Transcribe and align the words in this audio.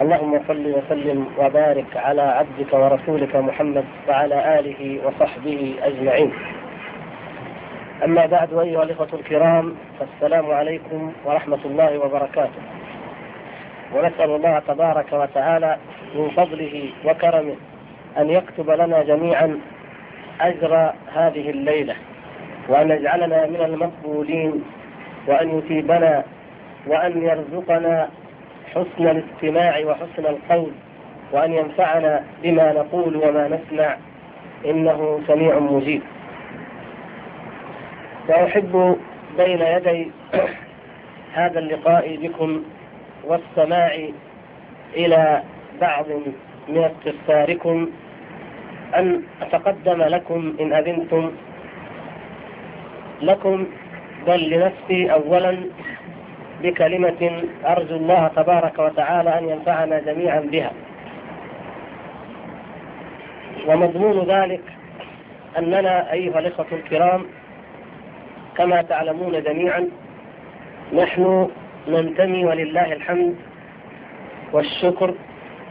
اللهم 0.00 0.40
صل 0.48 0.66
وسلم 0.66 1.26
وبارك 1.38 1.96
على 1.96 2.22
عبدك 2.22 2.72
ورسولك 2.72 3.36
محمد 3.36 3.84
وعلى 4.08 4.58
آله 4.58 4.98
وصحبه 5.06 5.74
أجمعين. 5.82 6.32
أما 8.04 8.26
بعد 8.26 8.54
أيها 8.54 8.82
الإخوة 8.82 9.08
الكرام 9.12 9.74
فالسلام 10.00 10.50
عليكم 10.50 11.12
ورحمة 11.24 11.58
الله 11.64 11.98
وبركاته. 11.98 12.62
ونسأل 13.94 14.30
الله 14.30 14.58
تبارك 14.68 15.12
وتعالى 15.12 15.76
من 16.14 16.30
فضله 16.36 16.90
وكرمه 17.04 17.54
أن 18.18 18.30
يكتب 18.30 18.70
لنا 18.70 19.02
جميعا 19.02 19.58
أجر 20.40 20.92
هذه 21.14 21.50
الليلة 21.50 21.94
وأن 22.68 22.90
يجعلنا 22.90 23.46
من 23.46 23.60
المقبولين 23.60 24.64
وأن 25.28 25.58
يثيبنا 25.58 26.24
وأن 26.86 27.22
يرزقنا 27.22 28.08
حسن 28.74 29.08
الاستماع 29.08 29.80
وحسن 29.86 30.26
القول 30.26 30.70
وأن 31.32 31.52
ينفعنا 31.52 32.24
بما 32.42 32.72
نقول 32.72 33.16
وما 33.16 33.48
نسمع. 33.48 33.96
إنه 34.66 35.20
سميع 35.28 35.58
مجيب. 35.58 36.02
وأحب 38.28 38.96
بين 39.38 39.60
يدي 39.60 40.10
هذا 41.38 41.58
اللقاء 41.58 42.16
بكم 42.16 42.62
والسماع 43.24 43.98
إلى 44.96 45.42
بعض 45.80 46.06
من 46.68 46.90
استفساركم. 46.90 47.90
أن 48.96 49.22
أتقدم 49.42 50.02
لكم 50.02 50.54
إن 50.60 50.72
أذنتم. 50.72 51.30
لكم 53.22 53.66
بل 54.26 54.50
لنفسي 54.50 55.12
أولا. 55.12 55.56
بكلمة 56.64 57.42
أرجو 57.66 57.96
الله 57.96 58.28
تبارك 58.36 58.78
وتعالى 58.78 59.38
أن 59.38 59.48
ينفعنا 59.48 60.00
جميعا 60.00 60.40
بها. 60.40 60.72
ومضمون 63.66 64.26
ذلك 64.30 64.62
أننا 65.58 66.12
أيها 66.12 66.38
الإخوة 66.38 66.66
الكرام 66.72 67.26
كما 68.56 68.82
تعلمون 68.82 69.42
جميعا 69.42 69.88
نحن 70.92 71.50
ننتمي 71.88 72.44
ولله 72.44 72.92
الحمد 72.92 73.36
والشكر 74.52 75.14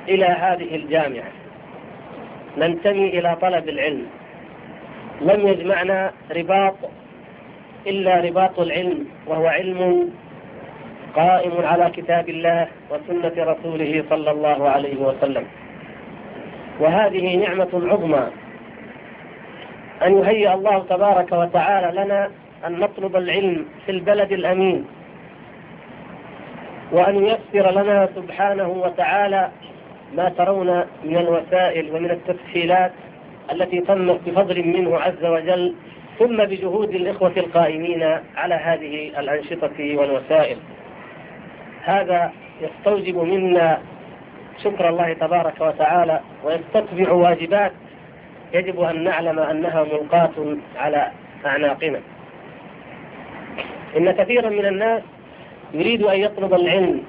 إلى 0.10 0.26
هذه 0.26 0.76
الجامعة. 0.76 1.32
ننتمي 2.58 3.08
إلى 3.20 3.38
طلب 3.42 3.70
العلم. 3.70 4.06
لم 5.22 5.48
يجمعنا 5.48 6.12
رباط 6.32 6.76
إلا 7.88 8.20
رباط 8.20 8.60
العلم 8.60 9.08
وهو 9.28 9.48
علم 9.48 10.10
قائم 11.16 11.66
على 11.66 11.90
كتاب 11.90 12.30
الله 12.30 12.68
وسنة 12.90 13.34
رسوله 13.38 14.04
صلى 14.10 14.32
الله 14.32 14.70
عليه 14.70 14.98
وسلم. 14.98 15.46
وهذه 16.80 17.36
نعمة 17.36 17.70
عظمى. 17.74 18.28
أن 20.04 20.18
يهيئ 20.18 20.54
الله 20.54 20.80
تبارك 20.90 21.32
وتعالى 21.32 22.02
لنا 22.02 22.30
أن 22.68 22.80
نطلب 22.80 23.16
العلم 23.16 23.66
في 23.86 23.92
البلد 23.92 24.32
الأمين. 24.32 24.86
وأن 26.92 27.26
ييسر 27.26 27.72
لنا 27.72 28.10
سبحانه 28.16 28.70
وتعالى 28.70 29.50
ما 30.16 30.30
ترون 30.30 30.84
من 31.04 31.18
الوسائل 31.18 31.96
ومن 31.96 32.12
التسهيلات 32.12 32.92
التي 33.52 33.80
تمت 33.82 34.20
بفضل 34.26 34.68
منه 34.68 35.00
عز 35.00 35.26
وجل 35.26 35.76
ثم 36.20 36.38
بجهود 36.38 36.90
الإخوة 36.90 37.34
القائمين 37.38 38.04
على 38.36 38.56
هذه 38.56 39.20
الأنشطة 39.20 39.98
والوسائل. 39.98 40.58
هذا 41.84 42.32
يستوجب 42.62 43.18
منا 43.18 43.82
شكر 44.64 44.90
الله 44.90 45.14
تبارك 45.14 45.62
وتعالى 45.62 46.20
ويستتبع 46.44 47.12
واجبات 47.12 47.72
يجب 48.54 48.82
أن 48.82 49.04
نعلم 49.04 49.40
أنها 49.40 49.84
ملقاة 49.84 50.58
على 50.76 51.12
أعناقنا. 51.46 52.00
إن 53.98 54.12
كثيرا 54.12 54.50
من 54.50 54.66
الناس 54.66 55.02
يريد 55.74 56.04
أن 56.04 56.20
يطلب 56.20 56.54
العلم 56.54 57.04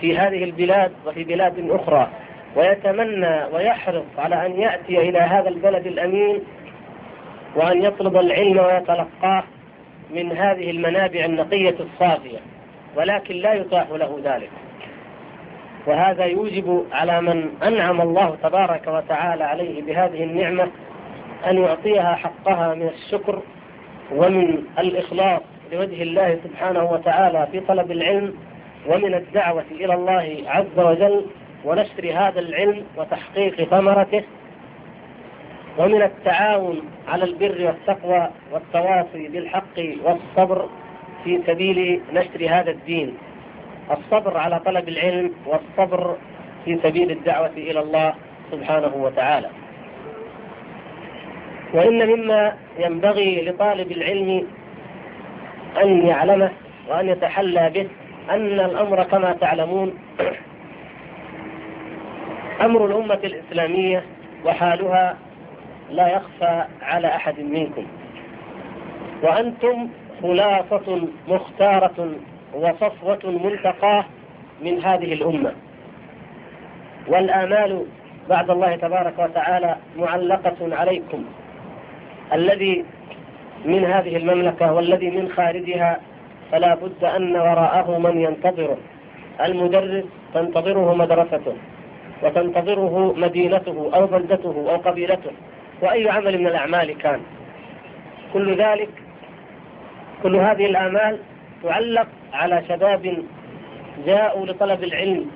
في 0.00 0.18
هذه 0.18 0.44
البلاد 0.44 0.92
وفي 1.06 1.24
بلاد 1.24 1.70
أخرى 1.70 2.08
ويتمنى 2.56 3.44
ويحرص 3.52 4.04
على 4.18 4.46
أن 4.46 4.60
يأتي 4.60 5.08
إلى 5.08 5.18
هذا 5.18 5.48
البلد 5.48 5.86
الأمين 5.86 6.40
وأن 7.56 7.82
يطلب 7.82 8.16
العلم 8.16 8.58
ويتلقاه 8.58 9.44
من 10.10 10.32
هذه 10.32 10.70
المنابع 10.70 11.24
النقية 11.24 11.76
الصافية. 11.80 12.38
ولكن 12.96 13.34
لا 13.34 13.54
يتاح 13.54 13.90
له 13.90 14.20
ذلك. 14.24 14.50
وهذا 15.86 16.24
يوجب 16.24 16.86
على 16.92 17.20
من 17.20 17.50
أنعم 17.62 18.00
الله 18.00 18.36
تبارك 18.42 18.86
وتعالى 18.88 19.44
عليه 19.44 19.82
بهذه 19.82 20.24
النعمة 20.24 20.68
أن 21.46 21.58
يعطيها 21.58 22.14
حقها 22.14 22.74
من 22.74 22.88
الشكر 22.88 23.42
ومن 24.12 24.64
الإخلاص 24.78 25.40
لوجه 25.72 26.02
الله 26.02 26.38
سبحانه 26.44 26.84
وتعالى 26.84 27.48
في 27.52 27.60
طلب 27.60 27.90
العلم 27.90 28.34
ومن 28.88 29.14
الدعوة 29.14 29.64
إلى 29.70 29.94
الله 29.94 30.42
عز 30.46 30.78
وجل 30.78 31.26
ونشر 31.64 32.12
هذا 32.14 32.40
العلم 32.40 32.84
وتحقيق 32.96 33.64
ثمرته 33.64 34.22
ومن 35.78 36.02
التعاون 36.02 36.82
على 37.08 37.24
البر 37.24 37.66
والتقوى 37.66 38.30
والتواصي 38.52 39.28
بالحق 39.28 39.78
والصبر 40.04 40.68
في 41.24 41.40
سبيل 41.46 42.00
نشر 42.12 42.46
هذا 42.48 42.70
الدين. 42.70 43.14
الصبر 43.90 44.36
على 44.36 44.60
طلب 44.60 44.88
العلم 44.88 45.32
والصبر 45.46 46.16
في 46.64 46.78
سبيل 46.82 47.10
الدعوة 47.10 47.50
إلى 47.56 47.80
الله 47.80 48.14
سبحانه 48.50 48.92
وتعالى. 48.94 49.48
وإن 51.74 52.06
مما 52.06 52.56
ينبغي 52.78 53.44
لطالب 53.44 53.92
العلم 53.92 54.46
أن 55.82 56.06
يعلمه 56.06 56.50
وأن 56.88 57.08
يتحلى 57.08 57.70
به 57.70 57.88
أن 58.30 58.60
الأمر 58.60 59.02
كما 59.02 59.32
تعلمون 59.32 59.94
أمر 62.66 62.86
الأمة 62.86 63.18
الإسلامية 63.24 64.04
وحالها 64.44 65.16
لا 65.90 66.08
يخفى 66.08 66.64
على 66.82 67.08
أحد 67.08 67.40
منكم. 67.40 67.86
وأنتم 69.22 69.88
خلاصة 70.22 71.08
مختارة 71.28 72.10
وصفوة 72.54 73.40
ملتقاة 73.44 74.04
من 74.62 74.84
هذه 74.84 75.12
الأمة. 75.12 75.52
والآمال 77.08 77.86
بعد 78.28 78.50
الله 78.50 78.76
تبارك 78.76 79.18
وتعالى 79.18 79.76
معلقة 79.96 80.76
عليكم. 80.76 81.24
الذي 82.32 82.84
من 83.64 83.84
هذه 83.84 84.16
المملكة 84.16 84.72
والذي 84.72 85.10
من 85.10 85.28
خارجها 85.28 86.00
فلا 86.52 86.74
بد 86.74 87.04
أن 87.04 87.36
وراءه 87.36 87.98
من 87.98 88.20
ينتظره. 88.20 88.76
المدرس 89.44 90.04
تنتظره 90.34 90.94
مدرسته 90.94 91.54
وتنتظره 92.22 93.14
مدينته 93.16 93.90
أو 93.94 94.06
بلدته 94.06 94.54
أو 94.70 94.76
قبيلته 94.76 95.30
وأي 95.82 96.10
عمل 96.10 96.38
من 96.38 96.46
الأعمال 96.46 96.98
كان. 96.98 97.20
كل 98.32 98.56
ذلك 98.56 99.01
كل 100.22 100.36
هذه 100.36 100.66
الآمال 100.66 101.18
تعلق 101.62 102.06
على 102.32 102.62
شباب 102.68 103.18
جاءوا 104.06 104.46
لطلب 104.46 104.84
العلم 104.84 105.26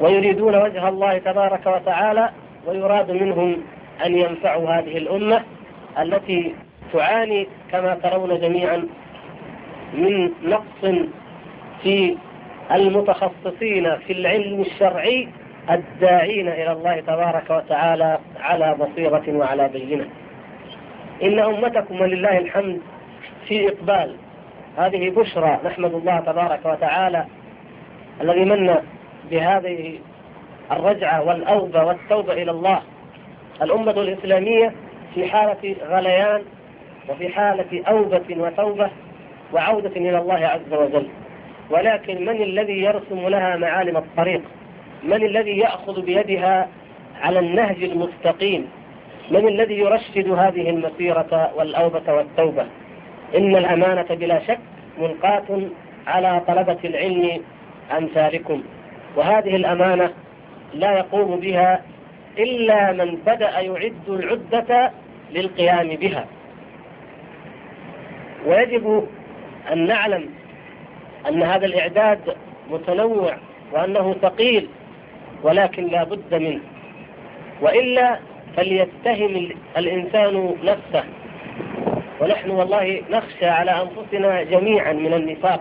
ويريدون 0.00 0.54
وجه 0.56 0.88
الله 0.88 1.18
تبارك 1.18 1.66
وتعالى 1.66 2.30
ويراد 2.66 3.10
منهم 3.10 3.56
أن 4.06 4.18
ينفعوا 4.18 4.70
هذه 4.70 4.98
الأمة 4.98 5.42
التي 5.98 6.54
تعاني 6.92 7.46
كما 7.72 7.94
ترون 7.94 8.40
جميعا 8.40 8.88
من 9.94 10.30
نقص 10.42 10.94
في 11.82 12.16
المتخصصين 12.72 13.96
في 13.96 14.12
العلم 14.12 14.60
الشرعي 14.60 15.28
الداعين 15.70 16.48
إلى 16.48 16.72
الله 16.72 17.00
تبارك 17.00 17.50
وتعالى 17.50 18.18
على 18.40 18.74
بصيرة 18.74 19.22
وعلى 19.28 19.68
بينة. 19.68 20.06
إن 21.22 21.38
أمتكم 21.38 22.00
ولله 22.00 22.38
الحمد 22.38 22.80
في 23.48 23.68
إقبال. 23.68 24.16
هذه 24.78 25.10
بشرى 25.10 25.60
نحمد 25.64 25.94
الله 25.94 26.20
تبارك 26.20 26.60
وتعالى 26.64 27.26
الذي 28.20 28.44
من 28.44 28.76
بهذه 29.30 29.98
الرجعة 30.72 31.22
والأوبة 31.22 31.84
والتوبة 31.84 32.32
إلى 32.32 32.50
الله. 32.50 32.82
الأمة 33.62 33.90
الإسلامية 33.90 34.72
في 35.14 35.28
حالة 35.28 35.76
غليان 35.88 36.42
وفي 37.08 37.28
حالة 37.28 37.82
أوبة 37.88 38.24
وتوبة 38.30 38.90
وعودة 39.52 39.96
إلى 39.96 40.18
الله 40.18 40.46
عز 40.46 40.72
وجل. 40.72 41.08
ولكن 41.70 42.24
من 42.24 42.42
الذي 42.42 42.80
يرسم 42.80 43.28
لها 43.28 43.56
معالم 43.56 43.96
الطريق؟ 43.96 44.42
من 45.02 45.22
الذي 45.24 45.58
يأخذ 45.58 46.02
بيدها 46.02 46.68
على 47.22 47.38
النهج 47.38 47.82
المستقيم؟ 47.82 48.68
من 49.30 49.48
الذي 49.48 49.74
يرشد 49.74 50.28
هذه 50.28 50.70
المسيرة 50.70 51.52
والأوبة 51.56 52.12
والتوبة؟ 52.12 52.66
إن 53.34 53.56
الأمانة 53.56 54.02
بلا 54.10 54.40
شك 54.46 54.58
ملقاة 54.98 55.60
على 56.06 56.40
طلبة 56.46 56.78
العلم 56.84 57.40
أمثالكم. 57.98 58.62
وهذه 59.16 59.56
الأمانة 59.56 60.10
لا 60.74 60.98
يقوم 60.98 61.40
بها 61.40 61.82
إلا 62.38 62.92
من 62.92 63.18
بدأ 63.26 63.60
يعد 63.60 64.08
العدة 64.08 64.90
للقيام 65.32 65.88
بها. 65.88 66.26
ويجب 68.46 69.08
أن 69.72 69.86
نعلم 69.86 70.28
أن 71.28 71.42
هذا 71.42 71.66
الإعداد 71.66 72.36
متنوع 72.70 73.36
وأنه 73.72 74.14
ثقيل 74.22 74.68
ولكن 75.42 75.86
لا 75.86 76.04
بد 76.04 76.34
منه. 76.34 76.60
وإلا 77.60 78.18
فليتهم 78.56 79.48
الإنسان 79.76 80.54
نفسه 80.64 81.04
ونحن 82.20 82.50
والله 82.50 83.02
نخشى 83.10 83.46
على 83.46 83.70
أنفسنا 83.70 84.42
جميعا 84.42 84.92
من 84.92 85.14
النفاق 85.14 85.60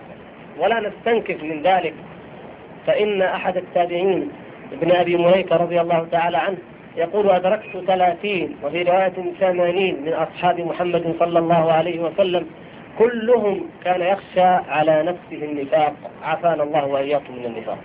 ولا 0.60 0.80
نستنكف 0.80 1.44
من 1.44 1.64
ذلك. 1.64 1.94
فإن 2.88 3.22
أحد 3.22 3.58
التابعين 3.58 4.32
ابن 4.74 4.92
أبي 4.92 5.18
مليكة 5.18 5.56
رضي 5.56 5.82
الله 5.82 6.08
تعالى 6.12 6.38
عنه 6.38 6.58
يقول 6.98 7.30
أدركت 7.30 7.78
ثلاثين 7.88 8.56
وفي 8.64 8.84
رواية 8.84 9.14
ثمانين 9.40 10.02
من 10.06 10.14
أصحاب 10.14 10.60
محمد 10.60 11.16
صلى 11.20 11.40
الله 11.40 11.72
عليه 11.72 12.00
وسلم 12.00 12.48
كلهم 13.00 13.70
كان 13.84 14.02
يخشى 14.02 14.42
على 14.70 15.04
نفسه 15.04 15.46
النفاق. 15.46 15.94
عافانا 16.24 16.64
الله 16.64 16.86
وإياكم 16.86 17.34
من 17.34 17.46
النفاق. 17.46 17.78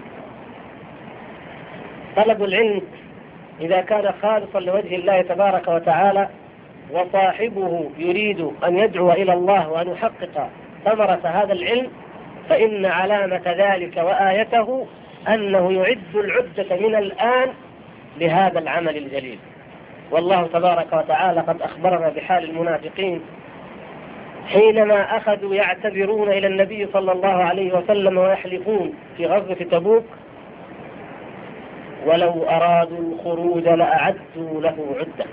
طلب 2.17 2.45
العلم 2.45 2.83
إذا 3.61 3.81
كان 3.81 4.13
خالصا 4.23 4.61
لوجه 4.61 4.97
الله 4.97 5.23
تبارك 5.23 5.69
وتعالى 5.69 6.29
وصاحبه 6.93 7.91
يريد 7.99 8.51
أن 8.65 8.79
يدعو 8.79 9.13
إلى 9.13 9.33
الله 9.33 9.69
وأن 9.71 9.89
يحقق 9.89 10.51
ثمرة 10.85 11.21
هذا 11.25 11.53
العلم 11.53 11.91
فإن 12.49 12.87
علامة 12.87 13.43
ذلك 13.47 13.97
وآيته 13.97 14.87
أنه 15.29 15.73
يعد 15.73 16.15
العدة 16.15 16.77
من 16.89 16.95
الآن 16.95 17.49
لهذا 18.21 18.59
العمل 18.59 18.97
الجليل. 18.97 19.39
والله 20.11 20.47
تبارك 20.47 20.93
وتعالى 20.93 21.41
قد 21.41 21.63
أخبرنا 21.63 22.09
بحال 22.09 22.45
المنافقين 22.51 23.21
حينما 24.47 25.17
أخذوا 25.17 25.55
يعتذرون 25.55 26.29
إلى 26.29 26.47
النبي 26.47 26.87
صلى 26.93 27.13
الله 27.13 27.29
عليه 27.45 27.73
وسلم 27.79 28.19
ويحلفون 28.19 28.95
في 29.17 29.27
غزوة 29.27 29.57
تبوك 29.71 30.05
ولو 32.07 32.43
أرادوا 32.49 33.13
الخروج 33.13 33.69
لأعدوا 33.69 34.61
له 34.61 34.97
عدة. 34.99 35.31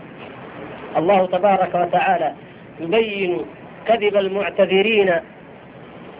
الله 0.98 1.26
تبارك 1.26 1.76
وتعالى 1.76 2.34
يبين 2.80 3.42
كذب 3.88 4.16
المعتذرين 4.16 5.14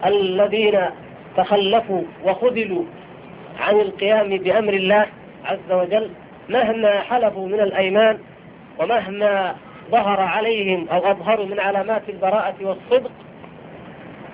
الذين 0.06 0.80
تخلفوا 1.36 2.02
وخذلوا 2.24 2.82
عن 3.60 3.80
القيام 3.80 4.28
بأمر 4.28 4.72
الله 4.74 5.06
عز 5.44 5.72
وجل 5.72 6.10
مهما 6.48 7.00
حلفوا 7.00 7.46
من 7.46 7.60
الأيمان 7.60 8.18
ومهما 8.78 9.56
ظهر 9.90 10.20
عليهم 10.20 10.88
أو 10.88 11.10
أظهروا 11.10 11.46
من 11.46 11.60
علامات 11.60 12.02
البراءة 12.08 12.54
والصدق 12.60 13.10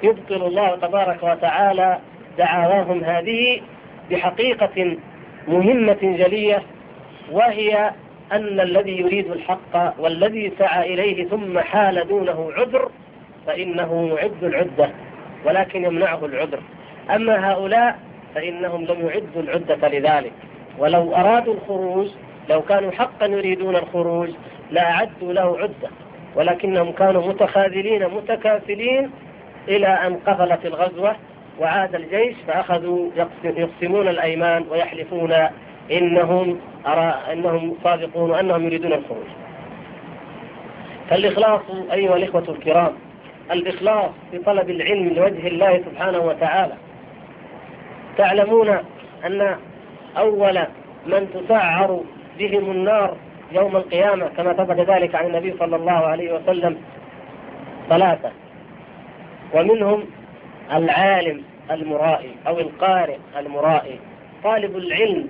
يبطل 0.02 0.46
الله 0.46 0.76
تبارك 0.76 1.22
وتعالى 1.22 1.98
دعاواهم 2.38 3.04
هذه 3.04 3.60
بحقيقة 4.10 4.96
مهمة 5.48 5.98
جلية 6.02 6.62
وهي 7.32 7.90
أن 8.32 8.60
الذي 8.60 8.98
يريد 8.98 9.30
الحق 9.30 9.94
والذي 10.00 10.52
سعى 10.58 10.94
إليه 10.94 11.28
ثم 11.28 11.58
حال 11.58 12.08
دونه 12.08 12.52
عذر 12.52 12.90
فإنه 13.46 14.08
يعد 14.08 14.44
العدة 14.44 14.90
ولكن 15.44 15.84
يمنعه 15.84 16.24
العذر. 16.26 16.60
أما 17.10 17.52
هؤلاء 17.52 17.98
فإنهم 18.34 18.84
لم 18.84 19.06
يعدوا 19.08 19.42
العدة 19.42 19.88
لذلك. 19.88 20.32
ولو 20.78 21.14
أرادوا 21.14 21.54
الخروج 21.54 22.08
لو 22.50 22.62
كانوا 22.62 22.90
حقا 22.90 23.26
يريدون 23.26 23.76
الخروج 23.76 24.28
لأعدوا 24.70 25.32
له 25.32 25.58
عدة. 25.58 25.90
ولكنهم 26.36 26.92
كانوا 26.92 27.28
متخاذلين 27.28 28.08
متكاسلين 28.08 29.10
إلى 29.68 29.86
أن 29.86 30.16
قفلت 30.26 30.66
الغزوة 30.66 31.16
وعاد 31.60 31.94
الجيش 31.94 32.36
فأخذوا 32.46 33.10
يقسمون 33.44 34.08
الأيمان 34.08 34.64
ويحلفون 34.70 35.34
إنهم 35.90 36.58
أرى 36.86 37.32
أنهم 37.32 37.76
صادقون 37.84 38.30
وأنهم 38.30 38.64
يريدون 38.64 38.92
الخروج. 38.92 39.26
فالإخلاص 41.10 41.60
أيها 41.92 42.16
الإخوة 42.16 42.44
الكرام 42.48 42.92
الإخلاص 43.50 44.10
في 44.30 44.38
طلب 44.38 44.70
العلم 44.70 45.08
لوجه 45.08 45.46
الله 45.46 45.78
سبحانه 45.78 46.18
وتعالى. 46.18 46.74
تعلمون 48.18 48.68
أن 49.24 49.56
أول 50.18 50.58
من 51.06 51.28
تسعر 51.34 52.00
بهم 52.38 52.70
النار 52.70 53.16
يوم 53.52 53.76
القيامة 53.76 54.28
كما 54.36 54.52
ثبت 54.52 54.90
ذلك 54.90 55.14
عن 55.14 55.26
النبي 55.26 55.54
صلى 55.58 55.76
الله 55.76 55.92
عليه 55.92 56.32
وسلم 56.34 56.76
ثلاثة. 57.88 58.30
ومنهم 59.54 60.04
العالم 60.72 61.42
المرائي 61.70 62.30
أو 62.46 62.58
القارئ 62.58 63.16
المرائي. 63.36 63.98
طالب 64.44 64.76
العلم 64.76 65.28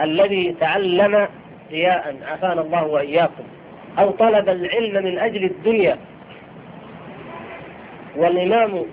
الذي 0.00 0.56
تعلم 0.60 1.28
رياء 1.70 2.16
عافانا 2.30 2.60
الله 2.60 2.86
وإياكم 2.86 3.44
أو 3.98 4.10
طلب 4.10 4.48
العلم 4.48 5.04
من 5.04 5.18
أجل 5.18 5.44
الدنيا. 5.44 5.98
والإمام 8.16 8.84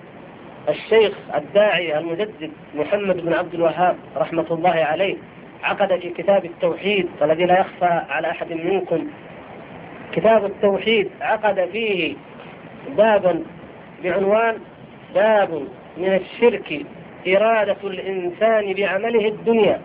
الشيخ 0.68 1.12
الداعي 1.34 1.98
المجدد 1.98 2.50
محمد 2.74 3.16
بن 3.16 3.32
عبد 3.32 3.54
الوهاب 3.54 3.96
رحمة 4.16 4.46
الله 4.50 4.70
عليه 4.70 5.16
عقد 5.62 5.98
في 6.00 6.10
كتاب 6.10 6.44
التوحيد 6.44 7.08
والذي 7.20 7.44
لا 7.44 7.60
يخفى 7.60 8.02
على 8.08 8.30
أحد 8.30 8.52
منكم. 8.52 9.06
كتاب 10.12 10.44
التوحيد 10.44 11.10
عقد 11.20 11.68
فيه 11.72 12.14
بابا 12.96 13.42
بعنوان 14.04 14.56
باب 15.14 15.68
من 15.96 16.14
الشرك 16.14 16.86
إرادة 17.28 17.76
الإنسان 17.84 18.72
بعمله 18.72 19.28
الدنيا. 19.28 19.80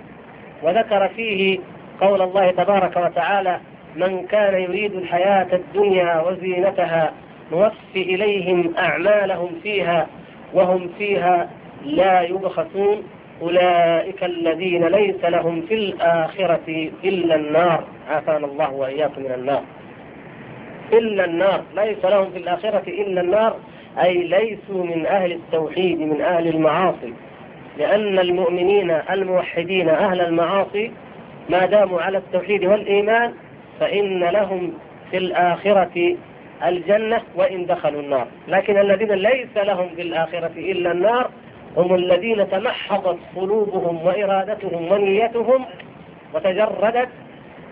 وذكر 0.64 1.08
فيه 1.08 1.60
قول 2.02 2.22
الله 2.22 2.52
تبارك 2.52 2.98
وتعالى 2.98 3.60
من 3.96 4.26
كان 4.26 4.62
يريد 4.62 4.94
الحياة 4.94 5.48
الدنيا 5.54 6.22
وزينتها 6.22 7.12
نوفي 7.52 8.02
إليهم 8.02 8.74
أعمالهم 8.78 9.50
فيها 9.64 10.08
وهم 10.54 10.90
فيها 10.98 11.50
لا 11.86 12.22
يبخسون 12.22 13.04
أولئك 13.42 14.24
الذين 14.24 14.86
ليس 14.86 15.26
لهم 15.26 15.62
في 15.62 15.74
الآخرة 15.74 16.90
إلا 17.04 17.36
النار. 17.36 17.84
عافانا 18.10 18.46
الله 18.46 18.74
وإياكم 18.74 19.22
من 19.22 19.32
النار. 19.32 19.64
إلا 20.94 21.26
النار 21.26 21.62
ليس 21.76 22.06
لهم 22.06 22.32
في 22.32 22.38
الآخرة 22.38 22.84
إلا 22.88 23.22
النار 23.22 23.56
أي 24.04 24.24
ليسوا 24.24 24.84
من 24.84 25.06
أهل 25.06 25.32
التوحيد 25.32 26.00
من 26.00 26.22
أهل 26.22 26.48
المعاصي. 26.48 27.14
لأن 27.78 28.20
المؤمنين 28.20 28.92
الموحدين 28.92 29.90
أهل 29.90 30.22
المعاصي 30.22 30.92
ما 31.50 31.66
داموا 31.66 32.02
على 32.02 32.18
التوحيد 32.18 32.66
والإيمان 32.66 33.34
فإن 33.80 34.20
لهم 34.20 34.74
في 35.12 35.18
الآخرة 35.18 36.16
الجنة 36.66 37.22
وإن 37.36 37.66
دخلوا 37.66 38.02
النار. 38.02 38.28
لكن 38.48 38.78
الذين 38.78 39.12
ليس 39.12 39.58
لهم 39.58 39.90
في 39.96 40.02
الآخرة 40.02 40.52
إلا 40.58 40.92
النار 40.92 41.30
هم 41.78 41.96
الذين 41.96 42.50
تمحضت 42.50 43.18
قلوبهم 43.36 44.06
وإرادتهم 44.06 44.92
ونيتهم 44.92 45.66
وتجردت 46.34 47.10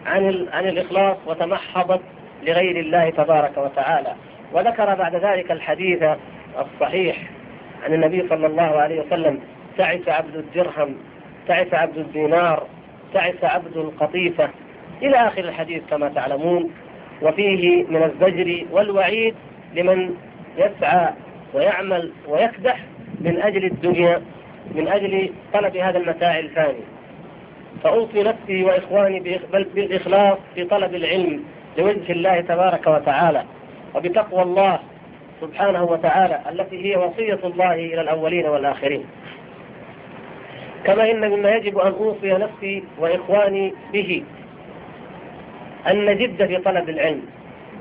عن 0.06 0.48
عن 0.54 0.68
الإخلاص 0.68 1.18
وتمحضت 1.28 2.02
لغير 2.44 2.80
الله 2.80 3.10
تبارك 3.10 3.58
وتعالى. 3.58 4.14
وذكر 4.54 4.96
بعد 4.96 5.16
ذلك 5.16 5.52
الحديث 5.52 6.04
الصحيح 6.60 7.18
عن 7.86 7.94
النبي 7.94 8.28
صلى 8.30 8.48
الله 8.48 8.64
عليه 8.64 9.02
وسلم 9.02 9.40
تعس 9.78 10.08
عبد 10.08 10.36
الدرهم 10.36 10.96
تعس 11.48 11.74
عبد 11.74 11.98
الدينار 11.98 12.68
تعس 13.14 13.44
عبد 13.44 13.78
القطيفة. 13.78 14.50
إلى 15.02 15.28
آخر 15.28 15.44
الحديث 15.44 15.84
كما 15.90 16.10
تعلمون. 16.10 16.72
وفيه 17.22 17.84
من 17.84 18.04
الزجر 18.04 18.66
والوعيد 18.72 19.36
لمن 19.74 20.16
يسعى 20.58 21.10
ويعمل 21.54 22.12
ويكدح 22.28 22.80
من 23.22 23.42
أجل 23.42 23.66
الدنيا 23.66 24.22
من 24.76 24.88
أجل 24.88 25.30
طلب 25.54 25.78
هذا 25.78 25.98
المتاع 25.98 26.40
الفاني. 26.40 26.84
فأوصي 27.84 28.24
نفسي 28.24 28.64
وإخواني 28.64 29.20
بالإخلاص 29.76 30.38
في 30.56 30.64
طلب 30.64 30.96
العلم 30.96 31.44
لوجه 31.78 32.12
الله 32.12 32.42
تبارك 32.42 32.88
وتعالى 32.88 33.44
وبتقوى 33.96 34.42
الله 34.42 34.80
سبحانه 35.42 35.84
وتعالى 35.84 36.42
التي 36.52 36.86
هي 36.86 36.98
وصية 36.98 37.40
الله 37.44 37.74
إلى 37.74 38.02
الأولين 38.02 38.46
والآخرين. 38.46 39.06
كما 40.86 41.12
إن 41.12 41.32
مما 41.32 41.52
يجب 41.52 41.78
أن 41.78 41.92
أوصي 41.92 42.34
نفسي 42.34 42.84
وإخواني 43.00 43.74
به 43.94 44.24
أن 45.88 46.06
نجد 46.06 46.46
في 46.46 46.58
طلب 46.58 46.90
العلم 46.90 47.22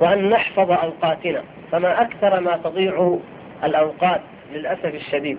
وأن 0.00 0.30
نحفظ 0.30 0.70
أوقاتنا 0.70 1.42
فما 1.72 2.02
أكثر 2.02 2.40
ما 2.40 2.56
تضيع 2.56 3.18
الأوقات 3.64 4.20
للأسف 4.54 4.94
الشديد. 4.94 5.38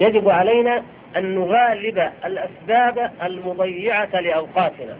يجب 0.00 0.28
علينا 0.28 0.82
أن 1.16 1.34
نغالب 1.34 2.10
الأسباب 2.24 3.10
المضيعة 3.22 4.20
لأوقاتنا. 4.20 4.96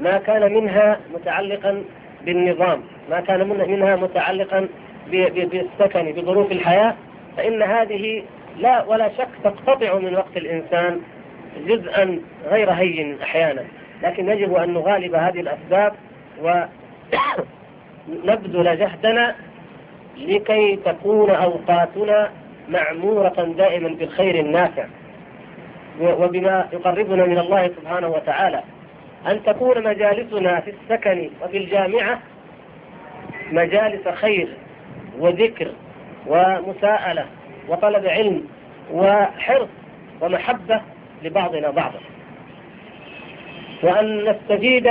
ما 0.00 0.18
كان 0.18 0.54
منها 0.54 1.00
متعلقا 1.14 1.84
بالنظام 2.24 2.82
ما 3.10 3.20
كان 3.20 3.48
منها 3.48 3.96
متعلقا 3.96 4.68
بالسكن 5.10 6.12
بظروف 6.12 6.52
الحياة 6.52 6.94
فإن 7.36 7.62
هذه 7.62 8.22
لا 8.58 8.84
ولا 8.84 9.08
شك 9.08 9.28
تقتطع 9.44 9.98
من 9.98 10.14
وقت 10.14 10.36
الإنسان 10.36 11.00
جزءا 11.66 12.18
غير 12.50 12.70
هين 12.70 13.16
أحيانا. 13.22 13.64
لكن 14.02 14.28
يجب 14.28 14.54
أن 14.54 14.74
نغالب 14.74 15.14
هذه 15.14 15.40
الأسباب 15.40 15.92
ونبذل 18.08 18.78
جهدنا 18.78 19.34
لكي 20.16 20.76
تكون 20.76 21.30
أوقاتنا 21.30 22.30
معمورة 22.68 23.54
دائما 23.58 23.88
بالخير 23.88 24.40
النافع. 24.40 24.84
وبما 26.00 26.68
يقربنا 26.72 27.24
من 27.26 27.38
الله 27.38 27.68
سبحانه 27.68 28.08
وتعالى. 28.08 28.62
أن 29.26 29.42
تكون 29.44 29.84
مجالسنا 29.84 30.60
في 30.60 30.70
السكن 30.70 31.30
وفي 31.42 31.56
الجامعة 31.56 32.18
مجالس 33.52 34.08
خير 34.08 34.48
وذكر 35.18 35.72
ومساءلة 36.26 37.26
وطلب 37.68 38.06
علم 38.06 38.44
وحرص 38.92 39.68
ومحبة 40.20 40.80
لبعضنا 41.22 41.70
بعضا 41.70 41.98
وأن 43.82 44.30
نستفيد 44.30 44.90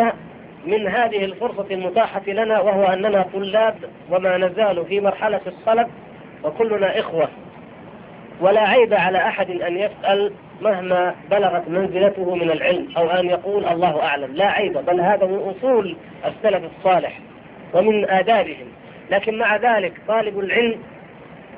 من 0.65 0.88
هذه 0.88 1.25
الفرصة 1.25 1.65
المتاحة 1.72 2.22
لنا 2.27 2.60
وهو 2.60 2.84
أننا 2.84 3.25
طلاب 3.34 3.75
وما 4.12 4.38
نزال 4.38 4.86
في 4.86 5.00
مرحلة 5.00 5.41
الطلب 5.48 5.88
وكلنا 6.44 7.00
إخوة. 7.00 7.27
ولا 8.41 8.62
عيب 8.62 8.94
على 8.94 9.17
أحد 9.17 9.51
أن 9.51 9.77
يسأل 9.77 10.32
مهما 10.62 11.15
بلغت 11.32 11.70
منزلته 11.70 12.36
من 12.36 12.51
العلم 12.51 12.88
أو 12.98 13.10
أن 13.10 13.25
يقول 13.25 13.65
الله 13.65 14.03
أعلم. 14.03 14.34
لا 14.36 14.46
عيب 14.48 14.74
بل 14.86 15.01
هذا 15.01 15.25
من 15.25 15.53
أصول 15.58 15.96
السلف 16.25 16.63
الصالح 16.77 17.20
ومن 17.74 18.10
آدابهم. 18.10 18.67
لكن 19.12 19.38
مع 19.38 19.55
ذلك 19.55 19.94
طالب 20.08 20.39
العلم 20.39 20.79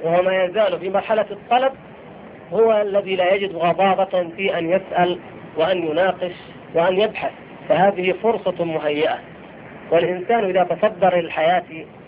وهو 0.03 0.21
ما 0.23 0.43
يزال 0.43 0.79
في 0.79 0.89
مرحلة 0.89 1.25
الطلب 1.31 1.71
هو 2.53 2.81
الذي 2.81 3.15
لا 3.15 3.33
يجد 3.33 3.55
غضاضة 3.55 4.29
في 4.37 4.57
أن 4.57 4.69
يسأل 4.69 5.19
وأن 5.57 5.87
يناقش 5.87 6.33
وأن 6.73 7.01
يبحث 7.01 7.31
فهذه 7.69 8.13
فرصة 8.23 8.65
مهيئة. 8.65 9.17
والإنسان 9.91 10.45
إذا 10.45 10.63
تصدر 10.63 11.19
الحياة 11.19 11.63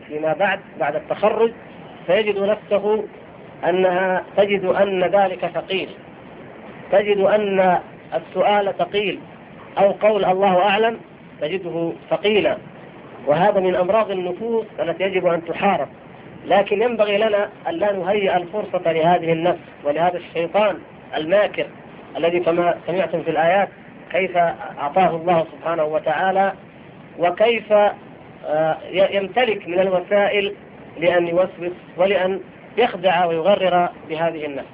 فيما 0.08 0.34
بعد 0.34 0.60
بعد 0.80 0.96
التخرج 0.96 1.52
فيجد 2.08 2.40
نفسه 2.40 3.04
أنها 3.70 4.24
تجد 4.38 4.66
أن 4.66 5.04
ذلك 5.04 5.46
ثقيل. 5.46 5.90
تجد 6.92 7.18
أن 7.18 7.80
السؤال 8.14 8.74
ثقيل 8.78 9.20
أو 9.78 9.92
قول 9.92 10.26
الله 10.26 10.62
أعلم 10.62 11.00
تجده 11.42 11.92
ثقيلا. 12.10 12.58
وهذا 13.28 13.60
من 13.60 13.76
أمراض 13.76 14.12
النفوس 14.12 14.66
التي 14.80 15.04
يجب 15.04 15.28
أن 15.28 15.46
تحارب. 15.46 15.88
لكن 16.46 16.82
ينبغي 16.82 17.18
لنا 17.18 17.50
أن 17.70 17.74
لا 17.74 17.92
نهيئ 17.92 18.38
الفرصة 18.38 18.92
لهذه 18.92 19.32
النفس 19.34 19.60
ولهذا 19.84 20.18
الشيطان 20.18 20.80
الماكر 21.18 21.66
الذي 22.18 22.40
كما 22.40 22.76
سمعتم 22.88 23.24
في 23.24 23.32
الآيات 23.32 23.70
كيف 24.12 24.38
أعطاه 24.38 25.16
الله 25.16 25.46
سبحانه 25.52 25.84
وتعالى 25.84 26.54
وكيف 27.20 27.74
آه، 28.48 28.78
يمتلك 28.92 29.68
من 29.68 29.80
الوسائل 29.80 30.54
لأن 31.00 31.28
يوسوس 31.28 31.78
ولأن 31.98 32.40
يخدع 32.78 33.26
ويغرر 33.26 33.90
بهذه 34.10 34.46
النفس. 34.46 34.70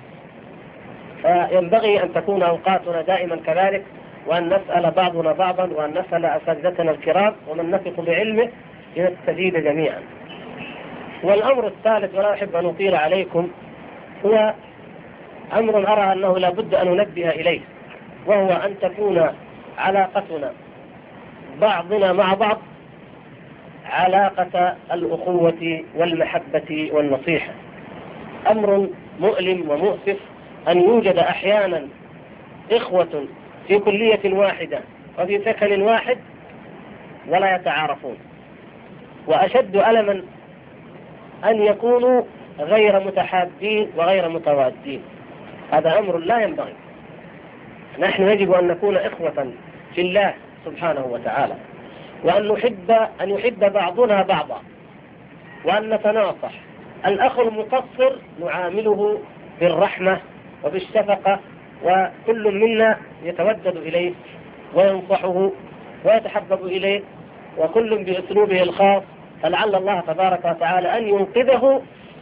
فينبغي 1.22 2.04
أن 2.04 2.14
تكون 2.14 2.44
أوقاتنا 2.44 3.02
دائما 3.02 3.36
كذلك 3.36 3.84
وأن 4.28 4.48
نسأل 4.48 4.92
بعضنا 4.92 5.32
بعضا 5.32 5.64
وأن 5.64 5.90
نسأل 5.92 6.26
أساتذتنا 6.26 6.92
الكرام 6.92 7.36
ومن 7.48 7.72
نثق 7.72 8.02
بعلمه 8.02 8.50
لنستفيد 8.98 9.58
جميعا. 9.58 10.00
والأمر 11.24 11.68
الثالث 11.68 12.16
ولا 12.16 12.34
أحب 12.34 12.56
أن 12.56 12.66
أطيل 12.66 12.96
عليكم 12.96 13.48
هو 14.26 14.54
أمر 15.54 15.78
أرى 15.94 16.14
أنه 16.14 16.38
لا 16.38 16.50
بد 16.50 16.76
أن 16.76 16.88
ننبه 16.88 17.30
إليه 17.30 17.62
وهو 18.26 18.50
أن 18.50 18.76
تكون 18.82 19.30
علاقتنا 19.78 20.52
بعضنا 21.62 22.14
مع 22.14 22.34
بعض 22.34 22.58
علاقة 23.86 24.76
الأخوة 24.94 25.84
والمحبة 25.96 26.90
والنصيحة. 26.94 27.52
أمر 28.52 28.90
مؤلم 29.20 29.70
ومؤسف 29.70 30.18
أن 30.68 30.82
يوجد 30.82 31.18
أحيانا 31.18 31.88
إخوة 32.72 33.26
في 33.68 33.80
كلية 33.80 34.34
واحدة 34.34 34.80
وفي 35.20 35.40
سكن 35.46 35.82
واحد 35.82 36.18
ولا 37.28 37.56
يتعارفون. 37.56 38.18
وأشد 39.28 39.76
ألما 39.76 40.22
أن 41.46 41.62
يكونوا 41.62 42.22
غير 42.60 43.00
متحابين 43.00 43.90
وغير 43.98 44.30
متوادين. 44.30 45.02
هذا 45.72 46.00
أمر 46.00 46.18
لا 46.18 46.42
ينبغي. 46.44 46.74
نحن 48.00 48.24
يجب 48.24 48.52
أن 48.52 48.68
نكون 48.68 48.98
إخوة 48.98 49.52
في 49.96 50.02
الله 50.02 50.34
سبحانه 50.66 51.06
وتعالى 51.06 51.56
وأن 52.24 52.48
نحب 52.48 52.92
أن 53.22 53.30
يحب 53.30 53.74
بعضنا 53.74 54.22
بعضا 54.22 54.62
وأن 55.66 55.90
نتناصح. 55.90 56.52
الأخ 57.06 57.40
المقصر 57.40 58.16
نعامله 58.42 59.20
بالرحمة 59.60 60.20
وبالشفقة 60.64 61.40
وكل 61.84 62.54
منا 62.60 62.98
يتودد 63.24 63.78
إليه 63.78 64.14
وينصحه 64.74 65.52
ويتحبب 66.06 66.66
إليه 66.66 67.02
وكل 67.58 68.04
بأسلوبه 68.04 68.64
الخاص 68.64 69.04
فلعل 69.46 69.76
الله 69.76 70.00
تبارك 70.00 70.46
وتعالى 70.46 70.98
أن 70.98 71.08
ينقذه 71.08 71.82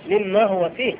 مما 0.09 0.43
هو 0.43 0.69
فيه. 0.69 0.95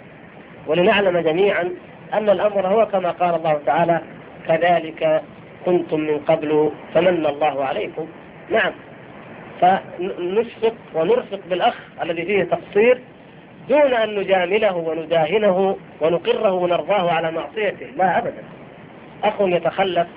ولنعلم 0.67 1.17
جميعا 1.17 1.71
أن 2.13 2.29
الأمر 2.29 2.67
هو 2.67 2.85
كما 2.85 3.11
قال 3.11 3.35
الله 3.35 3.61
تعالى 3.65 4.01
كذلك 4.47 5.21
كنتم 5.65 5.99
من 5.99 6.19
قبل 6.19 6.71
فمن 6.93 7.25
الله 7.25 7.65
عليكم. 7.65 8.07
نعم. 8.49 8.71
فنشفق 9.61 10.73
ونرفق 10.93 11.39
بالأخ 11.49 11.75
الذي 12.01 12.25
فيه 12.25 12.43
تقصير 12.43 13.01
دون 13.69 13.93
أن 13.93 14.19
نجامله 14.19 14.75
ونداهنه 14.75 15.77
ونقره 16.01 16.51
ونرضاه 16.51 17.11
على 17.11 17.31
معصيته. 17.31 17.85
لا 17.97 18.17
أبدا. 18.17 18.43
أخ 19.23 19.33
يتخلف 19.41 20.07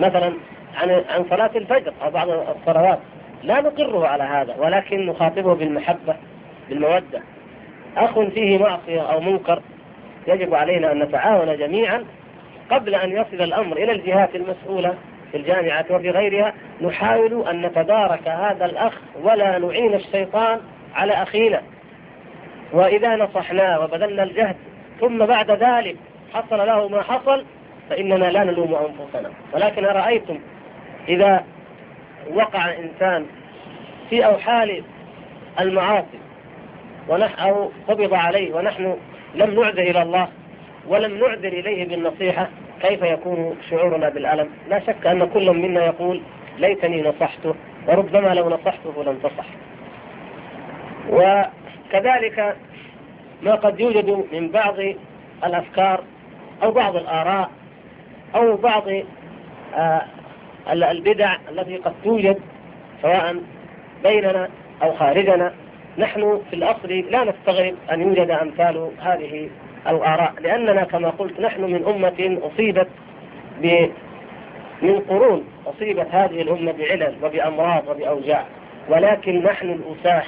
مثلا 0.00 0.32
عن 0.76 0.90
عن 0.90 1.24
صلاة 1.30 1.50
الفجر 1.56 1.92
أو 2.02 2.10
بعض 2.10 2.28
الصلوات. 2.28 2.98
لا 3.44 3.60
نقره 3.60 4.06
على 4.06 4.22
هذا 4.22 4.54
ولكن 4.58 5.06
نخاطبه 5.06 5.54
بالمحبة 5.54 6.16
بالمودة. 6.68 7.22
أخ 7.96 8.20
فيه 8.20 8.58
معصية 8.58 9.00
أو 9.12 9.20
منكر 9.20 9.62
يجب 10.28 10.54
علينا 10.54 10.92
أن 10.92 10.98
نتعاون 10.98 11.56
جميعا 11.56 12.04
قبل 12.70 12.94
أن 12.94 13.12
يصل 13.12 13.42
الأمر 13.42 13.76
إلى 13.76 13.92
الجهات 13.92 14.36
المسؤولة 14.36 14.94
في 15.30 15.36
الجامعة 15.36 15.84
وفي 15.90 16.10
غيرها 16.10 16.54
نحاول 16.80 17.48
أن 17.48 17.62
نتدارك 17.62 18.28
هذا 18.28 18.64
الأخ 18.64 18.92
ولا 19.22 19.58
نعين 19.58 19.94
الشيطان 19.94 20.60
على 20.94 21.12
أخينا. 21.12 21.62
وإذا 22.72 23.16
نصحناه 23.16 23.80
وبذلنا 23.80 24.22
الجهد 24.22 24.56
ثم 25.00 25.26
بعد 25.26 25.50
ذلك 25.50 25.96
حصل 26.34 26.58
له 26.58 26.88
ما 26.88 27.02
حصل 27.02 27.44
فإننا 27.90 28.24
لا 28.24 28.44
نلوم 28.44 28.74
أنفسنا. 28.74 29.30
ولكن 29.52 29.84
أرأيتم 29.84 30.38
إذا 31.08 31.44
وقع 32.32 32.72
إنسان 32.72 33.26
في 34.10 34.26
أوحال 34.26 34.82
المعاصي 35.60 36.18
ونحن 37.08 37.40
أو 37.40 37.70
قبض 37.88 38.14
عليه 38.14 38.54
ونحن 38.54 38.96
لم 39.34 39.60
نعذر 39.60 39.82
إلى 39.82 40.02
الله 40.02 40.28
ولم 40.88 41.18
نعذر 41.18 41.48
إليه 41.48 41.88
بالنصيحة 41.88 42.48
كيف 42.82 43.02
يكون 43.02 43.56
شعورنا 43.70 44.08
بالألم؟ 44.08 44.50
لا 44.68 44.80
شك 44.80 45.06
أن 45.06 45.28
كل 45.28 45.50
منا 45.50 45.84
يقول 45.84 46.20
ليتني 46.58 47.02
نصحته 47.02 47.54
وربما 47.88 48.34
لو 48.34 48.48
نصحته 48.48 49.04
لم 49.04 49.18
تصح. 49.18 49.46
وكذلك 51.10 52.56
ما 53.42 53.54
قد 53.54 53.80
يوجد 53.80 54.24
من 54.32 54.48
بعض 54.48 54.74
الأفكار 55.44 56.04
أو 56.62 56.70
بعض 56.70 56.96
الآراء 56.96 57.50
أو 58.34 58.56
بعض 58.56 58.84
آه، 59.74 60.02
البدع 60.72 61.36
التي 61.50 61.76
قد 61.76 61.92
توجد 62.04 62.38
سواء 63.02 63.36
بيننا 64.02 64.48
أو 64.82 64.92
خارجنا 64.92 65.52
نحن 65.98 66.42
في 66.50 66.56
الأصل 66.56 66.88
لا 66.88 67.24
نستغرب 67.24 67.74
أن 67.92 68.00
يوجد 68.00 68.30
أمثال 68.30 68.90
هذه 69.00 69.48
الآراء 69.88 70.34
لأننا 70.40 70.84
كما 70.84 71.10
قلت 71.10 71.40
نحن 71.40 71.62
من 71.62 71.84
أمة 71.86 72.38
أصيبت 72.42 72.88
ب 73.62 73.88
من 74.82 75.00
قرون 75.00 75.44
أصيبت 75.66 76.06
هذه 76.10 76.42
الأمة 76.42 76.72
بعلل 76.72 77.14
وبأمراض 77.22 77.88
وبأوجاع. 77.88 78.44
ولكن 78.88 79.42
نحن 79.42 79.70
الأساح 79.70 80.26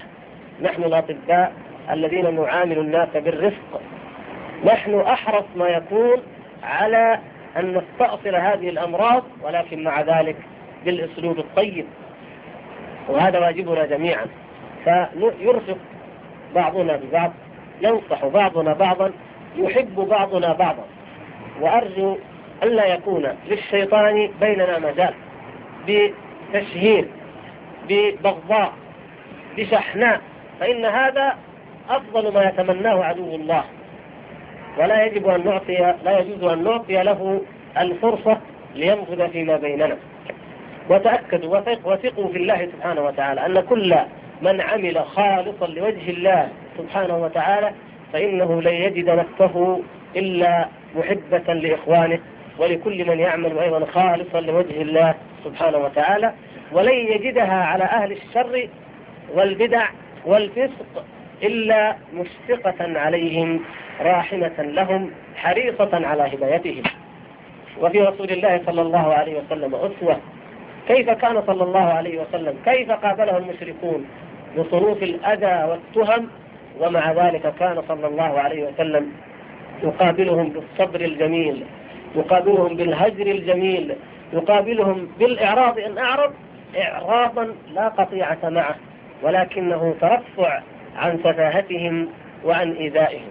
نحن 0.62 0.84
الأطباء 0.84 1.52
الذين 1.90 2.34
نعامل 2.34 2.78
الناس 2.78 3.08
بالرفق. 3.14 3.80
نحن 4.64 5.00
أحرص 5.00 5.44
ما 5.56 5.68
يكون 5.68 6.22
على 6.62 7.18
أن 7.58 7.76
نستأصل 7.82 8.34
هذه 8.36 8.68
الأمراض 8.68 9.22
ولكن 9.42 9.84
مع 9.84 10.00
ذلك 10.00 10.36
بالأسلوب 10.84 11.38
الطيب. 11.38 11.86
وهذا 13.08 13.38
واجبنا 13.38 13.86
جميعا. 13.86 14.26
فيرفق 14.84 15.78
بعضنا 16.54 16.96
ببعض 16.96 17.32
ينصح 17.82 18.26
بعضنا 18.26 18.72
بعضا 18.72 19.12
يحب 19.56 19.94
بعضنا 19.94 20.52
بعضا. 20.52 20.84
وأرجو 21.60 22.16
ألا 22.62 22.86
يكون 22.86 23.28
للشيطان 23.48 24.30
بيننا 24.40 24.78
مجال 24.78 25.14
بتشهير 25.88 27.08
ببغضاء 27.88 28.72
بشحناء. 29.56 30.20
فإن 30.60 30.84
هذا 30.84 31.36
أفضل 31.90 32.32
ما 32.32 32.44
يتمناه 32.44 33.04
عدو 33.04 33.34
الله. 33.34 33.64
ولا 34.78 35.04
يجب 35.04 35.28
أن 35.28 35.44
نعطي 35.44 35.94
لا 36.04 36.18
يجوز 36.18 36.44
أن 36.44 36.64
نعطي 36.64 37.02
له 37.02 37.40
الفرصة 37.78 38.38
لينفذ 38.74 39.28
فيما 39.30 39.56
بيننا. 39.56 39.96
وتأكدوا 40.90 41.58
وثقوا 41.84 42.28
في 42.28 42.36
الله 42.38 42.66
سبحانه 42.76 43.00
وتعالى 43.04 43.46
أن 43.46 43.60
كل 43.60 43.94
من 44.42 44.60
عمل 44.60 45.04
خالصا 45.04 45.66
لوجه 45.66 46.10
الله 46.10 46.48
سبحانه 46.78 47.16
وتعالى 47.18 47.70
فإنه 48.12 48.62
لن 48.62 48.74
يجد 48.74 49.10
نفسه 49.10 49.82
إلا 50.16 50.68
محبة 50.96 51.54
لإخوانه 51.54 52.18
ولكل 52.58 53.04
من 53.08 53.18
يعمل 53.18 53.58
أيضا 53.58 53.84
خالصا 53.84 54.40
لوجه 54.40 54.82
الله 54.82 55.14
سبحانه 55.44 55.78
وتعالى 55.78 56.32
ولن 56.72 56.92
يجدها 56.94 57.54
على 57.64 57.84
أهل 57.84 58.12
الشر 58.12 58.68
والبدع 59.34 59.88
والفسق 60.26 61.04
إلا 61.42 61.96
مشفقة 62.14 62.98
عليهم 62.98 63.60
راحمة 64.00 64.54
لهم 64.58 65.10
حريصة 65.36 65.90
على 65.92 66.22
هدايتهم. 66.22 66.82
وفي 67.80 68.00
رسول 68.00 68.30
الله 68.30 68.62
صلى 68.66 68.82
الله 68.82 69.14
عليه 69.14 69.40
وسلم 69.40 69.74
أسوة. 69.74 70.20
كيف 70.88 71.10
كان 71.10 71.42
صلى 71.46 71.64
الله 71.64 71.84
عليه 71.84 72.20
وسلم؟ 72.20 72.54
كيف 72.64 72.90
قابله 72.90 73.36
المشركون؟ 73.36 74.06
بصروف 74.58 75.02
الأذى 75.02 75.70
والتهم. 75.70 76.28
ومع 76.80 77.12
ذلك 77.12 77.54
كان 77.60 77.82
صلى 77.88 78.06
الله 78.06 78.40
عليه 78.40 78.68
وسلم 78.68 79.12
يقابلهم 79.82 80.48
بالصبر 80.48 81.00
الجميل 81.00 81.64
يقابلهم 82.16 82.76
بالهجر 82.76 83.26
الجميل 83.26 83.94
يقابلهم 84.32 85.08
بالإعراض. 85.18 85.78
إن 85.78 85.98
أعرض 85.98 86.32
إعراضا 86.78 87.54
لا 87.74 87.88
قطيعة 87.88 88.38
معه 88.44 88.74
ولكنه 89.22 89.94
ترفع 90.00 90.60
عن 90.96 91.18
سفاهتهم 91.18 92.08
وعن 92.44 92.72
إيذائهم. 92.72 93.28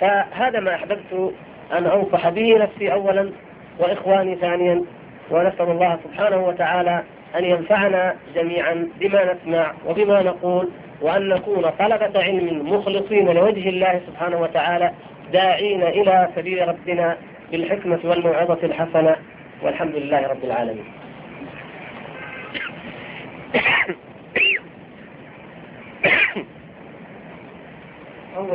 فهذا 0.00 0.60
ما 0.60 0.74
أحببت 0.74 1.32
أن 1.72 1.86
أنصح 1.86 2.28
به 2.28 2.58
نفسي 2.58 2.92
أولا 2.92 3.30
وإخواني 3.78 4.34
ثانيا 4.36 4.82
ونسأل 5.30 5.70
الله 5.70 5.98
سبحانه 6.04 6.36
وتعالى 6.36 7.02
أن 7.38 7.44
ينفعنا 7.44 8.16
جميعا 8.34 8.88
بما 9.00 9.34
نسمع 9.34 9.72
وبما 9.86 10.22
نقول 10.22 10.68
وأن 11.00 11.28
نكون 11.28 11.70
طلبة 11.78 12.22
علم 12.22 12.72
مخلصين 12.74 13.28
لوجه 13.28 13.68
الله 13.68 14.00
سبحانه 14.06 14.40
وتعالى 14.40 14.90
داعين 15.32 15.82
إلى 15.82 16.28
سبيل 16.36 16.68
ربنا 16.68 17.16
بالحكمة 17.52 17.98
والموعظة 18.04 18.58
الحسنة. 18.62 19.16
والحمد 19.62 19.94
لله 19.96 20.26
رب 20.26 20.44
العالمين. 20.44 21.01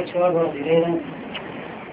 أول 0.08 0.13
سؤال 0.13 0.36
ورد 0.36 0.56
إلينا 0.56 0.98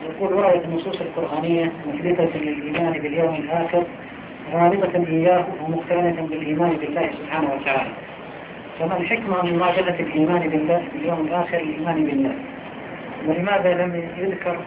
يقول 0.09 0.33
وردت 0.33 0.65
النصوص 0.65 1.01
القرآنية 1.01 1.73
مثبتة 1.87 2.39
للإيمان 2.39 2.93
باليوم 2.93 3.35
الآخر 3.35 3.85
رابطة 4.53 5.07
إياه 5.09 5.47
ومقترنة 5.63 6.27
بالإيمان 6.31 6.77
بالله 6.77 7.11
سبحانه 7.23 7.55
وتعالى. 7.55 7.91
فما 8.79 8.97
الحكمة 8.97 9.43
من 9.43 9.57
معجلة 9.59 10.01
الإيمان 10.01 10.49
بالله 10.49 10.83
باليوم 10.95 11.21
الآخر؟ 11.21 11.59
الإيمان 11.59 12.05
بالله. 12.05 12.35
ولماذا 13.27 13.75
لم 13.75 14.09
يذكر 14.19 14.59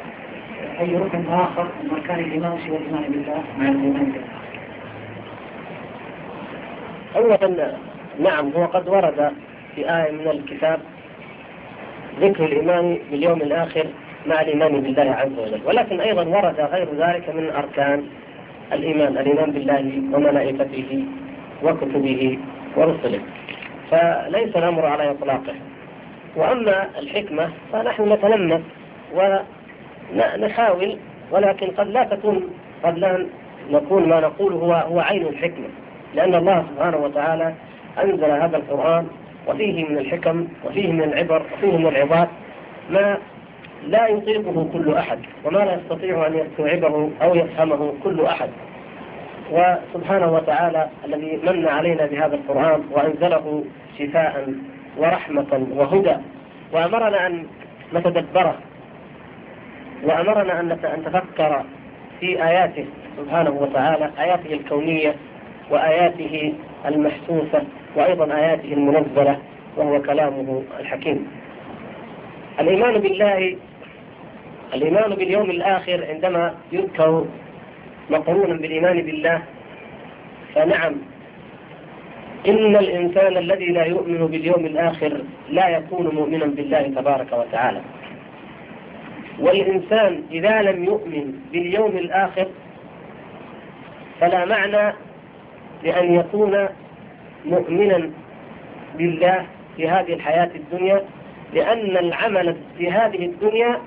أي 0.79 0.95
ركن 0.95 1.23
آخر 1.31 1.67
من 1.83 1.89
أركان 1.91 2.19
الإيمان 2.19 2.57
سوى 2.67 2.77
الإيمان 2.77 3.03
بالله؟ 3.11 3.43
مع 3.57 3.69
الإيمان 3.69 4.05
بالله؟ 4.11 4.37
أولا 7.15 7.77
نعم 8.19 8.51
هو 8.55 8.65
قد 8.65 8.87
ورد 8.87 9.31
في 9.75 9.95
آية 9.95 10.11
من 10.11 10.27
الكتاب 10.27 10.79
ذكر 12.21 12.45
الإيمان 12.45 12.97
باليوم 13.11 13.41
الآخر 13.41 13.85
مع 14.27 14.41
الإيمان 14.41 14.81
بالله 14.81 15.11
عز 15.11 15.39
وجل. 15.39 15.61
ولكن 15.65 15.99
أيضا 15.99 16.23
ورد 16.25 16.59
غير 16.59 16.87
ذلك 16.97 17.29
من 17.29 17.49
أركان 17.49 18.03
الإيمان 18.73 19.17
الإيمان 19.17 19.51
بالله 19.51 20.01
وملائكته 20.13 21.03
وكتبه 21.63 22.39
ورسله. 22.75 23.19
فليس 23.91 24.57
الأمر 24.57 24.85
على 24.85 25.11
إطلاقه. 25.11 25.55
وأما 26.35 26.87
الحكمة 26.99 27.49
فنحن 27.73 28.13
نتلمس 28.13 28.61
ونحاول 30.13 30.97
ولكن 31.31 31.67
قد 31.67 31.87
لا 31.87 32.03
تكون 32.03 32.49
قد 32.83 32.97
لا 32.97 33.25
نكون 33.71 34.09
ما 34.09 34.19
نقول 34.19 34.53
هو 34.53 34.73
هو 34.73 34.99
عين 34.99 35.27
الحكمة. 35.27 35.67
لأن 36.15 36.35
الله 36.35 36.65
سبحانه 36.75 36.97
وتعالى 36.97 37.53
أنزل 38.03 38.31
هذا 38.31 38.57
القرآن 38.57 39.07
وفيه 39.47 39.85
من 39.85 39.97
الحكم 39.97 40.47
وفيه 40.65 40.91
من 40.91 41.03
العبر 41.03 41.41
وفيه 41.53 41.77
من 41.77 41.87
العظات 41.87 42.29
ما 42.89 43.17
لا 43.87 44.07
يطيقه 44.07 44.69
كل 44.73 44.93
أحد 44.93 45.19
وما 45.45 45.57
لا 45.59 45.73
يستطيع 45.73 46.27
أن 46.27 46.37
يستوعبه 46.37 47.09
أو 47.21 47.35
يفهمه 47.35 47.93
كل 48.03 48.25
أحد. 48.25 48.49
وسبحانه 49.51 50.33
وتعالى 50.33 50.89
الذي 51.05 51.39
من 51.43 51.67
علينا 51.67 52.05
بهذا 52.05 52.35
القرآن 52.35 52.83
وأنزله 52.91 53.63
شفاء 53.99 54.53
ورحمة 54.97 55.67
وهدى 55.75 56.15
وأمرنا 56.73 57.27
أن 57.27 57.45
نتدبره 57.93 58.55
وأمرنا 60.03 60.59
أن 60.59 60.77
نتفكر 60.97 61.63
في 62.19 62.43
آياته 62.43 62.85
سبحانه 63.17 63.49
وتعالى 63.51 64.11
آياته 64.19 64.53
الكونية 64.53 65.15
وآياته 65.71 66.53
المحسوسة. 66.85 67.61
وأيضا 67.97 68.35
آياته 68.35 68.73
المنزلة 68.73 69.39
وهو 69.77 70.01
كلامه 70.01 70.63
الحكيم. 70.79 71.27
الإيمان 72.59 72.97
بالله 72.97 73.57
الإيمان 74.73 75.15
باليوم 75.15 75.49
الآخر 75.49 76.05
عندما 76.09 76.55
يذكر 76.71 77.25
مقرونا 78.09 78.53
بالإيمان 78.53 79.01
بالله 79.01 79.41
فنعم 80.55 80.95
إن 82.47 82.75
الإنسان 82.75 83.37
الذي 83.37 83.65
لا 83.65 83.83
يؤمن 83.83 84.27
باليوم 84.27 84.65
الآخر 84.65 85.21
لا 85.49 85.67
يكون 85.69 86.15
مؤمنا 86.15 86.45
بالله 86.45 86.81
تبارك 86.81 87.33
وتعالى. 87.33 87.81
والإنسان 89.39 90.23
إذا 90.31 90.61
لم 90.61 90.83
يؤمن 90.83 91.33
باليوم 91.51 91.97
الآخر 91.97 92.47
فلا 94.21 94.45
معنى 94.45 94.93
لأن 95.83 96.13
يكون 96.13 96.67
مؤمنا 97.49 98.09
بالله 98.97 99.45
في 99.77 99.89
هذه 99.89 100.13
الحياة 100.13 100.49
الدنيا 100.55 101.01
لأن 101.53 101.97
العمل 101.97 102.55
في 102.77 102.91
هذه 102.91 103.25
الدنيا 103.25 103.77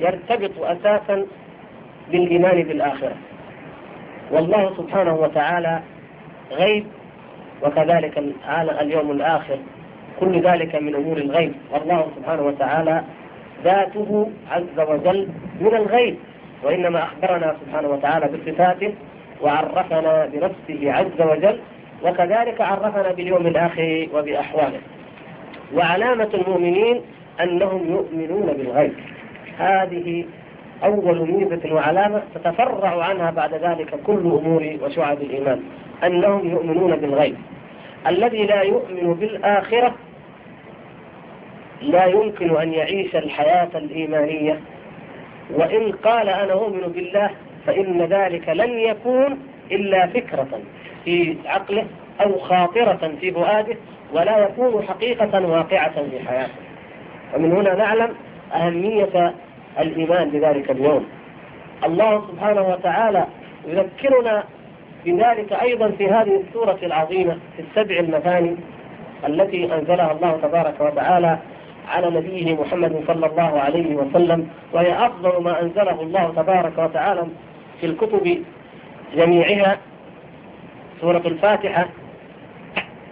يرتبط 0.00 0.50
أساسا 0.60 1.26
بالإيمان 2.12 2.62
بالآخرة. 2.62 3.16
والله 4.30 4.74
سبحانه 4.76 5.14
وتعالى 5.14 5.80
غيب 6.52 6.86
وكذلك 7.62 8.18
اليوم 8.80 9.10
الآخر 9.10 9.58
كل 10.20 10.40
ذلك 10.40 10.74
من 10.76 10.94
أمور 10.94 11.16
الغيب. 11.16 11.52
والله 11.72 12.06
سبحانه 12.16 12.42
وتعالى 12.42 13.02
ذاته 13.64 14.30
عز 14.50 14.88
وجل 14.88 15.28
من 15.60 15.74
الغيب. 15.74 16.16
وإنما 16.62 17.02
أخبرنا 17.02 17.56
سبحانه 17.66 17.88
وتعالى 17.88 18.26
بصفاته 18.28 18.94
وعرفنا 19.42 20.26
بنفسه 20.32 20.92
عز 20.92 21.20
وجل 21.20 21.58
وكذلك 22.04 22.60
عرفنا 22.60 23.12
باليوم 23.12 23.46
الآخر 23.46 24.08
وبأحواله. 24.14 24.80
وعلامة 25.74 26.28
المؤمنين 26.34 27.00
أنهم 27.40 27.90
يؤمنون 27.92 28.46
بالغيب. 28.46 28.92
هذه 29.58 30.24
أول 30.84 31.32
ميزة 31.32 31.74
وعلامة 31.74 32.22
تتفرع 32.34 33.04
عنها 33.04 33.30
بعد 33.30 33.54
ذلك 33.54 33.94
كل 34.06 34.12
أمور 34.12 34.76
وشعب 34.82 35.22
الإيمان 35.22 35.62
أنهم 36.04 36.50
يؤمنون 36.50 36.96
بالغيب. 36.96 37.36
الذي 38.06 38.46
لا 38.46 38.62
يؤمن 38.62 39.14
بالآخرة 39.14 39.94
لا 41.82 42.04
يمكن 42.04 42.56
أن 42.56 42.72
يعيش 42.72 43.16
الحياة 43.16 43.68
الإيمانية. 43.74 44.60
وإن 45.54 45.92
قال 45.92 46.28
أنا 46.28 46.52
أؤمن 46.52 46.80
بالله 46.80 47.30
فإن 47.66 48.02
ذلك 48.02 48.48
لن 48.48 48.78
يكون 48.78 49.47
إلا 49.72 50.06
فكرة 50.06 50.48
في 51.04 51.36
عقله 51.46 51.84
أو 52.20 52.38
خاطرة 52.38 53.12
في 53.20 53.32
فؤاده 53.32 53.76
ولا 54.12 54.38
يكون 54.38 54.82
حقيقة 54.88 55.46
واقعة 55.46 56.02
في 56.10 56.28
حياته. 56.28 56.52
ومن 57.34 57.52
هنا 57.52 57.74
نعلم 57.74 58.14
أهمية 58.54 59.34
الإيمان 59.80 60.30
بذلك 60.30 60.70
اليوم. 60.70 61.06
الله 61.84 62.24
سبحانه 62.32 62.62
وتعالى 62.68 63.26
يذكرنا 63.66 64.44
بذلك 65.06 65.52
أيضا 65.52 65.88
في 65.90 66.06
هذه 66.08 66.42
السورة 66.48 66.78
العظيمة 66.82 67.38
في 67.56 67.62
السبع 67.62 67.98
المثاني 67.98 68.56
التي 69.28 69.74
أنزلها 69.74 70.12
الله 70.12 70.38
تبارك 70.42 70.80
وتعالى 70.80 71.38
على 71.88 72.10
نبيه 72.10 72.54
محمد 72.60 73.04
صلى 73.06 73.26
الله 73.26 73.60
عليه 73.60 73.96
وسلم 73.96 74.48
وهي 74.72 75.06
أفضل 75.06 75.42
ما 75.42 75.62
أنزله 75.62 76.02
الله 76.02 76.32
تبارك 76.36 76.78
وتعالى 76.78 77.26
في 77.80 77.86
الكتب 77.86 78.44
جميعها. 79.14 79.78
سورة 81.00 81.22
الفاتحة. 81.26 81.88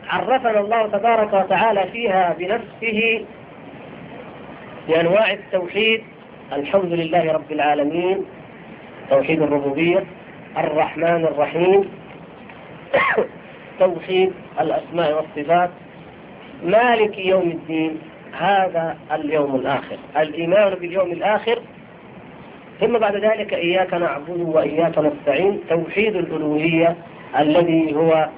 عرفنا 0.08 0.60
الله 0.60 0.86
تبارك 0.86 1.32
وتعالى 1.32 1.84
فيها 1.92 2.34
بنفسه 2.38 3.24
بأنواع 4.88 5.32
التوحيد. 5.32 6.02
الحمد 6.52 6.92
لله 6.92 7.32
رب 7.32 7.52
العالمين. 7.52 8.24
توحيد 9.10 9.42
الربوبية. 9.42 10.04
الرحمن 10.58 11.24
الرحيم. 11.24 11.90
توحيد 13.78 14.32
الأسماء 14.60 15.16
والصفات. 15.16 15.70
مالك 16.64 17.18
يوم 17.18 17.50
الدين. 17.50 17.98
هذا 18.38 18.96
اليوم 19.12 19.54
الآخر. 19.54 19.96
الإيمان 20.16 20.74
باليوم 20.74 21.12
الآخر 21.12 21.58
ثم 22.80 22.98
بعد 22.98 23.16
ذلك 23.16 23.54
إياك 23.54 23.94
نعبد 23.94 24.40
وإياك 24.40 24.98
نستعين 24.98 25.60
توحيد 25.68 26.16
الألوهية 26.16 26.96
الذي 27.38 27.94
هو 27.96 28.28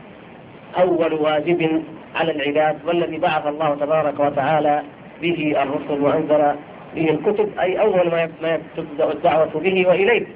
أول 0.79 1.12
واجب 1.14 1.83
على 2.14 2.33
العباد 2.33 2.79
والذي 2.87 3.18
بعث 3.18 3.46
الله 3.46 3.74
تبارك 3.74 4.20
وتعالى 4.20 4.83
به 5.22 5.62
الرسل 5.62 6.01
وأنزل 6.03 6.57
به 6.94 7.11
الكتب 7.11 7.59
أي 7.61 7.81
أول 7.81 8.09
ما 8.42 8.61
تبدأ 8.77 9.12
الدعوة 9.12 9.61
به 9.61 9.88
وإليه. 9.88 10.27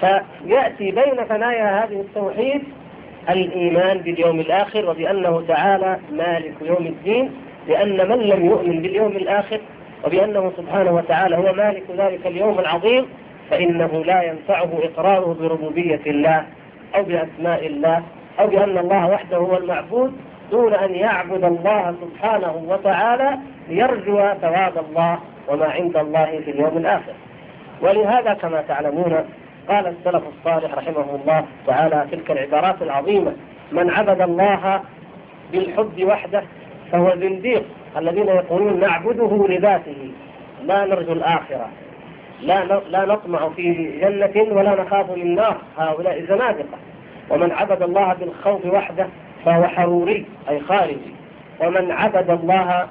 فيأتي 0.00 0.90
بين 0.90 1.24
ثنايا 1.28 1.84
هذه 1.84 2.00
التوحيد 2.00 2.62
الإيمان 3.30 3.98
باليوم 3.98 4.40
الآخر 4.40 4.90
وبأنه 4.90 5.44
تعالى 5.48 5.98
مالك 6.12 6.54
يوم 6.62 6.86
الدين 6.86 7.30
لأن 7.68 8.08
من 8.08 8.18
لم 8.18 8.44
يؤمن 8.46 8.82
باليوم 8.82 9.12
الآخر 9.12 9.60
وبأنه 10.06 10.52
سبحانه 10.56 10.90
وتعالى 10.92 11.36
هو 11.36 11.52
مالك 11.52 11.82
ذلك 11.98 12.26
اليوم 12.26 12.58
العظيم 12.58 13.06
فإنه 13.50 14.04
لا 14.04 14.22
ينفعه 14.22 14.68
إقراره 14.82 15.36
بربوبية 15.40 16.00
الله 16.06 16.44
أو 16.94 17.02
بأسماء 17.02 17.66
الله 17.66 18.02
أو 18.40 18.46
بأن 18.46 18.78
الله 18.78 19.06
وحده 19.08 19.36
هو 19.36 19.56
المعبود 19.56 20.12
دون 20.50 20.74
أن 20.74 20.94
يعبد 20.94 21.44
الله 21.44 21.94
سبحانه 22.00 22.64
وتعالى 22.68 23.38
ليرجو 23.68 24.20
ثواب 24.42 24.72
الله 24.88 25.18
وما 25.48 25.66
عند 25.66 25.96
الله 25.96 26.40
في 26.44 26.50
اليوم 26.50 26.76
الآخر. 26.76 27.12
ولهذا 27.82 28.34
كما 28.34 28.62
تعلمون 28.62 29.24
قال 29.68 29.86
السلف 29.86 30.22
الصالح 30.38 30.74
رحمه 30.74 31.04
الله 31.22 31.44
تعالى 31.66 32.06
تلك 32.10 32.30
العبارات 32.30 32.82
العظيمة 32.82 33.32
من 33.72 33.90
عبد 33.90 34.20
الله 34.20 34.80
بالحب 35.52 36.04
وحده 36.04 36.42
فهو 36.92 37.16
زنديق 37.16 37.64
الذين 37.96 38.28
يقولون 38.28 38.80
نعبده 38.80 39.46
لذاته. 39.48 40.10
لا 40.64 40.84
نرجو 40.84 41.12
الآخرة. 41.12 41.68
لا 42.42 42.64
لا 42.64 43.04
نطمع 43.04 43.48
في 43.48 43.98
جنة 44.00 44.54
ولا 44.54 44.82
نخاف 44.82 45.10
من 45.10 45.34
نار. 45.34 45.56
هؤلاء 45.78 46.24
زنادقة 46.28 46.78
ومن 47.30 47.52
عبد 47.52 47.82
الله 47.82 48.14
بالخوف 48.14 48.66
وحده 48.66 49.06
فهو 49.44 49.64
حروري 49.64 50.24
أي 50.48 50.60
خارجي. 50.60 51.14
ومن 51.60 51.90
عبد 51.90 52.30
الله 52.30 52.86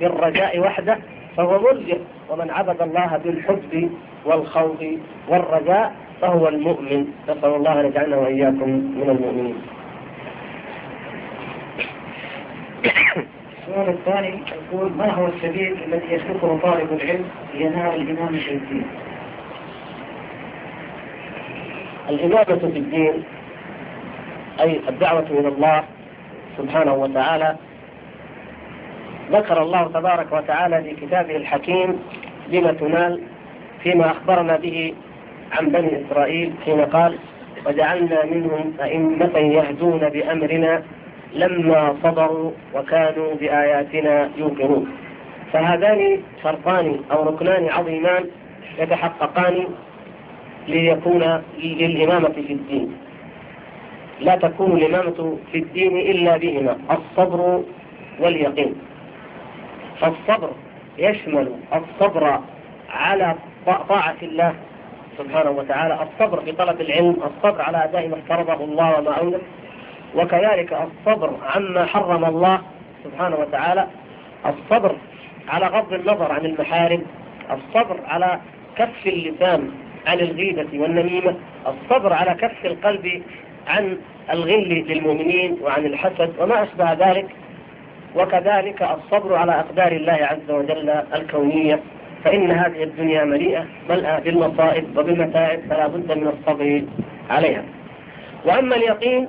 بالرجاء 0.00 0.60
وحده 0.60 0.98
فهو 1.36 1.58
مرجئ. 1.60 1.98
ومن 2.30 2.50
عبد 2.50 2.82
الله 2.82 3.20
بالحب 3.24 3.90
والخوف 4.24 4.84
والرجاء 5.28 5.92
فهو 6.20 6.48
المؤمن. 6.48 7.06
نسأل 7.28 7.54
الله 7.54 7.80
أن 7.80 7.86
يجعلنا 7.86 8.16
وإياكم 8.16 8.70
من 8.70 9.10
المؤمنين. 9.10 9.56
السؤال 13.68 13.88
الثاني 13.88 14.40
يقول 14.72 14.92
ما 14.92 15.10
هو 15.10 15.26
السبيل 15.26 15.76
الذي 15.86 16.06
يسلكه 16.14 16.58
طالب 16.62 16.92
العلم 16.92 17.24
لينال 17.54 17.94
الإمامة 18.00 18.38
في 18.38 18.52
الدين؟ 18.52 18.86
الإمامة 22.08 22.44
في 22.44 22.78
الدين 22.78 23.24
أي 24.60 24.80
الدعوة 24.88 25.26
إلى 25.30 25.48
الله 25.48 25.84
سبحانه 26.58 26.94
وتعالى 26.94 27.56
ذكر 29.32 29.62
الله 29.62 29.88
تبارك 29.88 30.32
وتعالى 30.32 30.82
في 30.82 31.06
كتابه 31.06 31.36
الحكيم 31.36 31.98
بما 32.48 32.72
تنال 32.72 33.20
فيما 33.82 34.10
أخبرنا 34.10 34.56
به 34.56 34.94
عن 35.52 35.68
بني 35.68 36.02
إسرائيل 36.06 36.52
حين 36.64 36.80
قال 36.80 37.18
وجعلنا 37.66 38.24
منهم 38.24 38.74
أئمة 38.82 39.38
يهدون 39.38 40.08
بأمرنا 40.08 40.82
لما 41.32 41.96
صبروا 42.02 42.50
وكانوا 42.74 43.34
بآياتنا 43.34 44.30
يوقنون 44.36 44.88
فهذان 45.52 46.22
شرطان 46.42 47.00
أو 47.12 47.28
ركنان 47.28 47.68
عظيمان 47.68 48.24
يتحققان 48.78 49.64
ليكون 50.68 51.42
للإمامة 51.58 52.28
في 52.28 52.52
الدين. 52.52 52.96
لا 54.20 54.36
تكون 54.36 54.72
الإمامة 54.72 55.38
في 55.52 55.58
الدين 55.58 55.96
إلا 55.96 56.36
بهما 56.36 56.76
الصبر 56.90 57.62
واليقين. 58.20 58.74
فالصبر 60.00 60.50
يشمل 60.98 61.52
الصبر 61.74 62.40
على 62.90 63.34
طاعة 63.66 64.16
الله 64.22 64.54
سبحانه 65.18 65.50
وتعالى 65.50 65.98
الصبر 66.02 66.40
في 66.40 66.52
طلب 66.52 66.80
العلم 66.80 67.16
الصبر 67.26 67.62
على 67.62 67.84
أداء 67.84 68.08
ما 68.08 68.16
افترضه 68.16 68.64
الله 68.64 68.98
وما 68.98 69.10
أوجب 69.10 69.40
وكذلك 70.14 70.72
الصبر 70.72 71.36
عما 71.54 71.84
حرم 71.86 72.24
الله 72.24 72.62
سبحانه 73.04 73.36
وتعالى 73.36 73.86
الصبر 74.46 74.96
على 75.48 75.66
غض 75.66 75.92
النظر 75.92 76.32
عن 76.32 76.46
المحارم 76.46 77.02
الصبر 77.50 78.00
على 78.06 78.38
كف 78.76 79.06
اللسان 79.06 79.70
عن 80.06 80.20
الغيبة 80.20 80.66
والنميمة 80.74 81.34
الصبر 81.66 82.12
على 82.12 82.34
كف 82.34 82.66
القلب 82.66 83.22
عن 83.66 83.98
الغل 84.30 84.84
للمؤمنين 84.88 85.58
وعن 85.62 85.86
الحسد 85.86 86.32
وما 86.38 86.62
أشبه 86.62 86.92
ذلك. 86.92 87.26
وكذلك 88.16 88.82
الصبر 88.82 89.34
على 89.34 89.52
أقدار 89.52 89.92
الله 89.92 90.12
عز 90.12 90.50
وجل 90.50 90.90
الكونية 91.14 91.80
فإن 92.24 92.50
هذه 92.50 92.82
الدنيا 92.82 93.24
مليئة 93.24 93.64
ملأة 93.90 94.18
بالمصائب 94.18 94.98
وبالمتاعب 94.98 95.60
فلا 95.70 95.86
بد 95.86 96.12
من 96.18 96.26
الصبر 96.28 96.82
عليها. 97.30 97.62
وأما 98.44 98.76
اليقين 98.76 99.28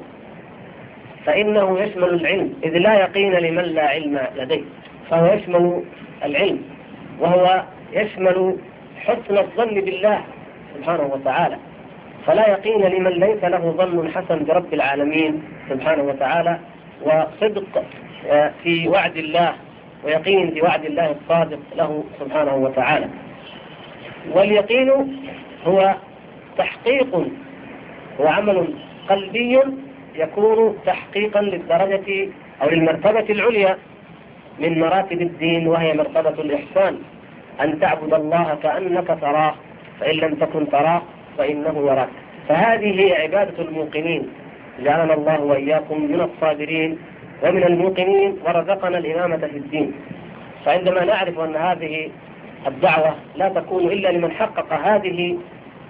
فإنه 1.29 1.79
يشمل 1.79 2.09
العلم 2.13 2.53
إذ 2.63 2.77
لا 2.77 2.93
يقين 2.93 3.33
لمن 3.33 3.63
لا 3.63 3.87
علم 3.87 4.19
لديه 4.35 4.61
فهو 5.09 5.33
يشمل 5.33 5.83
العلم 6.25 6.61
وهو 7.19 7.63
يشمل 7.93 8.57
حسن 8.99 9.37
الظن 9.37 9.81
بالله 9.81 10.21
سبحانه 10.75 11.03
وتعالى 11.13 11.57
فلا 12.25 12.49
يقين 12.49 12.81
لمن 12.81 13.11
ليس 13.11 13.43
له 13.43 13.73
ظن 13.77 14.11
حسن 14.11 14.45
برب 14.45 14.73
العالمين 14.73 15.43
سبحانه 15.69 16.03
وتعالى 16.03 16.59
وصدق 17.01 17.83
آه، 18.29 18.51
في 18.63 18.87
وعد 18.87 19.17
الله 19.17 19.53
ويقين 20.03 20.51
في 20.51 20.61
وعد 20.61 20.85
الله 20.85 21.11
الصادق 21.21 21.59
له 21.75 22.03
سبحانه 22.19 22.55
وتعالى. 22.55 23.07
واليقين 24.31 24.89
هو 25.65 25.95
تحقيق 26.57 27.27
وعمل 28.19 28.73
قلبي 29.09 29.59
يكون 30.15 30.75
تحقيقا 30.85 31.41
للدرجة 31.41 32.27
أو 32.61 32.69
للمرتبة 32.69 33.25
العليا 33.29 33.77
من 34.59 34.79
مراتب 34.79 35.21
الدين 35.21 35.67
وهي 35.67 35.93
مرتبة 35.93 36.41
الإحسان. 36.41 36.97
أن 37.61 37.79
تعبد 37.79 38.13
الله 38.13 38.57
كأنك 38.63 39.07
تراه 39.07 39.53
فإن 39.99 40.15
لم 40.15 40.35
تكن 40.35 40.69
تراه 40.69 41.01
فإنه 41.37 41.75
يراك. 41.91 42.09
فهذه 42.47 43.01
هي 43.01 43.15
عبادة 43.21 43.63
الموقنين. 43.63 44.29
جعلنا 44.79 45.13
الله 45.13 45.41
وإياكم 45.41 46.01
من 46.03 46.21
الصابرين 46.21 46.97
ومن 47.43 47.63
الموقنين 47.63 48.37
ورزقنا 48.45 48.97
الإمامة 48.97 49.37
في 49.37 49.57
الدين. 49.57 49.93
فعندما 50.65 51.05
نعرف 51.05 51.39
أن 51.39 51.55
هذه 51.55 52.09
الدعوة 52.67 53.15
لا 53.35 53.49
تكون 53.49 53.83
إلا 53.83 54.09
لمن 54.09 54.31
حقق 54.31 54.73
هذه 54.73 55.37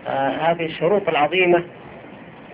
آه 0.08 0.30
هذه 0.30 0.66
الشروط 0.66 1.10
العظيمة 1.10 1.64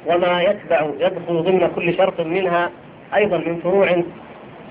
وما 0.06 0.42
يتبع 0.42 0.90
يدخل 1.00 1.44
ضمن 1.44 1.72
كل 1.76 1.98
شرط 1.98 2.22
منها 2.22 2.70
أيضا 3.16 3.38
من 3.38 3.60
فروع 3.64 4.04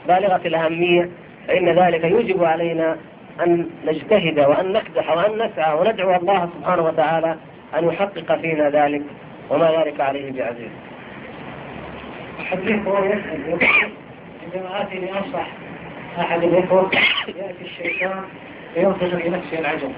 بالغة 0.08 0.40
الأهمية 0.46 1.10
فإن 1.48 1.68
ذلك 1.68 2.04
يجب 2.04 2.44
علينا 2.44 2.96
أن 3.40 3.70
نجتهد 3.86 4.38
وأن 4.38 4.72
نكدح 4.72 5.16
وأن 5.16 5.42
نسعى 5.42 5.74
وندعو 5.74 6.14
الله 6.14 6.48
سبحانه 6.58 6.82
وتعالى 6.82 7.36
أن 7.78 7.84
يحقق 7.88 8.40
فينا 8.40 8.70
ذلك 8.70 9.02
وما 9.50 9.70
ذلك 9.70 10.00
عليه 10.00 10.32
بعزيز. 10.32 10.70
أحد 12.40 12.58
الإخوة 12.58 13.06
يسأل 13.06 13.58
عندما 14.44 14.82
آتي 14.82 14.98
لأنصح 14.98 15.46
أحد 16.18 16.42
الإخوة 16.42 16.90
يأتي 17.28 17.64
الشيطان 17.64 18.24
فينفخ 18.74 19.16
في 19.16 19.28
نفسه 19.28 19.58
العجب 19.58 19.92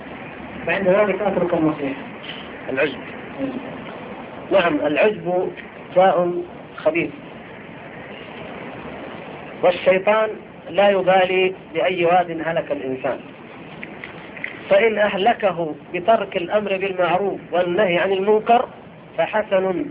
فعند 0.67 0.89
ذلك 0.89 1.23
أترك 1.23 1.55
النصيحة. 1.55 2.01
العجب. 2.69 2.99
نعم 4.53 4.75
العجب 4.87 5.53
داء 5.97 6.33
خبيث. 6.77 7.11
والشيطان 9.63 10.31
لا 10.71 10.89
يبالي 10.91 11.55
بأي 11.75 12.05
واد 12.05 12.43
هلك 12.47 12.73
الإنسان. 12.73 13.19
فإن 14.71 14.99
أهلكه 14.99 15.75
بترك 15.95 16.37
الأمر 16.37 16.77
بالمعروف 16.77 17.41
والنهي 17.53 17.99
عن 17.99 18.13
المنكر 18.13 18.69
فحسن 19.19 19.87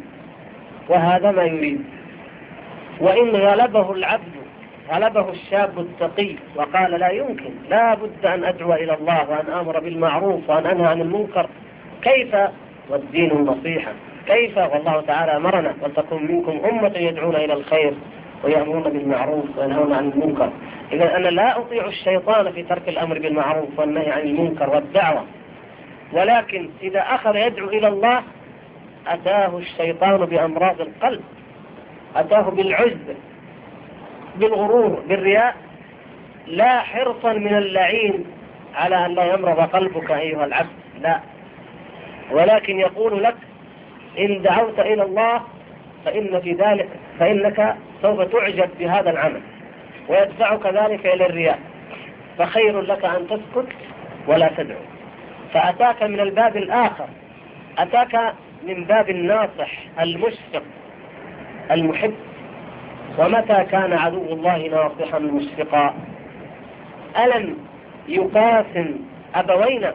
وهذا 0.89 1.31
ما 1.31 1.43
يريد. 1.43 1.85
وإن 2.99 3.29
غلبه 3.29 3.91
العبد 3.91 4.35
غلبه 4.91 5.29
الشاب 5.29 5.79
التقي 5.79 6.35
وقال 6.55 6.91
لا 6.91 7.09
يمكن 7.09 7.49
لا 7.69 7.93
بد 7.93 8.25
أن 8.25 8.43
أدعو 8.43 8.73
إلى 8.73 8.93
الله 8.93 9.29
وأن 9.29 9.53
أمر 9.53 9.79
بالمعروف 9.79 10.49
وأن 10.49 10.65
أنهى 10.65 10.87
عن 10.87 11.01
المنكر 11.01 11.49
كيف؟ 12.01 12.35
والدين 12.89 13.31
النصيحة 13.31 13.91
كيف؟ 14.27 14.57
والله 14.57 15.01
تعالى 15.01 15.35
أمرنا 15.35 15.75
ولتكن 15.81 16.27
منكم 16.27 16.59
أمة 16.65 16.97
يدعون 16.97 17.35
إلى 17.35 17.53
الخير 17.53 17.93
ويأمرون 18.43 18.83
بالمعروف 18.83 19.45
وينهون 19.57 19.93
عن 19.93 20.09
المنكر. 20.09 20.51
إذا 20.91 21.17
أنا 21.17 21.27
لا 21.27 21.59
أطيع 21.59 21.85
الشيطان 21.85 22.51
في 22.51 22.63
ترك 22.63 22.89
الأمر 22.89 23.19
بالمعروف 23.19 23.79
والنهي 23.79 24.11
عن 24.11 24.21
المنكر 24.21 24.69
والدعوة. 24.69 25.25
ولكن 26.13 26.69
إذا 26.83 26.99
أخذ 26.99 27.35
يدعو 27.35 27.67
إلى 27.67 27.87
الله 27.87 28.23
أتاه 29.07 29.57
الشيطان 29.57 30.25
بأمراض 30.25 30.81
القلب 30.81 31.21
أتاه 32.15 32.49
بالعجب 32.49 33.15
بالغرور 34.35 35.03
بالرياء 35.07 35.55
لا 36.47 36.79
حرصا 36.79 37.33
من 37.33 37.57
اللعين 37.57 38.25
على 38.75 39.05
أن 39.05 39.15
لا 39.15 39.33
يمرض 39.33 39.59
قلبك 39.59 40.11
أيها 40.11 40.45
العبد 40.45 40.69
لا. 41.01 41.19
ولكن 42.31 42.79
يقول 42.79 43.23
لك 43.23 43.35
إن 44.19 44.41
دعوت 44.41 44.79
إلى 44.79 45.03
الله 45.03 45.41
فإن 46.05 46.39
في 46.41 46.53
ذلك 46.53 46.89
فإنك 47.19 47.75
سوف 48.01 48.21
تعجب 48.21 48.69
بهذا 48.79 49.09
العمل 49.09 49.41
ويدفعك 50.09 50.65
ذلك 50.65 51.05
إلى 51.05 51.25
الرياء 51.25 51.59
فخير 52.37 52.81
لك 52.81 53.05
أن 53.05 53.27
تسكت 53.27 53.67
ولا 54.27 54.51
تدعو. 54.57 54.79
فأتاك 55.53 56.03
من 56.03 56.19
الباب 56.19 56.57
الآخر 56.57 57.07
أتاك 57.77 58.33
من 58.67 58.83
باب 58.83 59.09
الناصح 59.09 59.71
المشفق 60.01 60.63
المحب. 61.71 62.13
ومتى 63.17 63.63
كان 63.71 63.93
عدو 63.93 64.33
الله 64.33 64.57
ناصحا 64.57 65.19
مشفقا؟ 65.19 65.93
ألم 67.19 67.57
يقاسم 68.07 68.95
أبوينا 69.35 69.93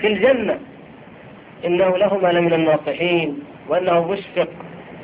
في 0.00 0.06
الجنة 0.06 0.58
إنه 1.64 1.96
لهما 1.96 2.28
لمن 2.28 2.52
الناصحين 2.52 3.38
وأنه 3.68 4.12
مشفق 4.12 4.48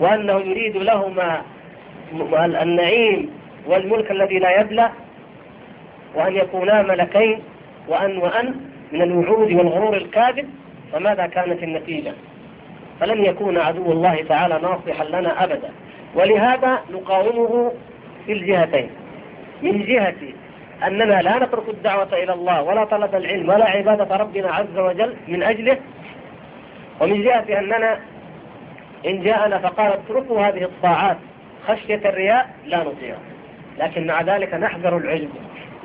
وأنه 0.00 0.32
يريد 0.38 0.76
لهما 0.76 1.42
النعيم 2.62 3.30
والملك 3.66 4.10
الذي 4.10 4.38
لا 4.38 4.60
يبلى 4.60 4.90
وأن 6.14 6.36
يكونا 6.36 6.82
ملكين 6.82 7.38
وأن 7.88 8.16
وأن 8.18 8.54
من 8.92 9.02
الوعود 9.02 9.52
والغرور 9.52 9.96
الكاذب 9.96 10.48
فماذا 10.92 11.26
كانت 11.26 11.62
النتيجة؟ 11.62 12.12
فلن 13.00 13.24
يكون 13.24 13.58
عدو 13.58 13.92
الله 13.92 14.22
تعالى 14.28 14.60
ناصحا 14.62 15.04
لنا 15.04 15.44
أبدا. 15.44 15.70
ولهذا 16.14 16.78
نقاومه 16.92 17.72
في 18.26 18.32
الجهتين. 18.32 18.90
من 19.62 19.84
جهة 19.84 20.14
أننا 20.86 21.22
لا 21.22 21.36
نترك 21.44 21.68
الدعوة 21.68 22.08
إلى 22.12 22.32
الله 22.32 22.62
ولا 22.62 22.84
طلب 22.84 23.14
العلم 23.14 23.48
ولا 23.48 23.64
عبادة 23.70 24.16
ربنا 24.16 24.50
عز 24.52 24.78
وجل 24.78 25.16
من 25.28 25.42
أجله 25.42 25.78
ومن 27.00 27.22
جهة 27.22 27.58
أننا 27.58 27.98
إن 29.06 29.22
جاءنا 29.22 29.58
فقال 29.58 29.92
اتركوا 29.92 30.40
هذه 30.40 30.62
الطاعات 30.62 31.16
خشية 31.68 32.08
الرياء 32.08 32.50
لا 32.66 32.78
نطيعه 32.78 33.18
لكن 33.78 34.06
مع 34.06 34.22
ذلك 34.22 34.54
نحذر 34.54 34.96
العجب 34.96 35.30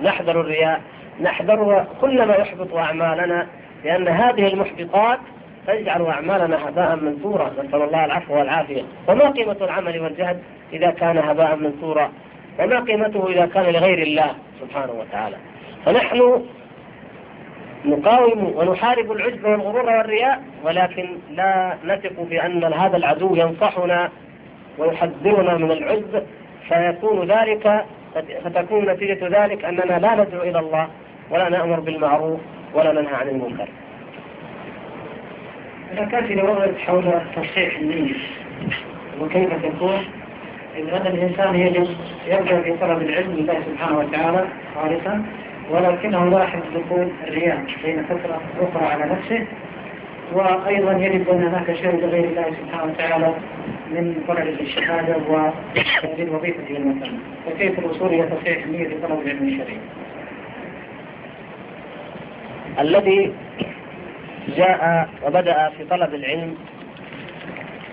نحذر 0.03 0.41
الرياء 0.41 0.81
نحذر 1.21 1.85
كل 2.01 2.25
ما 2.25 2.35
يحبط 2.35 2.73
أعمالنا 2.73 3.47
لأن 3.83 4.07
هذه 4.07 4.47
المحبطات 4.47 5.19
تجعل 5.67 6.05
أعمالنا 6.05 6.69
هباء 6.69 6.95
منثورا. 6.95 7.51
نسأل 7.63 7.81
الله 7.81 8.05
العفو 8.05 8.37
والعافية. 8.37 8.83
وما 9.07 9.29
قيمة 9.29 9.57
العمل 9.61 9.99
والجهد 9.99 10.43
إذا 10.73 10.91
كان 10.91 11.17
هباء 11.17 11.55
منثورا؟ 11.55 12.11
وما 12.59 12.79
قيمته 12.79 13.29
إذا 13.29 13.45
كان 13.45 13.63
لغير 13.63 14.01
الله 14.01 14.35
سبحانه 14.61 14.91
وتعالى؟ 14.93 15.35
فنحن 15.85 16.45
نقاوم 17.85 18.53
ونحارب 18.55 19.11
العجب 19.11 19.45
والغرور 19.45 19.85
والرياء 19.85 20.43
ولكن 20.63 21.09
لا 21.31 21.77
نثق 21.85 22.21
بأن 22.29 22.63
هذا 22.63 22.97
العدو 22.97 23.35
ينصحنا 23.35 24.09
ويحذرنا 24.77 25.57
من 25.57 25.71
العجب. 25.71 26.23
فيكون 26.69 27.31
ذلك 27.31 27.85
فتكون 28.43 28.89
نتيجة 28.89 29.27
ذلك 29.27 29.65
أننا 29.65 29.99
لا 29.99 30.15
ندعو 30.15 30.41
إلى 30.41 30.59
الله 30.59 30.87
ولا 31.29 31.49
نأمر 31.49 31.79
بالمعروف 31.79 32.39
ولا 32.73 32.91
ننهى 32.91 33.15
عن 33.15 33.27
المنكر. 33.27 33.67
إذا 35.93 36.05
كانت 36.05 36.31
لوضعت 36.31 36.77
حول 36.77 37.11
تصحيح 37.35 37.79
النية 37.79 38.13
وكيف 39.21 39.65
تكون؟ 39.65 40.05
إذ 40.77 40.89
أن 40.89 41.07
الإنسان 41.07 41.55
يجب 41.55 41.87
يرجع 42.27 42.61
في 42.61 42.77
طلب 42.77 43.01
العلم 43.01 43.31
لله 43.31 43.61
سبحانه 43.65 43.97
وتعالى 43.97 44.45
خالصا. 44.75 45.25
ولكنه 45.69 46.29
لاحظ 46.29 46.59
دخول 46.75 47.07
الرياء 47.27 47.65
بين 47.83 48.03
فترة 48.03 48.41
أخرى 48.61 48.85
على 48.85 49.05
نفسه 49.05 49.45
وأيضا 50.33 50.91
يجب 50.91 51.29
أن 51.29 51.43
هناك 51.43 51.73
شيء 51.75 51.95
لغير 51.95 52.23
الله 52.23 52.45
سبحانه 52.61 52.91
وتعالى 52.91 53.33
من 53.91 54.23
طلب 54.27 54.47
الشهادة 54.61 55.17
وللوظيفة 55.29 56.77
المثلا 56.77 57.11
فكيف 57.45 57.79
الوصول 57.79 58.13
إلى 58.13 58.23
تصحيح 58.23 58.65
في 58.65 58.97
طلب 59.03 59.21
العلم 59.21 59.47
الشرعي؟ 59.47 59.79
الذي 62.79 63.33
جاء 64.57 65.09
وبدأ 65.25 65.69
في 65.77 65.85
طلب 65.85 66.13
العلم 66.13 66.55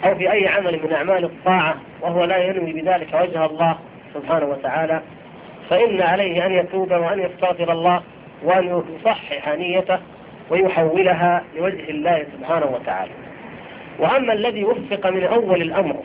أو 0.04 0.14
في 0.14 0.32
أي 0.32 0.48
عمل 0.48 0.80
من 0.84 0.92
أعمال 0.92 1.24
الطاعة 1.24 1.74
وهو 2.00 2.24
لا 2.24 2.36
ينوي 2.36 2.72
بذلك 2.72 3.14
وجه 3.14 3.46
الله 3.46 3.78
سبحانه 4.14 4.46
وتعالى 4.46 5.02
فإن 5.72 6.00
عليه 6.02 6.46
أن 6.46 6.52
يتوب 6.52 6.92
وأن 6.92 7.20
يستغفر 7.20 7.72
الله 7.72 8.02
وأن 8.42 8.82
يصحح 9.00 9.48
نيته 9.48 9.98
ويحولها 10.50 11.42
لوجه 11.56 11.90
الله 11.90 12.26
سبحانه 12.38 12.66
وتعالى. 12.66 13.10
وأما 13.98 14.32
الذي 14.32 14.64
وفق 14.64 15.06
من 15.06 15.24
أول 15.24 15.62
الأمر 15.62 15.96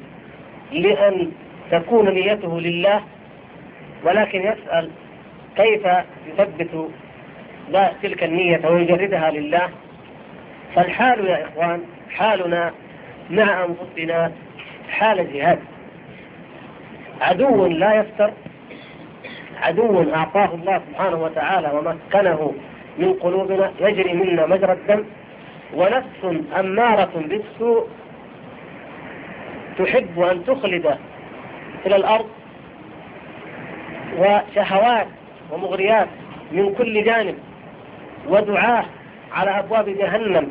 لأن 0.71 1.31
تكون 1.71 2.09
نيته 2.09 2.61
لله 2.61 3.01
ولكن 4.03 4.39
يسأل 4.41 4.89
كيف 5.57 5.87
يثبت 6.27 6.89
تلك 8.03 8.23
النية 8.23 8.61
ويجردها 8.69 9.31
لله؟ 9.31 9.69
فالحال 10.75 11.27
يا 11.27 11.45
إخوان 11.45 11.81
حالنا 12.11 12.71
مع 13.29 13.65
أنفسنا 13.65 14.31
حال 14.89 15.33
جهاد. 15.33 15.59
عدو 17.21 17.65
لا 17.65 17.93
يفتر 17.93 18.31
عدو 19.61 20.13
أعطاه 20.13 20.49
الله 20.55 20.81
سبحانه 20.91 21.23
وتعالى 21.23 21.71
ومكنه 21.73 22.53
من 22.97 23.13
قلوبنا 23.13 23.71
يجري 23.79 24.13
منا 24.13 24.45
مجرى 24.45 24.71
الدم 24.73 25.03
ونفس 25.73 26.43
أمارة 26.59 27.11
بالسوء 27.15 27.87
تحب 29.77 30.19
أن 30.19 30.45
تخلد 30.45 30.97
إلى 31.85 31.95
الأرض 31.95 32.27
وشهوات 34.17 35.07
ومغريات 35.51 36.07
من 36.51 36.73
كل 36.77 37.03
جانب 37.03 37.35
ودعاة 38.29 38.85
على 39.33 39.59
أبواب 39.59 39.89
جهنم 39.89 40.47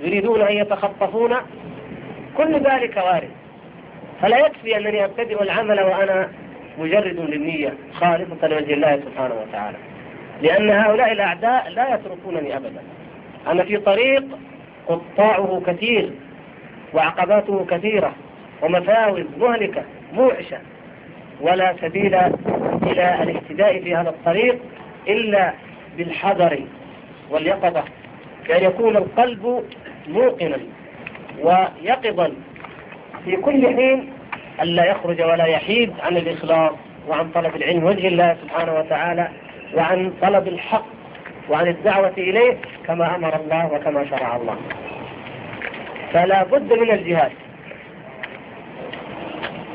يريدون 0.00 0.42
أن 0.42 0.56
يتخطفون. 0.56 1.34
كل 2.36 2.54
ذلك 2.54 2.96
وارد. 2.96 3.30
فلا 4.22 4.46
يكفي 4.46 4.76
أنني 4.76 5.04
أبتدئ 5.04 5.42
العمل 5.42 5.80
وأنا 5.80 6.28
مجرد 6.78 7.20
للنية 7.20 7.74
خالصة 7.94 8.48
لوجه 8.48 8.74
الله 8.74 8.96
سبحانه 8.96 9.34
وتعالى. 9.34 9.76
لأن 10.42 10.70
هؤلاء 10.70 11.12
الأعداء 11.12 11.68
لا 11.68 11.94
يتركونني 11.94 12.56
أبدا. 12.56 12.82
أنا 13.46 13.64
في 13.64 13.76
طريق 13.76 14.24
قطاعه 14.86 15.62
كثير 15.66 16.10
وعقباته 16.94 17.66
كثيرة 17.70 18.14
ومفاوز 18.62 19.24
مهلكة 19.38 19.82
موعشة. 20.12 20.58
ولا 21.40 21.74
سبيل 21.80 22.14
إلى 22.82 23.22
الاهتداء 23.22 23.82
في 23.82 23.94
هذا 23.94 24.08
الطريق 24.08 24.58
إلا 25.08 25.52
بالحذر 25.98 26.58
واليقظة 27.30 27.84
بأن 28.48 28.64
يكون 28.64 28.96
القلب 28.96 29.64
موقنا 30.08 30.58
ويقظا. 31.42 32.32
في 33.24 33.36
كل 33.36 33.66
حين 33.66 34.12
ألا 34.62 34.84
يخرج 34.84 35.22
ولا 35.22 35.44
يحيد 35.46 35.92
عن 36.00 36.16
الإخلاص 36.16 36.72
وعن 37.08 37.30
طلب 37.30 37.56
العلم 37.56 37.84
وجه 37.84 38.08
الله 38.08 38.36
سبحانه 38.42 38.74
وتعالى 38.78 39.28
وعن 39.74 40.12
طلب 40.22 40.48
الحق 40.48 40.86
وعن 41.50 41.68
الدعوة 41.68 42.12
إليه 42.18 42.56
كما 42.86 43.14
أمر 43.16 43.36
الله 43.36 43.72
وكما 43.72 44.06
شرع 44.10 44.36
الله. 44.36 44.56
فلا 46.12 46.42
بد 46.44 46.72
من 46.72 46.90
الجهاد. 46.90 47.32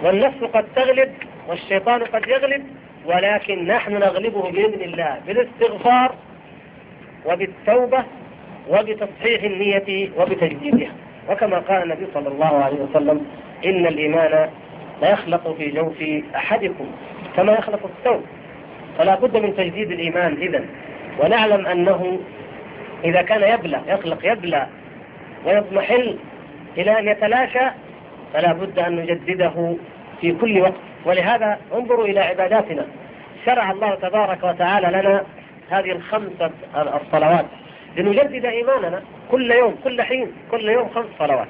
والنفس 0.03 0.43
قد 0.43 0.65
تغلب 0.75 1.11
والشيطان 1.47 2.03
قد 2.03 2.27
يغلب 2.27 2.63
ولكن 3.05 3.67
نحن 3.67 3.93
نغلبه 3.93 4.51
بإذن 4.51 4.81
الله 4.81 5.17
بالاستغفار 5.27 6.15
وبالتوبة 7.25 8.03
وبتصحيح 8.69 9.43
النية 9.43 10.09
وبتجديدها. 10.17 10.91
وكما 11.29 11.59
قال 11.59 11.83
النبي 11.83 12.07
صلى 12.13 12.27
الله 12.27 12.63
عليه 12.63 12.77
وسلم 12.77 13.25
إن 13.65 13.85
الإيمان 13.85 14.49
لا 15.01 15.11
يخلق 15.11 15.55
في 15.57 15.71
جوف 15.71 16.03
أحدكم 16.35 16.91
كما 17.35 17.53
يخلق 17.53 17.79
الثوب. 17.85 18.23
فلا 18.97 19.15
بد 19.15 19.37
من 19.37 19.55
تجديد 19.55 19.91
الإيمان 19.91 20.33
إذا. 20.41 20.65
ونعلم 21.19 21.65
أنه 21.67 22.19
إذا 23.03 23.21
كان 23.21 23.53
يبلى 23.53 23.81
يخلق 23.87 24.31
يبلى 24.31 24.67
ويضمحل 25.45 26.17
إلى 26.77 26.99
أن 26.99 27.07
يتلاشى 27.07 27.65
فلا 28.33 28.53
بد 28.53 28.79
أن 28.79 28.95
نجدده 28.95 29.75
في 30.21 30.31
كل 30.31 30.61
وقت. 30.61 30.73
ولهذا 31.05 31.59
انظروا 31.73 32.05
إلى 32.05 32.19
عباداتنا. 32.19 32.85
شرع 33.45 33.71
الله 33.71 33.95
تبارك 33.95 34.43
وتعالى 34.43 34.87
لنا 34.87 35.23
هذه 35.69 35.91
الخمسة 35.91 36.51
الصلوات 36.75 37.45
لنجدد 37.97 38.45
إيماننا 38.45 39.01
كل 39.31 39.51
يوم 39.51 39.75
كل 39.83 40.01
حين 40.01 40.27
كل 40.51 40.69
يوم 40.69 40.89
خمس 40.89 41.05
صلوات. 41.19 41.47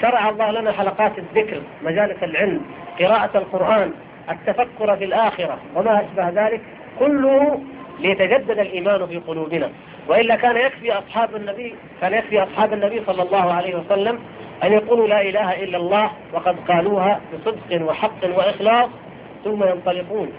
شرع 0.00 0.28
الله 0.28 0.50
لنا 0.50 0.72
حلقات 0.72 1.12
الذكر 1.18 1.60
مجالس 1.82 2.22
العلم 2.22 2.60
قراءة 3.00 3.38
القرآن 3.38 3.92
التفكر 4.30 4.96
في 4.96 5.04
الآخرة 5.04 5.58
وما 5.76 6.00
أشبه 6.00 6.46
ذلك 6.46 6.60
كله 6.98 7.60
ليتجدد 8.00 8.58
الإيمان 8.58 9.06
في 9.06 9.16
قلوبنا. 9.16 9.70
وإلا 10.08 10.36
كان 10.36 10.56
يكفي 10.56 10.92
أصحاب 10.92 11.36
النبي 11.36 11.74
كان 12.00 12.12
يكفي 12.12 12.42
أصحاب 12.42 12.72
النبي 12.72 13.02
صلى 13.06 13.22
الله 13.22 13.52
عليه 13.52 13.74
وسلم 13.74 14.18
أن 14.64 14.72
يقولوا 14.72 15.08
لا 15.08 15.22
إله 15.22 15.64
إلا 15.64 15.78
الله 15.78 16.10
وقد 16.32 16.56
قالوها 16.68 17.20
بصدق 17.32 17.88
وحق 17.88 18.24
وإخلاص 18.36 18.88
ثم 19.44 19.64
ينطلقون. 19.64 20.32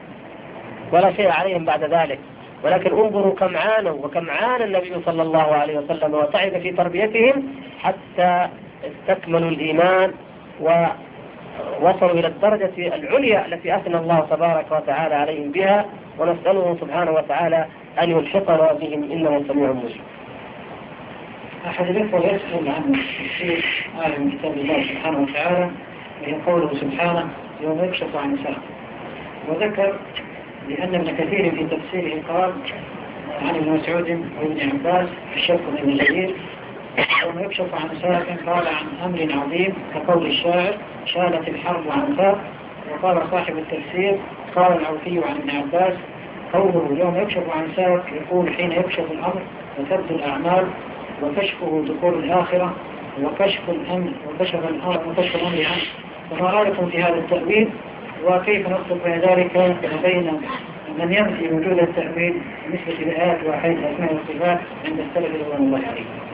ولا 0.91 1.13
شيء 1.13 1.29
عليهم 1.31 1.65
بعد 1.65 1.83
ذلك. 1.83 2.19
ولكن 2.63 2.91
انظروا 2.91 3.35
كم 3.35 3.57
عانوا 3.57 4.05
وكم 4.05 4.29
عانى 4.29 4.63
النبي 4.63 4.95
صلى 5.05 5.21
الله 5.21 5.55
عليه 5.55 5.77
وسلم 5.77 6.13
وسعد 6.13 6.59
في 6.59 6.71
تربيتهم 6.71 7.43
حتى 7.79 8.47
استكملوا 8.85 9.49
الإيمان 9.49 10.11
ووصلوا 10.61 12.11
إلى 12.11 12.27
الدرجة 12.27 12.95
العليا 12.95 13.45
التي 13.45 13.75
أثنى 13.75 13.97
الله 13.97 14.27
تبارك 14.29 14.71
وتعالى 14.71 15.15
عليهم 15.15 15.51
بها 15.51 15.85
ونسأله 16.19 16.77
سبحانه 16.81 17.11
وتعالى 17.11 17.65
أن 18.01 18.11
يلحقنا 18.11 18.73
بهم. 18.73 19.11
إنه 19.11 19.43
سميع 19.47 19.71
مجيب. 19.71 20.01
أحد 21.67 21.85
الإخوة 21.87 22.19
يسأل 22.19 22.69
عن 22.69 22.93
تفسير 22.93 23.65
آية 24.05 24.17
من 24.17 24.31
كتاب 24.31 24.53
الله 24.57 24.83
سبحانه 24.83 25.19
وتعالى 25.21 25.69
وهي 26.21 26.33
قوله 26.45 26.73
سبحانه 26.81 27.29
يوم 27.61 27.83
يكشف 27.83 28.15
عن 28.15 28.37
ساق. 28.43 28.61
وذكر 29.47 29.95
لأن 30.69 30.95
ابن 30.95 31.15
كثير 31.15 31.51
في 31.51 31.63
تفسيره 31.75 32.21
قال 32.29 32.53
عن 33.41 33.55
ابن 33.55 33.71
مسعود 33.71 34.09
وابن 34.41 34.69
عباس 34.69 35.09
الشرق 35.35 35.61
من 35.83 35.97
جديد. 35.97 36.35
يوم 37.23 37.39
يكشف 37.39 37.73
عن 37.73 37.89
ساق 38.01 38.25
قال 38.45 38.67
عن 38.67 38.85
أمر 39.05 39.41
عظيم 39.43 39.73
كقول 39.93 40.25
الشاعر 40.25 40.73
شالت 41.05 41.47
الحرب 41.47 41.83
عن 41.91 42.15
ساق 42.17 42.37
وقال 42.91 43.21
صاحب 43.31 43.57
التفسير 43.57 44.17
قال 44.55 44.79
العوفي 44.81 45.19
عن 45.29 45.35
ابن 45.35 45.49
عباس 45.49 45.93
قوله 46.53 46.97
يوم 46.99 47.15
يكشف 47.15 47.43
عن 47.57 47.67
ساق 47.75 48.05
يقول 48.13 48.53
حين 48.53 48.71
يكشف 48.71 49.11
الأمر 49.11 49.41
وتبدو 49.79 50.15
الأعمال 50.15 50.67
وكشفه 51.23 51.85
دخول 51.87 52.13
الآخرة 52.23 52.75
وكشف 53.23 53.69
الأمر 53.69 54.11
وكشف 54.27 54.55
الأمر 54.55 55.01
وكشف 55.07 55.35
الأمر 55.35 55.65
عنه 55.65 55.81
فما 56.31 56.49
رأيكم 56.49 56.85
في 56.89 57.03
هذا 57.03 57.15
التأويل؟ 57.15 57.69
وكيف 58.25 58.69
نصف 58.69 59.03
بين 59.03 59.19
ذلك؟ 59.19 59.57
بين 60.03 60.41
من 60.99 61.13
ينفي 61.13 61.53
وجود 61.53 61.79
التأويل 61.79 62.41
بالنسبة 62.65 62.93
لآيات 63.05 63.39
وحيث 63.47 63.77
أسماء 63.77 64.13
الصفات 64.13 64.59
عند 64.85 64.99
السلف 64.99 65.41
رضوان 65.41 65.61
الله 65.67 65.77
عليه 65.87 66.30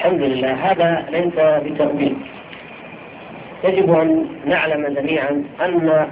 الحمد 0.00 0.22
لله. 0.22 0.52
هذا 0.52 1.06
ليس 1.10 1.36
بتأويل 1.64 2.16
يجب 3.64 3.92
أن 3.94 4.26
نعلم 4.46 4.86
جميعا 4.86 5.44
أن 5.60 6.06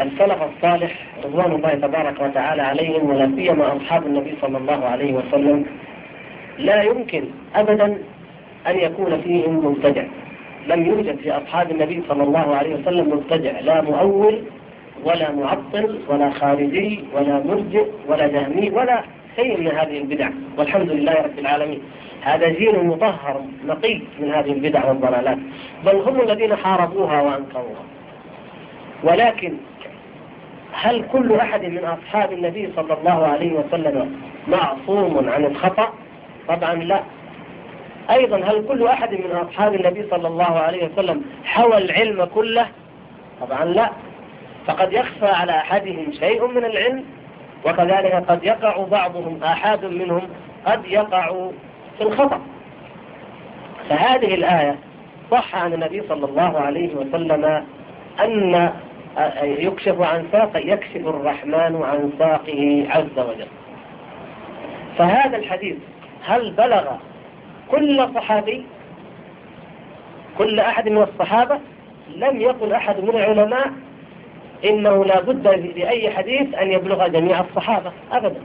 السلف 0.00 0.38
الصالح 0.42 0.92
رضوان 1.24 1.52
الله 1.52 1.74
تبارك 1.74 2.20
وتعالى 2.20 2.62
عليهم 2.62 3.10
ولا 3.10 3.30
سيما 3.36 3.76
أصحاب 3.76 4.06
النبي 4.06 4.34
صلى 4.42 4.58
الله 4.58 4.84
عليه 4.86 5.12
وسلم 5.12 5.66
لا 6.58 6.82
يمكن 6.82 7.24
أبدا 7.54 7.98
أن 8.66 8.78
يكون 8.78 9.20
فيهم 9.20 9.66
مبتدع. 9.66 10.04
لم 10.66 10.86
يوجد 10.86 11.16
في 11.16 11.30
أصحاب 11.30 11.70
النبي 11.70 12.02
صلى 12.08 12.22
الله 12.22 12.56
عليه 12.56 12.74
وسلم 12.74 13.08
مبتدع. 13.08 13.60
لا 13.60 13.82
مؤول 13.82 14.42
ولا 15.04 15.32
معطل 15.32 16.00
ولا 16.08 16.30
خارجي 16.30 17.04
ولا 17.14 17.42
مرجئ 17.46 17.86
ولا 18.08 18.26
جهمي 18.26 18.70
ولا 18.70 19.02
شيء 19.36 19.60
من 19.60 19.68
هذه 19.68 19.98
البدع. 19.98 20.28
والحمد 20.58 20.90
لله 20.90 21.12
رب 21.12 21.38
العالمين. 21.38 21.80
هذا 22.26 22.48
جيل 22.48 22.84
مطهر 22.86 23.40
نقي 23.66 24.00
من 24.20 24.30
هذه 24.34 24.52
البدع 24.52 24.84
والضلالات. 24.84 25.38
بل 25.84 25.96
هم 25.96 26.20
الذين 26.20 26.56
حاربوها 26.56 27.22
وأنكروها. 27.22 27.84
ولكن 29.04 29.54
هل 30.72 31.04
كل 31.12 31.34
أحد 31.34 31.64
من 31.64 31.84
أصحاب 31.84 32.32
النبي 32.32 32.72
صلى 32.76 32.94
الله 32.94 33.26
عليه 33.26 33.52
وسلم 33.52 34.20
معصوم 34.48 35.28
عن 35.28 35.44
الخطأ؟ 35.44 35.92
طبعا 36.48 36.74
لا. 36.74 37.00
أيضا 38.10 38.36
هل 38.36 38.64
كل 38.68 38.86
أحد 38.86 39.12
من 39.14 39.30
أصحاب 39.30 39.74
النبي 39.74 40.06
صلى 40.10 40.28
الله 40.28 40.58
عليه 40.58 40.84
وسلم 40.84 41.22
حوى 41.44 41.78
العلم 41.78 42.24
كله؟ 42.24 42.66
طبعا 43.40 43.64
لا. 43.64 43.90
فقد 44.66 44.92
يخفى 44.92 45.26
على 45.26 45.52
أحدهم 45.52 46.12
شيء 46.20 46.46
من 46.46 46.64
العلم 46.64 47.04
وكذلك 47.66 48.24
قد 48.28 48.44
يقع 48.44 48.84
بعضهم 48.90 49.42
آحاد 49.42 49.84
منهم 49.84 50.22
قد 50.66 50.84
يقع 50.86 51.48
في 51.98 52.04
الخطأ. 52.04 52.40
فهذه 53.88 54.34
الآية 54.34 54.76
صح 55.30 55.56
عن 55.56 55.72
النبي 55.72 56.02
صلى 56.08 56.24
الله 56.24 56.58
عليه 56.58 56.94
وسلم 56.94 57.64
أن 58.20 58.70
يكشف 59.42 60.00
عن 60.00 60.24
ساق 60.32 60.50
يكشف 60.54 60.96
الرحمن 60.96 61.82
عن 61.82 62.12
ساقه 62.18 62.86
عز 62.90 63.18
وجل. 63.18 63.48
فهذا 64.98 65.36
الحديث 65.36 65.76
هل 66.24 66.50
بلغ 66.50 66.84
كل 67.70 68.08
صحابي؟ 68.14 68.64
كل 70.38 70.60
أحد 70.60 70.88
من 70.88 71.02
الصحابة؟ 71.02 71.60
لم 72.16 72.40
يقل 72.40 72.72
أحد 72.72 73.00
من 73.00 73.08
العلماء 73.10 73.72
إنه 74.64 75.04
لا 75.04 75.20
بد 75.20 75.48
لأي 75.76 76.10
حديث 76.10 76.54
أن 76.54 76.70
يبلغ 76.70 77.06
جميع 77.08 77.40
الصحابة 77.40 77.92
أبدا. 78.12 78.40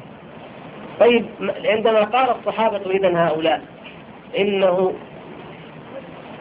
طيب 1.01 1.25
عندما 1.65 2.03
قال 2.03 2.29
الصحابة 2.29 2.91
إذا 2.91 3.27
هؤلاء 3.27 3.61
إنه 4.37 4.93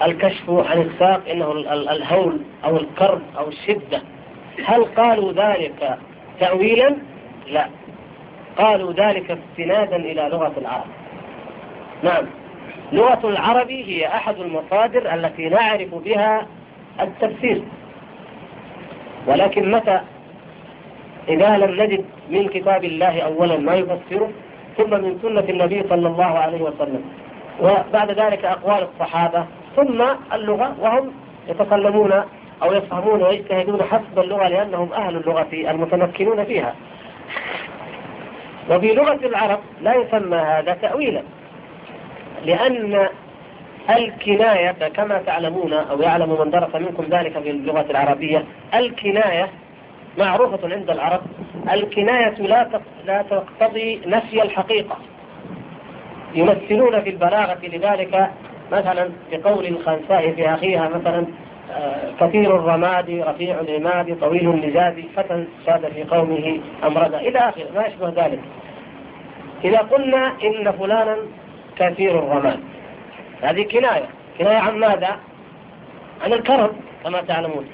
الكشف 0.02 0.50
عن 0.50 0.80
الساق 0.80 1.28
إنه 1.30 1.52
الهول 1.72 2.40
أو 2.64 2.76
الكرب 2.76 3.22
أو 3.38 3.48
الشدة. 3.48 4.02
هل 4.64 4.84
قالوا 4.84 5.32
ذلك 5.32 5.98
تأويلا؟ 6.40 6.96
لا. 7.46 7.66
قالوا 8.58 8.92
ذلك 8.92 9.30
استنادا 9.30 9.96
إلى 9.96 10.28
لغة 10.32 10.52
العرب. 10.56 10.90
نعم. 12.02 12.26
لغة 12.92 13.28
العرب 13.28 13.70
هي 13.70 14.06
أحد 14.06 14.40
المصادر 14.40 15.14
التي 15.14 15.48
نعرف 15.48 15.94
بها 15.94 16.46
التفسير. 17.00 17.62
ولكن 19.26 19.70
متى؟ 19.70 20.00
إذا 21.28 21.56
لم 21.58 21.82
نجد 21.82 22.04
من 22.30 22.48
كتاب 22.48 22.84
الله 22.84 23.20
أولا 23.20 23.56
ما 23.56 23.74
يفسره 23.74 24.30
ثم 24.82 24.90
من 24.90 25.18
سنة 25.22 25.44
النبي 25.48 25.82
صلى 25.88 26.08
الله 26.08 26.38
عليه 26.38 26.62
وسلم. 26.62 27.02
وبعد 27.60 28.10
ذلك 28.10 28.44
أقوال 28.44 28.88
الصحابة. 28.94 29.44
ثم 29.76 30.02
اللغة 30.32 30.76
وهم 30.80 31.12
يتكلمون 31.48 32.12
أو 32.62 32.72
يفهمون 32.72 33.22
ويجتهدون 33.22 33.82
حسب 33.82 34.18
اللغة 34.18 34.48
لأنهم 34.48 34.92
أهل 34.92 35.16
اللغة 35.16 35.48
المتمكنون 35.52 36.44
فيها. 36.44 36.74
وفي 38.70 38.94
لغة 38.94 39.26
العرب 39.26 39.60
لا 39.82 39.94
يسمى 39.94 40.36
هذا 40.36 40.72
تأويلا 40.72 41.22
لأن 42.44 43.08
الكناية 43.90 44.88
كما 44.88 45.18
تعلمون 45.26 45.72
أو 45.72 46.02
يعلم 46.02 46.40
من 46.40 46.50
درس 46.50 46.74
منكم 46.74 47.04
ذلك 47.10 47.38
في 47.38 47.50
اللغة 47.50 47.86
العربية 47.90 48.44
الكناية 48.74 49.48
معروفة 50.18 50.74
عند 50.74 50.90
العرب 50.90 51.20
الكناية 51.72 52.34
لا 52.34 52.68
لا 53.06 53.22
تقتضي 53.22 54.00
نفي 54.06 54.42
الحقيقة. 54.42 54.96
يمثلون 56.34 57.00
في 57.00 57.10
البلاغة 57.10 57.58
لذلك 57.62 58.30
مثلا 58.72 59.10
بقول 59.32 59.66
الخنساء 59.66 60.32
في 60.32 60.54
أخيها 60.54 60.88
مثلا 60.88 61.26
آه، 61.72 62.12
كثير 62.20 62.56
الرماد 62.56 63.10
رفيع 63.10 63.60
العماد 63.60 64.20
طويل 64.20 64.50
اللجاج 64.50 65.04
فتى 65.16 65.44
ساد 65.66 65.92
في 65.92 66.02
قومه 66.02 66.60
أمرد 66.84 67.14
إلى 67.14 67.38
آخره 67.38 67.66
ما 67.74 67.86
يشبه 67.86 68.08
ذلك. 68.08 68.40
إذا 69.64 69.78
قلنا 69.78 70.32
إن 70.44 70.72
فلانا 70.72 71.16
كثير 71.76 72.18
الرماد 72.18 72.60
هذه 73.42 73.62
كناية. 73.62 74.08
كناية 74.38 74.58
عن 74.58 74.78
ماذا؟ 74.78 75.16
عن 76.24 76.32
الكرم 76.32 76.70
كما 77.04 77.20
تعلمون. 77.20 77.66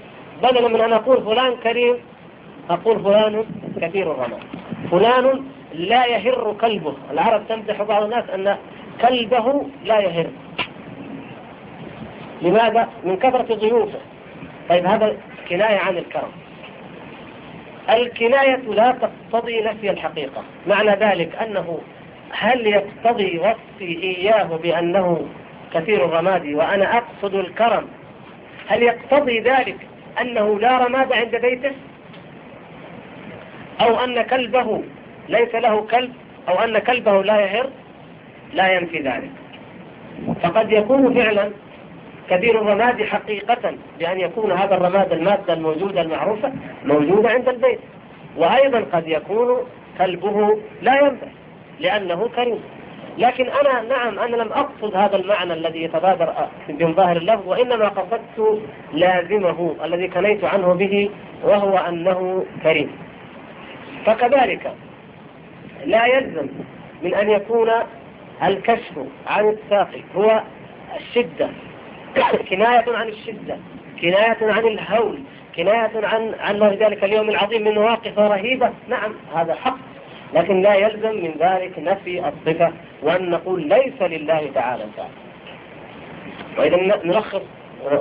بدلا 0.43 0.69
من 0.69 0.81
أن 0.81 0.93
أقول 0.93 1.25
فلان 1.25 1.57
كريم 1.57 1.97
أقول 2.71 3.03
فلان 3.03 3.45
كثير 3.81 4.13
الرماد 4.13 4.41
فلان 4.91 5.45
لا 5.75 6.07
يهر 6.07 6.57
كلبه. 6.61 6.95
العرب 7.11 7.43
تمدح 7.49 7.83
بعض 7.83 8.03
الناس 8.03 8.31
أن 8.31 8.57
كلبه 9.01 9.67
لا 9.85 10.01
يهر. 10.01 10.27
لماذا؟ 12.43 12.89
من 13.05 13.17
كثرة 13.17 13.55
ضيوفه. 13.55 13.99
طيب 14.69 14.87
هذا 14.87 15.17
كناية 15.49 15.79
عن 15.79 15.97
الكرم. 15.97 16.31
الكناية 17.91 18.57
لا 18.57 18.93
تقتضي 18.93 19.61
نفي 19.61 19.91
الحقيقة. 19.91 20.43
معنى 20.67 20.91
ذلك 20.91 21.37
أنه 21.37 21.79
هل 22.31 22.67
يقتضي 22.67 23.39
وصفي 23.39 24.03
إياه 24.03 24.45
بأنه 24.45 25.27
كثير 25.75 26.05
الرماد 26.05 26.47
وأنا 26.47 26.97
أقصد 26.97 27.35
الكرم؟ 27.35 27.89
هل 28.69 28.83
يقتضي 28.83 29.41
ذلك 29.41 29.77
أنه 30.21 30.61
لا 30.61 30.87
رماد 30.87 31.13
عند 31.13 31.37
بيته؟ 31.37 31.73
أو 33.81 34.05
أن 34.05 34.23
كلبه 34.23 34.83
ليس 35.29 35.55
له 35.55 35.81
كلب 35.81 36.13
أو 36.49 36.55
أن 36.55 36.79
كلبه 36.79 37.23
لا 37.23 37.41
يهر 37.41 37.67
لا 38.53 38.73
ينفي 38.73 38.99
ذلك. 38.99 39.31
فقد 40.43 40.73
يكون 40.73 41.15
فعلا 41.15 41.51
كبير 42.31 42.61
الرماد 42.63 43.03
حقيقة 43.03 43.75
بأن 43.99 44.21
يكون 44.21 44.53
هذا 44.53 44.75
الرماد 44.75 45.13
المادة 45.13 45.53
الموجودة 45.53 46.01
المعروفة 46.01 46.53
موجودة 46.85 47.31
عند 47.31 47.49
البيت. 47.49 47.81
وأيضا 48.37 48.85
قد 48.93 49.09
يكون 49.09 49.57
كلبه 49.99 50.59
لا 50.83 51.01
ينفع 51.01 51.27
لأنه 51.81 52.29
كريم. 52.37 52.61
لكن 53.19 53.47
أنا 53.47 53.83
نعم 53.89 54.19
أنا 54.19 54.37
لم 54.37 54.53
أقصد 54.53 54.97
هذا 54.97 55.17
المعنى 55.17 55.53
الذي 55.53 55.83
يتبادر 55.83 56.35
من 56.69 56.95
ظاهر 56.95 57.17
اللفظ 57.17 57.49
وإنما 57.49 57.89
قصدت 57.89 58.63
لازمه 58.93 59.77
الذي 59.85 60.09
كنيت 60.09 60.45
عنه 60.45 60.73
به 60.75 61.11
وهو 61.45 61.77
أنه 61.79 62.45
كريم. 62.63 63.06
فكذلك 64.07 64.73
لا 65.87 66.07
يلزم 66.07 66.49
من 67.03 67.15
أن 67.15 67.31
يكون 67.31 67.71
الكشف 68.43 68.99
عن 69.27 69.49
الساق 69.49 69.91
هو 70.17 70.43
الشدة. 70.97 71.49
كناية 72.51 72.85
عن 72.97 73.09
الشدة 73.09 73.59
كناية 74.01 74.39
عن 74.43 74.67
الهول 74.67 75.19
كناية 75.57 76.07
عن 76.07 76.35
عن 76.41 76.59
ذلك 76.59 77.05
اليوم 77.05 77.29
العظيم 77.29 77.65
من 77.65 77.75
مواقف 77.75 78.19
رهيبة. 78.19 78.71
نعم 78.89 79.15
هذا 79.35 79.55
حق 79.55 79.79
لكن 80.35 80.63
لا 80.63 80.75
يلزم 80.75 81.25
من 81.25 81.35
ذلك 81.41 81.79
نفي 81.79 82.29
الصفة 82.29 82.73
وأن 83.03 83.31
نقول 83.31 83.69
ليس 83.69 84.03
لله 84.03 84.51
تعالى 84.55 84.85
فعل 84.97 85.09
وإذا 86.59 86.77
نلخص 87.05 87.43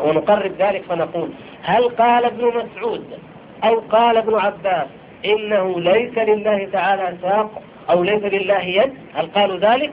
ونقرب 0.04 0.52
ذلك 0.60 0.84
فنقول 0.90 1.30
هل 1.64 1.90
قال 1.90 2.26
ابن 2.26 2.48
مسعود 2.48 3.20
أو 3.64 3.80
قال 3.80 4.18
ابن 4.18 4.36
عباس 4.36 4.88
إنه 5.26 5.80
ليس 5.80 6.18
لله 6.18 6.68
تعالى 6.74 7.18
ساق 7.22 7.62
أو 7.90 8.04
ليس 8.04 8.24
لله 8.24 8.62
يد 8.62 8.94
هل 9.14 9.26
قالوا 9.26 9.58
ذلك؟ 9.58 9.92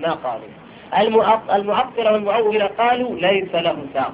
ما 0.00 0.10
قالوا. 0.10 0.48
المعطلة 1.56 2.12
والمعولة 2.12 2.66
قالوا 2.66 3.14
ليس 3.16 3.54
له 3.54 3.76
ساق. 3.94 4.12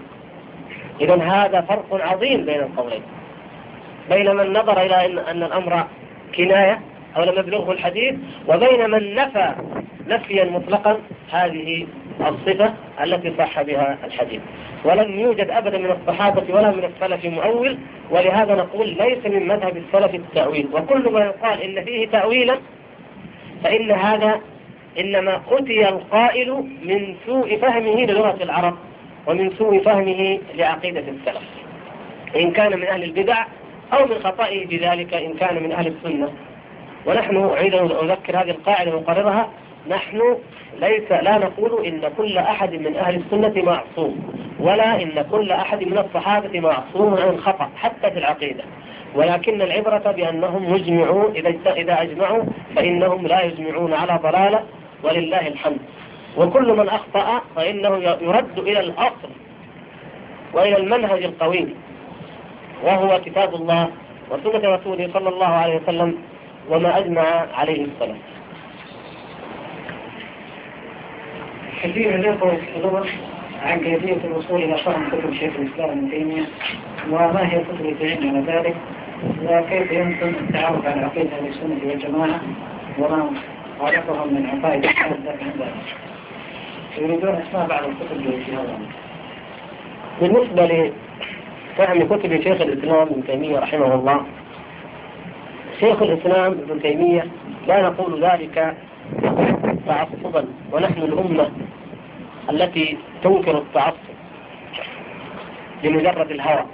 إذا 1.01 1.23
هذا 1.23 1.61
فرق 1.61 1.87
عظيم 1.93 2.45
بين 2.45 2.61
القولين. 2.61 3.03
بين 4.11 4.37
من 4.37 4.53
نظر 4.53 4.81
إلى 4.83 5.07
إن, 5.07 5.19
أن 5.19 5.43
الأمر 5.43 5.85
كناية 6.37 6.81
أو 7.17 7.25
لم 7.25 7.39
يبلغه 7.39 7.73
الحديث 7.73 8.15
وبين 8.49 8.91
من 8.91 9.15
نفى 9.15 9.55
نفيا 10.07 10.45
مطلقا 10.45 10.99
هذه 11.31 11.87
الصفة 12.21 12.75
التي 13.03 13.33
صح 13.39 13.63
بها 13.63 13.99
الحديث. 14.05 14.41
ولم 14.85 15.21
يوجد 15.21 15.51
أبدا 15.51 15.79
من 15.79 15.91
الصحابة 15.91 16.55
ولا 16.55 16.71
من 16.71 16.85
السلف 16.85 17.25
مؤول 17.25 17.79
ولهذا 18.11 18.55
نقول 18.55 18.89
ليس 18.89 19.27
من 19.27 19.49
مذهب 19.49 19.77
السلف 19.77 20.15
التأويل. 20.15 20.69
وكل 20.73 21.13
ما 21.13 21.21
يقال 21.21 21.63
إن 21.63 21.85
فيه 21.85 22.09
تأويلا 22.09 22.59
فإن 23.65 23.91
هذا 23.91 24.41
إنما 24.99 25.43
أتي 25.51 25.89
القائل 25.89 26.53
من 26.85 27.15
سوء 27.27 27.57
فهمه 27.57 28.05
للغة 28.05 28.43
العرب 28.43 28.77
ومن 29.27 29.51
سوء 29.59 29.83
فهمه 29.83 30.39
لعقيدة 30.55 31.01
السلف. 31.01 31.43
إن 32.37 32.51
كان 32.51 32.79
من 32.79 32.87
أهل 32.87 33.05
البدع 33.05 33.45
أو 33.93 34.07
من 34.07 34.19
خطئه 34.25 34.67
بذلك 34.67 35.15
إن 35.15 35.35
كان 35.35 35.63
من 35.63 35.73
أهل 35.73 35.87
السنة. 35.87 36.33
ونحن 37.07 37.37
أعيد 37.37 37.75
أن 37.75 37.85
أذكر 37.85 38.37
هذه 38.37 38.51
القاعدة 38.51 38.97
وأقررها. 38.97 39.49
نحن 39.89 40.37
ليس 40.81 41.13
لا 41.13 41.39
نقول 41.39 41.87
إن 41.87 42.01
كل 42.17 42.39
أحد 42.39 42.73
من 42.75 42.97
أهل 42.97 43.15
السنة 43.17 43.63
معصوم 43.63 44.33
ولا 44.61 45.03
إن 45.03 45.25
كل 45.31 45.53
أحد 45.53 45.85
من 45.85 45.99
الصحابة 45.99 46.61
معصوم 46.61 47.15
عن 47.15 47.29
الخطأ 47.29 47.71
حتى 47.77 48.11
في 48.11 48.19
العقيدة. 48.19 48.65
ولكن 49.15 49.63
العبرة 49.63 50.13
بأنهم 50.13 50.75
يجمعون 50.75 51.33
إذا 51.37 51.73
إذا 51.73 52.03
أجمعوا 52.03 52.43
فإنهم 52.77 53.27
لا 53.27 53.43
يجمعون 53.43 53.95
على 53.95 54.19
ضلالة 54.23 54.61
ولله 55.05 55.49
الحمد. 55.49 55.79
وكل 56.37 56.73
من 56.77 56.89
أخطأ 56.89 57.41
فإنه 57.57 57.97
يرد 58.21 58.59
إلى 58.59 58.81
الأصل 58.81 59.29
وإلى 60.55 60.77
المنهج 60.77 61.23
القويم 61.23 61.75
وهو 62.85 63.21
كتاب 63.25 63.55
الله 63.55 63.89
وسنة 64.31 64.75
رسوله 64.75 65.11
صلى 65.15 65.29
الله 65.29 65.47
عليه 65.47 65.77
وسلم 65.77 66.15
وما 66.71 66.99
أجمع 66.99 67.47
عليه 67.55 67.85
السلام 67.85 68.19
كثير 71.83 72.09
من 72.17 72.25
الإخوة 72.25 73.07
عن 73.63 73.81
كيفية 73.81 74.17
الوصول 74.25 74.63
إلى 74.63 74.77
فهم 74.79 75.09
كتب 75.09 75.35
شيخ 75.35 75.53
الإسلام 75.59 75.91
ابن 75.91 76.11
تيمية 76.11 76.45
وما 77.11 77.53
هي 77.53 77.57
التي 77.81 78.13
علم 78.13 78.29
على 78.29 78.59
ذلك 78.59 78.77
وكيف 79.43 79.93
يمكن 79.93 80.29
التعرف 80.29 80.87
على 80.87 81.01
عقيدة 81.01 81.37
أهل 81.37 81.47
السنة 81.47 81.81
والجماعة 81.87 82.41
وما 82.99 83.31
خالفهم 83.81 84.35
من 84.35 84.47
عقائد 84.47 84.85
السنة 84.85 85.37
يريدون 86.99 87.35
أسماء 87.35 87.67
بعض 87.67 87.83
الكتب 87.85 88.43
في 88.47 88.53
هذا. 88.53 88.79
بالنسبة 90.21 90.67
لفهم 91.77 92.17
كتب 92.17 92.43
شيخ 92.43 92.61
الإسلام 92.61 93.03
ابن 93.03 93.25
تيمية 93.27 93.59
رحمه 93.59 93.95
الله 93.95 94.21
شيخ 95.81 96.03
الإسلام 96.03 96.53
ابن 96.53 96.83
تيمية 96.83 97.27
لا 97.67 97.83
نقول 97.83 98.25
ذلك 98.25 98.75
تعصبا 99.87 100.45
ونحن 100.73 101.03
الأمة 101.03 101.51
التي 102.51 102.99
تنكر 103.23 103.59
التعصب 103.59 103.97
لمجرد 105.85 106.31
الهوى. 106.31 106.65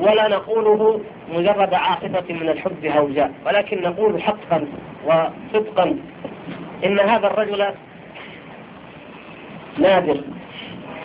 ولا 0.00 0.28
نقوله 0.28 1.00
مجرد 1.34 1.74
عاصفة 1.74 2.34
من 2.34 2.48
الحب 2.48 2.86
هوجاء 2.86 3.32
ولكن 3.46 3.82
نقول 3.82 4.22
حقا 4.22 4.66
وصدقا 5.04 5.96
إن 6.84 7.00
هذا 7.00 7.26
الرجل 7.26 7.66
نادر 9.78 10.20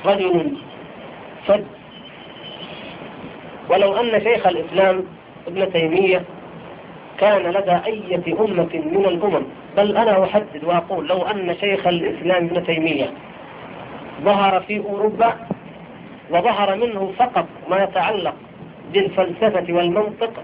رجل 0.05 0.57
فد 1.47 1.65
ولو 3.69 3.93
أن 3.97 4.21
شيخ 4.23 4.47
الإسلام 4.47 5.03
ابن 5.47 5.71
تيمية 5.73 6.23
كان 7.19 7.41
لدى 7.51 7.71
أية 7.85 8.39
أمة 8.39 8.69
من 8.73 9.05
الأمم. 9.05 9.43
بل 9.77 9.97
أنا 9.97 10.23
أحدد 10.23 10.63
وأقول 10.63 11.07
لو 11.07 11.21
أن 11.21 11.55
شيخ 11.59 11.87
الإسلام 11.87 12.45
ابن 12.45 12.65
تيمية 12.65 13.09
ظهر 14.21 14.59
في 14.61 14.79
أوروبا 14.79 15.33
وظهر 16.31 16.75
منه 16.75 17.13
فقط 17.19 17.45
ما 17.69 17.83
يتعلق 17.83 18.33
بالفلسفة 18.93 19.73
والمنطق 19.73 20.43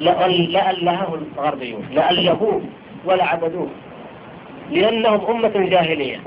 لألهه 0.00 1.14
الغربيون 1.14 1.86
لألهوه 1.92 2.62
ولعبدوه 3.04 3.68
لأنهم 4.70 5.30
أمة 5.30 5.68
جاهلية. 5.70 6.20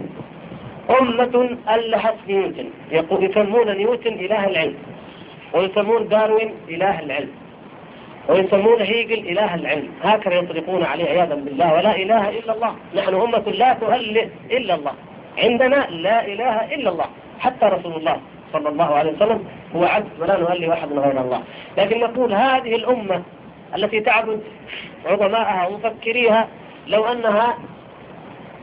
أمة 1.02 1.58
ألهت 1.74 2.16
نيوتن. 2.28 2.70
يسمون 2.92 3.78
نيوتن 3.78 4.14
إله 4.14 4.48
العلم 4.48 4.76
ويسمون 5.54 6.08
داروين 6.08 6.54
إله 6.70 7.00
العلم. 7.00 7.30
ويسمون 8.30 8.82
هيجل 8.82 9.30
إله 9.30 9.56
العلم. 9.56 9.90
هكذا 10.04 10.34
يطلقون 10.34 10.84
عليه 10.84 11.06
عياذا 11.06 11.36
بالله. 11.36 11.74
ولا 11.74 11.96
إله 11.96 12.30
إلا 12.30 12.54
الله. 12.54 12.76
نحن 12.96 13.16
أمة 13.16 13.44
لا 13.48 13.74
تؤله 13.74 14.30
إلا 14.52 14.76
الله. 14.76 14.94
عندنا 15.38 15.88
لا 15.90 16.26
إله 16.26 16.76
إلا 16.76 16.90
الله. 16.90 17.06
حتى 17.40 17.66
رسول 17.66 17.96
الله 17.96 18.18
صلى 18.54 18.70
الله 18.70 18.96
عليه 18.96 19.12
وسلم 19.12 19.46
هو 19.76 19.86
عبد 19.86 20.10
ولا 20.20 20.40
نؤلي 20.40 20.74
أحد 20.74 20.94
غير 20.94 21.22
الله. 21.22 21.42
لكن 21.78 22.00
نقول 22.00 22.34
هذه 22.34 22.76
الأمة 22.76 23.22
التي 23.76 24.00
تعبد 24.00 24.42
عظماءها 25.06 25.68
ومفكريها 25.68 26.48
لو 26.88 27.06
أنها 27.06 27.58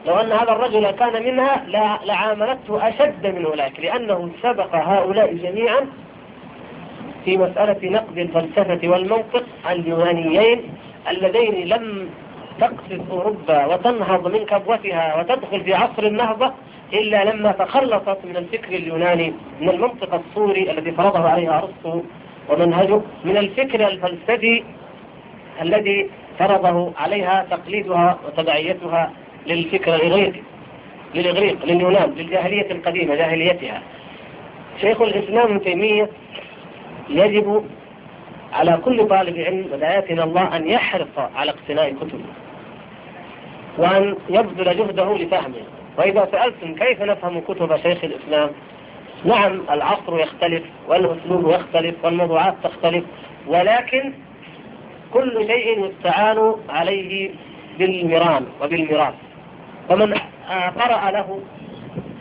لو 0.07 0.15
أن 0.15 0.33
هذا 0.33 0.53
الرجل 0.53 0.91
كان 0.91 1.23
منها 1.23 1.63
لعاملته 2.05 2.89
أشد 2.89 3.27
من 3.27 3.45
أولئك 3.45 3.81
لأنه 3.81 4.31
سبق 4.43 4.75
هؤلاء 4.75 5.35
جميعا 5.35 5.81
في 7.25 7.37
مسألة 7.37 7.91
نقد 7.91 8.19
الفلسفة 8.19 8.89
والمنطق 8.89 9.45
اليونانيين 9.71 10.61
اللذين 11.11 11.69
لم 11.69 12.11
تقصف 12.61 13.11
أوروبا 13.11 13.67
وتنهض 13.67 14.27
من 14.33 14.45
كبوتها 14.47 15.21
وتدخل 15.21 15.61
في 15.61 15.75
عصر 15.75 16.03
النهضة 16.07 16.53
إلا 16.93 17.25
لما 17.25 17.53
تخلصت 17.53 18.19
من 18.25 18.37
الفكر 18.37 18.75
اليوناني 18.77 19.33
من 19.61 19.69
المنطق 19.69 20.15
الصوري 20.15 20.71
الذي 20.71 20.91
فرضه 20.93 21.29
عليها 21.29 21.59
أرسطو 21.59 22.03
ومنهجه 22.51 23.01
من 23.25 23.37
الفكر 23.37 23.89
الفلسفي 23.89 24.65
الذي 25.63 26.11
فرضه 26.39 26.93
عليها 26.97 27.47
تقليدها 27.51 28.19
وتبعيتها 28.27 29.11
للفكر 29.47 29.95
الإغريقي 29.95 30.41
للإغريق 31.15 31.65
لليونان 31.65 32.11
للجاهلية 32.17 32.71
القديمة 32.71 33.15
جاهليتها. 33.15 33.83
شيخ 34.81 35.01
الإسلام 35.03 35.47
ابن 35.47 35.63
تيمية 35.65 36.09
يجب 37.09 37.65
على 38.53 38.77
كل 38.85 39.09
طالب 39.09 39.39
علم 39.39 39.67
إلى 40.11 40.25
الله 40.25 40.57
أن 40.57 40.69
يحرص 40.69 41.19
على 41.35 41.51
اقتناء 41.51 41.93
كتبه 41.95 42.25
وأن 43.79 44.17
يبذل 44.29 44.77
جهده 44.79 45.17
لفهمه. 45.19 45.63
وإذا 45.99 46.29
سألتم 46.33 46.75
كيف 46.75 47.03
نفهم 47.03 47.41
كتب 47.41 47.77
شيخ 47.77 48.05
الإسلام؟ 48.05 48.51
نعم 49.25 49.61
العصر 49.71 50.21
يختلف 50.21 50.63
والأسلوب 50.89 51.51
يختلف 51.51 51.95
والموضوعات 52.05 52.55
تختلف 52.63 53.05
ولكن 53.47 54.13
كل 55.13 55.47
شيء 55.47 55.85
يستعان 55.85 56.55
عليه 56.69 57.31
بالمران 57.79 58.47
وبالمراس 58.63 59.15
ومن 59.91 60.15
قرأ 60.79 61.11
له 61.11 61.41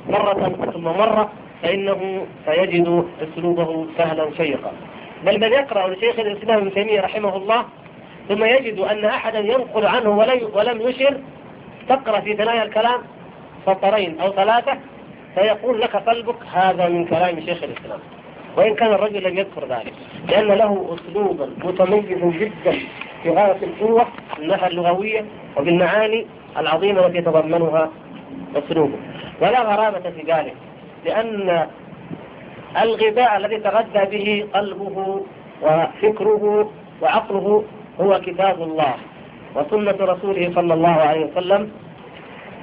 مرة 0.09 0.71
ثم 0.73 0.84
مرة 0.84 1.32
فإنه 1.64 2.28
سيجد 2.45 3.05
أسلوبه 3.22 3.86
سهلا 3.97 4.30
شيقا. 4.38 4.72
بل 5.26 5.39
من 5.39 5.51
يقرأ 5.51 5.88
لشيخ 5.88 6.20
الإسلام 6.20 6.57
ابن 6.57 6.74
تيمية 6.74 7.01
رحمه 7.01 7.38
الله 7.38 7.66
ثم 8.30 8.43
يجد 8.43 8.80
أن 8.80 9.05
أحدا 9.05 9.39
ينقل 9.39 9.86
عنه 9.86 10.09
ولم 10.53 10.82
يشر 10.82 11.18
تقرأ 11.89 12.20
في 12.20 12.36
ثنايا 12.36 12.64
الكلام 12.64 13.01
سطرين 13.66 14.20
أو 14.20 14.32
ثلاثة 14.32 14.78
فيقول 15.36 15.82
لك 15.82 15.95
قلبك 15.95 16.36
هذا 16.53 16.88
من 16.88 17.05
كلام 17.05 17.39
شيخ 17.39 17.64
الإسلام. 17.64 17.99
وإن 18.57 18.76
كان 18.76 18.93
الرجل 18.93 19.24
لم 19.24 19.38
يذكر 19.38 19.66
ذلك 19.70 19.93
لأن 20.30 20.47
له 20.47 20.95
أسلوبا 20.95 21.49
متميز 21.64 22.36
جدا 22.36 22.78
في 23.24 23.30
غاية 23.30 23.57
القوة 23.64 24.07
الناحية 24.39 24.68
اللغوية 24.68 25.26
وبالمعاني 25.57 26.26
العظيمة 26.57 27.05
التي 27.05 27.18
يتضمنها 27.18 27.89
أسلوبه. 28.55 28.97
ولا 29.41 29.62
غرابة 29.62 30.09
في 30.09 30.32
ذلك. 30.32 30.53
لأن 31.06 31.68
الغذاء 32.82 33.38
الذي 33.38 33.58
تغذى 33.58 34.06
به 34.18 34.47
قلبه 34.54 35.26
وفكره 35.62 36.72
وعقله 37.02 37.64
هو 38.02 38.20
كتاب 38.20 38.62
الله 38.62 38.93
وسنة 39.56 39.97
رسوله 39.99 40.52
صلى 40.56 40.74
الله 40.74 40.89
عليه 40.89 41.26
وسلم 41.26 41.72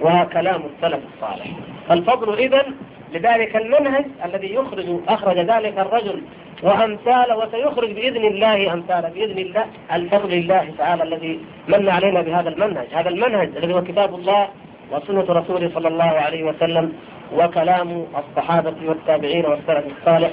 وكلام 0.01 0.63
السلف 0.75 1.01
الصالح. 1.15 1.47
فالفضل 1.89 2.39
إذن 2.39 2.75
لذلك 3.15 3.57
المنهج 3.57 4.05
الذي 4.25 4.55
يخرج 4.55 4.87
أخرج 5.09 5.39
ذلك 5.39 5.79
الرجل 5.79 6.23
وأمثاله 6.63 7.37
وسيخرج 7.37 7.93
بإذن 7.93 8.25
الله 8.25 8.73
أمثاله 8.73 9.09
بإذن 9.09 9.39
الله 9.39 9.67
الفضل 9.93 10.33
الله 10.33 10.75
تعالى 10.79 11.03
الذي 11.03 11.41
من 11.69 11.89
علينا 11.89 12.23
بهذا 12.23 12.49
المنهج. 12.49 12.87
هذا 12.93 13.09
المنهج 13.09 13.49
الذي 13.57 13.75
هو 13.75 13.83
كتاب 13.83 14.15
الله 14.15 14.49
وسنة 14.93 15.25
رسوله 15.29 15.71
صلى 15.75 15.89
الله 15.89 16.05
عليه 16.05 16.45
وسلم 16.45 16.93
وكلام 17.35 18.07
الصحابة 18.19 18.75
والتابعين 18.85 19.47
والسلف 19.47 19.85
الصالح 19.99 20.31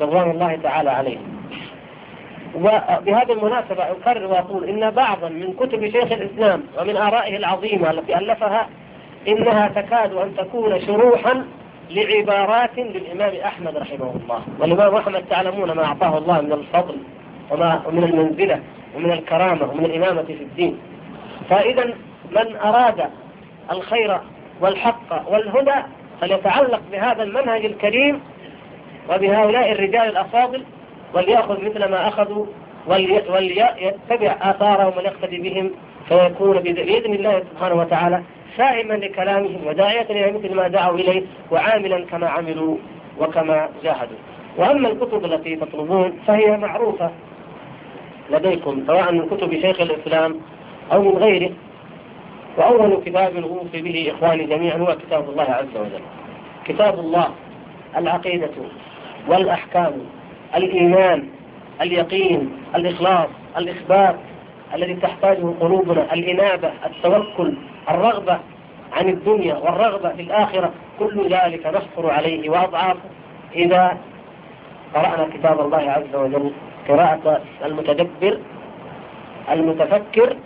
رضوان 0.00 0.30
الله 0.30 0.56
تعالى 0.62 0.90
عليهم. 0.90 1.40
وبهذه 2.54 3.32
المناسبة 3.32 3.90
أكرر 3.90 4.26
وأقول 4.26 4.68
إن 4.68 4.90
بعضا 4.90 5.28
من 5.28 5.52
كتب 5.52 5.88
شيخ 5.90 6.12
الإسلام 6.12 6.62
ومن 6.78 6.96
آرائه 6.96 7.36
العظيمة 7.36 7.90
التي 7.90 8.18
ألفها 8.18 8.68
إنها 9.28 9.68
تكاد 9.68 10.12
أن 10.12 10.36
تكون 10.36 10.80
شروحا 10.86 11.44
لعبارات 11.90 12.78
للإمام 12.78 13.34
أحمد 13.44 13.76
رحمه 13.76 14.14
الله. 14.22 14.42
والإمام 14.58 14.94
أحمد 14.94 15.24
تعلمون 15.30 15.72
ما 15.72 15.84
أعطاه 15.84 16.18
الله 16.18 16.40
من 16.40 16.52
الفضل 16.52 16.96
وما 17.50 17.82
ومن 17.86 18.04
المنزلة 18.04 18.60
ومن 18.96 19.12
الكرامة 19.12 19.70
ومن 19.70 19.84
الإمامة 19.84 20.22
في 20.22 20.32
الدين. 20.32 20.78
فإذا 21.50 21.84
من 22.30 22.56
أراد 22.56 23.10
الخير 23.72 24.20
والحق 24.60 25.30
والهدى 25.32 25.82
فليتعلق 26.20 26.80
بهذا 26.92 27.22
المنهج 27.22 27.64
الكريم 27.64 28.20
وبهؤلاء 29.10 29.72
الرجال 29.72 30.08
الأفاضل 30.08 30.64
وليأخذ 31.14 31.64
مثل 31.64 31.84
ما 31.84 32.08
أخذوا 32.08 32.46
وليتبع 32.86 34.36
آثارهم 34.42 34.92
ويقتدي 34.96 35.38
بهم 35.38 35.70
فيكون 36.08 36.60
بإذن 36.60 37.14
الله 37.14 37.42
سبحانه 37.52 37.74
وتعالى 37.74 38.22
سائما 38.56 38.94
لكلامهم 38.94 39.66
وداعية 39.66 40.06
إلى 40.10 40.38
مثل 40.38 40.54
ما 40.54 40.68
دعوا 40.68 40.98
إليه 40.98 41.22
وعاملا 41.50 42.04
كما 42.04 42.28
عملوا 42.28 42.76
وكما 43.18 43.68
جاهدوا. 43.84 44.16
وأما 44.56 44.88
الكتب 44.88 45.24
التي 45.24 45.56
تطلبون 45.56 46.18
فهي 46.26 46.56
معروفة 46.56 47.10
لديكم 48.30 48.84
سواء 48.86 49.12
من 49.12 49.26
كتب 49.26 49.52
شيخ 49.60 49.80
الإسلام 49.80 50.36
أو 50.92 51.02
من 51.02 51.18
غيره. 51.18 51.50
وأول 52.56 53.02
كتاب 53.04 53.36
أوصي 53.36 53.82
به 53.82 54.12
إخواني 54.14 54.44
جميعا 54.44 54.76
هو 54.76 54.96
كتاب 55.06 55.28
الله 55.30 55.42
عز 55.42 55.76
وجل. 55.76 56.02
كتاب 56.64 56.98
الله 56.98 57.28
العقيدة 57.96 58.50
والأحكام 59.28 59.92
الإيمان 60.56 61.28
اليقين 61.80 62.52
الإخلاص 62.74 63.28
الإخبار 63.56 64.16
الذي 64.74 64.94
تحتاجه 64.94 65.54
قلوبنا 65.60 66.14
الإنابة 66.14 66.70
التوكل 66.86 67.54
الرغبة 67.90 68.38
عن 68.92 69.08
الدنيا 69.08 69.54
والرغبة 69.54 70.08
في 70.08 70.22
الآخرة. 70.22 70.72
كل 70.98 71.28
ذلك 71.28 71.66
نصبر 71.66 72.10
عليه 72.10 72.50
وأضعافه 72.50 73.08
إذا 73.54 73.98
قرأنا 74.94 75.28
كتاب 75.34 75.60
الله 75.60 75.90
عز 75.90 76.14
وجل 76.14 76.52
قراءة 76.88 77.40
المتدبر 77.64 78.38
المتفكر 79.50 80.36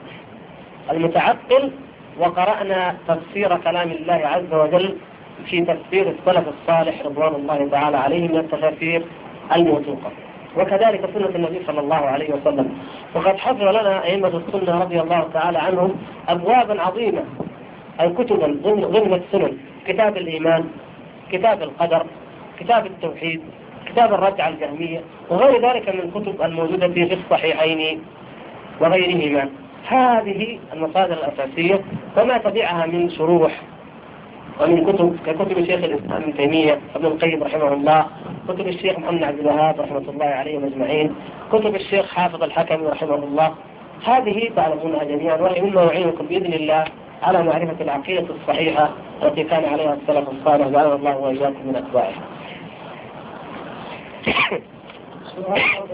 المتعقل 0.91 1.71
وقرأنا 2.19 2.97
تفسير 3.09 3.57
كلام 3.57 3.91
الله 3.91 4.21
عز 4.27 4.53
وجل 4.55 4.97
في 5.47 5.61
تفسير 5.61 6.11
السلف 6.11 6.45
الصالح 6.49 7.03
رضوان 7.05 7.35
الله 7.35 7.69
تعالى 7.71 7.97
عليهم 7.97 8.33
من 8.33 8.39
التفاسير 8.39 9.03
الموثوقة. 9.55 10.11
وكذلك 10.57 11.11
سنة 11.15 11.29
النبي 11.35 11.61
صلى 11.67 11.81
الله 11.81 11.97
عليه 11.97 12.35
وسلم. 12.35 12.79
وقد 13.15 13.37
حفظ 13.37 13.63
لنا 13.63 14.05
أئمة 14.05 14.29
السنة 14.29 14.81
رضي 14.83 15.01
الله 15.01 15.29
تعالى 15.35 15.59
عنهم 15.59 15.97
أبوابا 16.29 16.83
عظيمة. 16.83 17.25
أي 18.01 18.09
كتبا 18.09 18.47
ضمن 18.63 19.15
السنن. 19.15 19.59
كتاب 19.87 20.17
الإيمان 20.17 20.65
كتاب 21.33 21.63
القدر 21.63 22.07
كتاب 22.61 22.87
التوحيد 22.87 23.41
كتاب 23.87 24.13
الرجعة 24.15 24.49
الجهمية 24.49 25.01
وغير 25.31 25.71
ذلك 25.71 25.89
من 25.89 26.01
الكتب 26.01 26.43
الموجودة 26.43 26.89
في 26.89 27.15
الصحيحين 27.15 28.03
وغيرهما. 28.81 29.49
هذه 29.89 30.59
المصادر 30.73 31.13
الأساسية 31.13 31.81
وما 32.17 32.39
تبعها 32.39 32.87
من 32.87 33.11
شروح 33.11 33.61
ومن 34.61 34.93
كتب 34.93 35.17
ككتب 35.27 35.59
الشيخ 35.59 35.85
الإسلام 35.85 36.23
ابن 36.23 36.37
تيمية 36.37 36.81
ابن 36.95 37.07
القيم 37.07 37.43
رحمه 37.43 37.73
الله 37.73 38.07
كتب 38.49 38.69
الشيخ 38.69 38.99
محمد 38.99 39.23
عبد 39.23 39.39
الوهاب 39.39 39.81
رحمة 39.81 40.03
الله 40.09 40.27
عليهم 40.27 40.65
أجمعين 40.65 41.15
كتب 41.53 41.75
الشيخ 41.75 42.15
حافظ 42.15 42.43
الحكم 42.43 42.87
رحمه 42.87 43.15
الله. 43.15 43.55
هذه 44.05 44.51
تعلمونها 44.57 45.05
جميعا 45.05 45.37
وهي 45.37 45.61
مما 45.61 45.83
يعينكم 45.83 46.27
بإذن 46.27 46.53
الله 46.53 46.85
على 47.23 47.43
معرفة 47.43 47.77
العقيدة 47.81 48.27
الصحيحة 48.35 48.91
التي 49.23 49.45
كان 49.45 49.65
عليها 49.65 49.95
السلف 49.95 50.29
الصالح. 50.29 50.69
جعلنا 50.69 50.95
الله 50.95 51.17
وإياكم 51.17 51.69
من 51.69 51.77
أتباعه. 51.77 52.13
سؤال 55.35 55.61
حول 55.61 55.89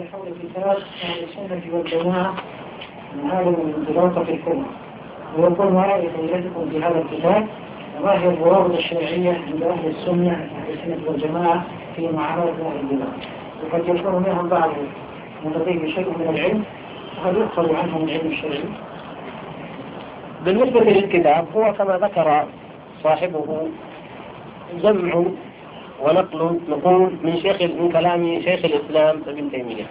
من 3.15 3.31
هذا 3.31 3.49
الانطلاق 3.49 4.25
في 4.25 4.33
الكلمة 4.33 4.67
ويقول 5.39 5.73
ما 5.73 5.83
رأي 5.83 6.09
فضيلتكم 6.09 6.71
في 6.71 6.79
هذا 6.79 6.99
الكتاب. 6.99 7.47
وما 8.01 8.13
هي 8.13 8.29
الشرعية 8.79 9.41
عند 9.47 9.63
أهل 9.63 9.87
السنة 9.87 10.51
السنة 10.71 10.99
والجماعة 11.07 11.65
في 11.97 12.09
معاملة 12.09 12.51
أهل 12.51 12.81
البدع 12.81 13.07
وقد 13.63 13.89
يكون 13.89 14.23
منهم 14.23 14.49
بعض 14.49 14.71
من 15.45 15.53
لديه 15.53 15.95
شيء 15.95 16.09
من 16.19 16.27
العلم. 16.35 16.65
وقد 17.19 17.37
يؤخذ 17.37 17.75
عنه 17.75 17.99
من 17.99 18.11
علم 18.11 18.33
الشرعي. 18.33 18.65
بالنسبة 20.45 20.81
للكتاب 20.81 21.47
هو 21.57 21.73
كما 21.73 21.99
ذكر 21.99 22.45
صاحبه 23.03 23.69
جمع 24.83 25.25
ونقل 26.03 26.61
نقول 26.69 27.11
من 27.23 27.37
شيخ 27.37 27.63
من 27.63 27.91
كلام 27.93 28.41
شيخ 28.41 28.65
الإسلام 28.65 29.23
ابن 29.27 29.51
تيمية. 29.51 29.85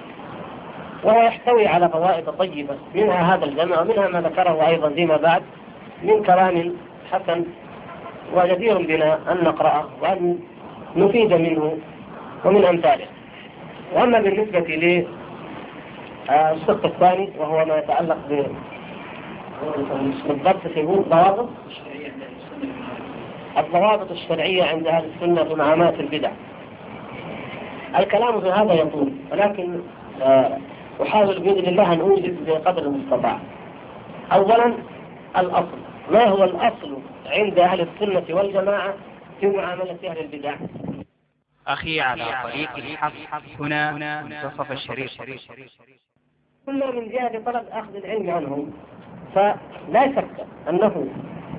وهو 1.04 1.22
يحتوي 1.22 1.68
على 1.68 1.90
فوائد 1.90 2.26
طيبة 2.26 2.76
منها 2.96 3.36
هذا 3.36 3.46
الجمع 3.46 3.82
ومنها 3.82 4.08
ما 4.08 4.22
ذكره 4.22 4.68
أيضا 4.68 4.90
فيما 4.90 5.18
بعد 5.18 5.44
من 6.04 6.24
كلام 6.24 6.74
حسن 7.12 7.46
وجدير 8.34 8.78
بنا 8.78 9.20
أن 9.32 9.44
نقرأه 9.44 9.86
وأن 10.02 10.40
نفيد 10.96 11.34
منه 11.34 11.78
ومن 12.46 12.66
أمثاله. 12.66 13.06
وأما 13.94 14.20
بالنسبة 14.20 14.60
للشق 14.60 15.06
الثاني 16.86 17.30
وهو 17.38 17.66
ما 17.66 17.78
يتعلق 17.78 18.18
بالضبط 20.28 20.68
في 20.74 20.82
ضوابط 21.10 21.50
الضوابط 23.58 24.12
الشرعية 24.12 24.64
عند 24.64 24.88
أهل 24.88 25.06
السنة 25.06 25.44
في 25.44 25.54
معاملة 25.56 26.00
البدع. 26.00 26.32
الكلام 28.00 28.42
في 28.42 28.50
هذا 28.50 28.74
يطول 28.74 29.12
ولكن 29.32 29.80
آه، 30.22 30.58
أحاول 31.02 31.40
بإذن 31.40 31.68
الله 31.68 31.94
أن 31.94 32.00
أوجد 32.00 32.46
بقدر 32.46 32.82
المستطاع. 32.82 33.40
أولا 34.32 34.74
الأصل. 35.38 35.78
ما 36.12 36.24
هو 36.26 36.44
الأصل 36.44 36.98
عند 37.26 37.60
أهل 37.60 37.82
السنة 37.82 38.36
والجماعة 38.36 38.94
في 39.40 39.48
معاملة 39.48 39.98
أهل 40.08 40.18
البدع؟ 40.20 40.56
أخي 41.68 42.02
على 42.02 42.24
طريق 42.44 42.76
الحق 42.76 43.12
هنا 43.60 43.92
منتصف 44.24 44.72
الشريط. 44.72 45.10
كل 46.66 46.96
من 46.96 47.10
جهة 47.10 47.40
طلب 47.46 47.64
أخذ 47.72 47.96
العلم 47.96 48.30
عنهم 48.30 48.72
فلا 49.36 50.16
شك 50.16 50.46
أنه 50.70 51.08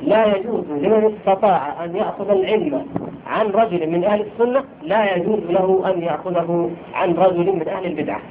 لا 0.01 0.37
يجوز 0.37 0.65
لمن 0.65 1.15
استطاع 1.17 1.85
أن 1.85 1.97
يأخذ 1.97 2.31
العلم 2.31 2.87
عن 3.27 3.47
رجل 3.47 3.91
من 3.91 4.05
أهل 4.05 4.21
السنة 4.21 4.65
لا 4.83 5.17
يجوز 5.17 5.41
له 5.41 5.93
أن 5.93 6.03
يأخذه 6.03 6.71
عن 6.95 7.13
رجل 7.13 7.53
من 7.53 7.69
أهل 7.69 7.87
البدعة 7.87 8.23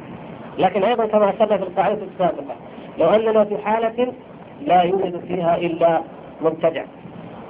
لكن 0.60 0.84
أيضا 0.84 1.06
كما 1.06 1.34
سبق 1.40 1.56
في 1.56 1.64
القاعدة 1.64 2.04
السابقة 2.14 2.56
لو 2.98 3.10
أننا 3.10 3.44
في 3.44 3.58
حالة 3.58 4.14
لا 4.62 4.82
يوجد 4.82 5.20
فيها 5.28 5.58
إلا 5.58 6.02
مبتدع. 6.42 6.84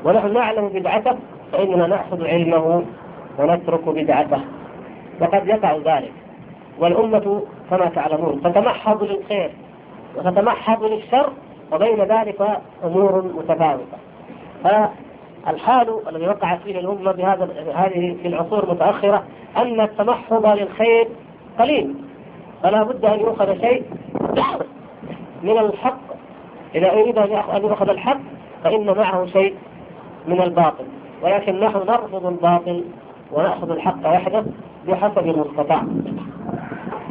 ونحن 0.06 0.34
نعلم 0.34 0.68
بدعته 0.68 1.16
فإننا 1.52 1.88
نأخذ 1.88 2.28
علمه 2.28 2.84
ونترك 3.40 3.90
بدعته. 3.90 4.42
وقد 5.22 5.48
يقع 5.48 5.78
ذلك. 5.78 6.12
والأمة 6.80 7.44
كما 7.70 7.86
تعلمون 7.86 8.42
تتمحض 8.42 9.04
للخير 9.04 9.52
وتتمحض 10.16 10.84
للشر 10.84 11.30
وبين 11.72 12.04
ذلك 12.04 12.62
أمور 12.84 13.22
متفاوتة. 13.22 13.98
فالحال 14.64 16.00
الذي 16.10 16.28
وقعت 16.28 16.62
فيه 16.62 16.80
الأمة 16.80 17.12
بهذا 17.12 17.50
هذه 17.76 18.16
في 18.22 18.28
العصور 18.28 18.64
المتأخرة 18.64 19.24
أن 19.58 19.82
التمحض 19.82 20.46
للخير 20.46 21.08
قليل. 21.60 21.96
فلا 22.64 22.84
بد 22.84 23.06
أن 23.06 23.20
يؤخذ 23.20 23.62
شيء 23.62 23.84
من 25.44 25.58
الحق. 25.58 26.00
إذا 26.76 26.92
أريد 26.92 27.18
أن 27.18 27.32
يؤخذ 27.64 27.90
الحق 27.90 28.20
فإن 28.64 28.86
معه 28.86 29.26
شيء 29.26 29.56
من 30.28 30.42
الباطل. 30.42 30.86
ولكن 31.24 31.60
نحن 31.60 31.78
نرفض 31.78 32.26
الباطل 32.26 32.84
ونأخذ 33.32 33.72
الحق 33.72 34.08
وحده 34.08 34.44
بحسب 34.88 35.28
المستطاع. 35.28 35.84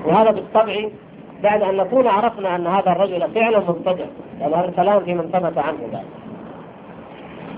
وهذا 0.05 0.31
بالطبع 0.31 0.89
بعد 1.43 1.63
أن 1.63 1.77
نكون 1.77 2.07
عرفنا 2.07 2.57
أن 2.57 2.67
هذا 2.67 2.93
الرجل 2.93 3.31
فعلا 3.35 3.59
مبتدع. 3.59 4.05
يعني 4.41 4.55
هذا 4.55 4.69
الكلام 4.69 5.01
في 5.01 5.15
من 5.15 5.31
ثبت 5.33 5.59
عنه 5.59 5.79
ذلك 5.93 6.05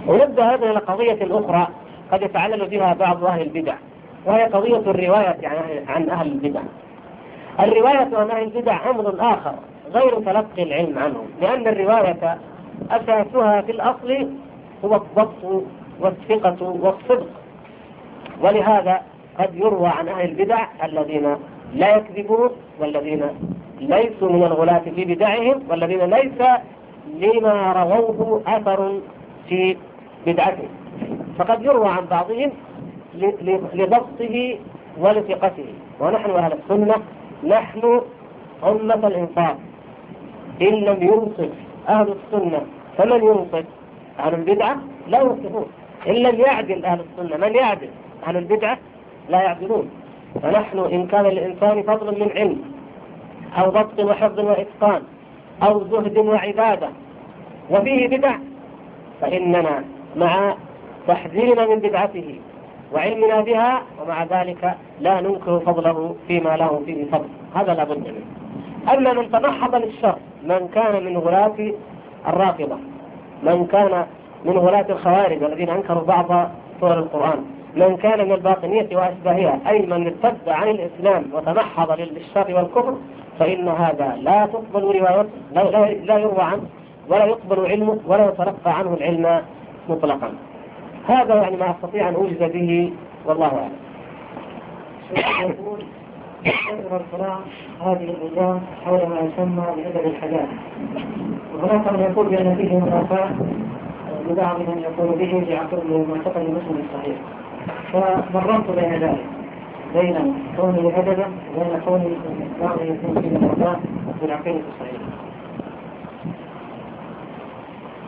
ونبدأ 0.07 0.55
هذا 0.55 0.71
إلى 0.71 0.79
قضية 0.79 1.19
أخرى 1.31 1.69
قد 2.13 2.23
يتعلل 2.23 2.67
بها 2.67 2.95
بعض 2.95 3.25
أهل 3.25 3.43
البدع. 3.43 3.75
وهي 4.27 4.45
قضية 4.45 4.91
الرواية 4.91 5.37
عن 5.89 6.11
أهل 6.11 6.27
البدع. 6.27 6.61
الرواية 7.65 8.23
أهل 8.23 8.43
البدع 8.43 8.91
أمر 8.91 9.15
آخر 9.19 9.55
غير 9.93 10.15
تلقي 10.21 10.63
العلم 10.63 10.99
عنهم 10.99 11.27
لأن 11.41 11.67
الرواية 11.69 12.39
أساسها 12.91 13.61
في 13.61 13.73
الأصل 13.73 14.29
هو 14.85 14.95
الضبط 14.97 15.65
والثقة 16.01 16.63
والصدق. 16.63 17.29
ولهذا 18.43 19.01
قد 19.39 19.55
يروى 19.55 19.89
عن 19.89 20.09
أهل 20.09 20.31
البدع 20.31 20.67
الذين 20.85 21.37
لا 21.75 21.97
يكذبون 21.97 22.51
والذين 22.81 23.23
ليسوا 23.81 24.33
من 24.33 24.43
الغلاة 24.43 24.83
في 24.95 25.05
بدعهم 25.05 25.63
والذين 25.69 26.01
ليس 26.05 26.43
لما 27.19 27.73
رووه 27.73 28.43
أثر 28.47 29.01
في 29.49 29.77
بدعته. 30.27 30.69
فقد 31.39 31.63
يروى 31.65 31.89
عن 31.89 32.07
بعضهم 32.07 32.53
لضبطه 33.75 34.59
ولثقته. 34.99 35.67
ونحن 36.01 36.31
أهل 36.31 36.53
السنة 36.53 36.95
نحن 37.45 38.01
أمة 38.65 39.07
الإنصاف 39.07 39.57
إن 40.63 40.75
لم 40.75 41.03
ينصف 41.03 41.51
أهل 41.89 42.15
السنة 42.15 42.61
فمن 42.99 43.25
ينصف؟ 43.25 43.65
أهل 44.19 44.35
البدعة 44.35 44.77
لا 45.09 45.21
ينصفون. 45.21 45.67
إن 46.07 46.15
لم 46.15 46.41
يعدل 46.41 46.85
أهل 46.85 47.01
السنة 47.01 47.37
من 47.37 47.55
يعدل؟ 47.55 47.89
أهل 48.27 48.37
البدعة 48.37 48.79
لا 49.29 49.43
يعدلون. 49.43 49.91
فنحن 50.43 50.79
إن 50.79 51.07
كان 51.07 51.25
للإنسان 51.25 51.83
فضل 51.83 52.21
من 52.21 52.31
علم 52.37 52.63
أو 53.59 53.71
ضبط 53.71 54.01
وحفظ 54.01 54.41
وإتقان 54.41 55.03
أو 55.63 55.85
زهد 55.85 56.19
وعبادة 56.19 56.89
وفيه 57.71 58.09
بدع 58.09 58.37
فإننا 59.21 59.85
مع 60.17 60.55
تحذيرنا 61.09 61.67
من 61.67 61.77
بدعته. 61.79 62.39
وعلمنا 62.95 63.41
بها 63.41 63.83
ومع 64.03 64.25
ذلك 64.25 64.75
لا 65.01 65.21
ننكر 65.21 65.61
فضله 65.61 66.15
فيما 66.29 66.57
له 66.57 66.83
فيه 66.87 67.05
فضل. 67.05 67.29
هذا 67.55 67.75
لا 67.75 67.85
بد 67.85 67.99
منه. 67.99 68.25
أما 68.93 69.13
من 69.13 69.31
تمحض 69.31 69.75
للشر 69.75 70.17
من 70.43 70.69
كان 70.75 71.05
من 71.05 71.17
غلاة 71.19 71.73
الرافضة 72.29 72.77
من 73.43 73.67
كان 73.67 74.07
من 74.45 74.59
غلاة 74.59 74.87
الخوارج 74.91 75.43
الذين 75.43 75.71
أنكروا 75.71 76.03
بعض 76.03 76.51
سور 76.81 76.99
القرآن 76.99 77.45
من 77.77 77.97
كان 77.97 78.27
من 78.27 78.33
الباطنية 78.33 78.97
وأشباهها 78.97 79.61
أي 79.69 79.87
من 79.87 80.07
ارتد 80.07 80.49
عن 80.49 80.69
الإسلام 80.69 81.25
وتمحض 81.33 82.01
للشر 82.01 82.55
والكفر 82.55 82.95
فإن 83.39 83.69
هذا 83.69 84.17
لا 84.21 84.47
تقبل 84.47 84.83
روايته 84.83 85.29
لا, 85.53 85.61
لا, 85.61 85.93
لا 85.93 86.19
يروى 86.19 86.43
عنه 86.43 86.63
ولا 87.09 87.25
يقبل 87.25 87.67
علمه 87.67 87.99
ولا 88.07 88.29
يتلقى 88.29 88.79
عنه 88.79 88.95
العلم 88.95 89.43
مطلقا. 89.89 90.33
هذا 91.09 91.35
يعني 91.35 91.57
ما 91.57 91.71
أستطيع 91.71 92.09
أن 92.09 92.15
أوجز 92.15 92.43
به 92.43 92.93
والله 93.27 93.47
أعلم. 93.47 93.73
يقول 95.51 95.79
كثر 96.45 97.01
الصراع 97.01 97.39
هذه 97.81 98.05
الأيام 98.11 98.61
حول 98.85 98.99
ما 98.99 99.21
يسمى 99.21 99.65
بأدب 99.77 100.07
الحلال 100.07 100.47
وهناك 101.55 101.93
من 101.93 102.01
يقول 102.01 102.27
بأن 102.27 102.57
فيه 102.57 102.77
منافاة 102.79 103.31
لبعض 104.31 104.59
من 104.61 104.79
يقول 104.83 105.19
به 105.19 105.45
بعقل 105.49 106.07
معتقد 106.09 106.43
مسلم 106.43 106.85
الصحيح. 106.85 107.17
فمررت 107.93 108.71
بين 108.71 108.93
ذلك 108.93 109.25
بين 109.95 110.35
كونه 110.57 110.93
أدبا 110.97 111.27
وبين 111.57 111.81
كونه 111.85 112.17
بعض 112.61 112.77
يكون 112.83 113.23
فيه 113.23 113.39
منافاة 113.39 113.77
بالعقيدة 114.23 114.61
الصحيحة. 114.73 115.10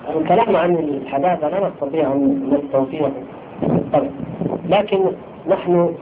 الكلام 0.09 0.57
عن 0.57 0.75
الحداثة 0.77 1.49
لا 1.49 1.69
نستطيع 1.69 2.13
أن 2.13 2.51
نستوفيه 2.65 3.13
بالطبع 3.63 4.09
لكن 4.69 5.01
نحن 5.49 5.95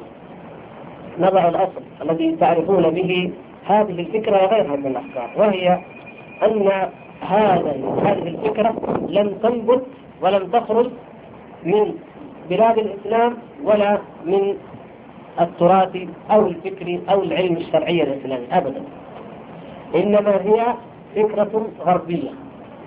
نضع 1.19 1.49
الأصل 1.49 1.83
الذي 2.03 2.37
تعرفون 2.37 2.91
به 2.91 3.31
هذه 3.67 3.91
الفكرة 4.01 4.43
وغيرها 4.45 4.77
من 4.77 4.87
الأفكار 4.87 5.31
وهي 5.37 5.79
أن 6.43 6.71
هذا 7.21 7.77
هذه 8.05 8.29
الفكرة 8.29 8.75
لم 9.09 9.35
تنبت 9.43 9.83
ولم 10.23 10.47
تخرج 10.51 10.91
من 11.65 11.95
بلاد 12.51 12.79
الإسلام 12.79 13.35
ولا 13.65 13.99
من 14.25 14.57
التراث 15.41 15.97
أو 16.31 16.47
الفكر 16.47 16.99
أو 17.11 17.23
العلم 17.23 17.57
الشرعي 17.57 18.03
الإسلامي 18.03 18.47
أبدا. 18.53 18.83
إنما 19.95 20.37
هي 20.43 20.75
فكرة 21.17 21.67
غربية. 21.87 22.31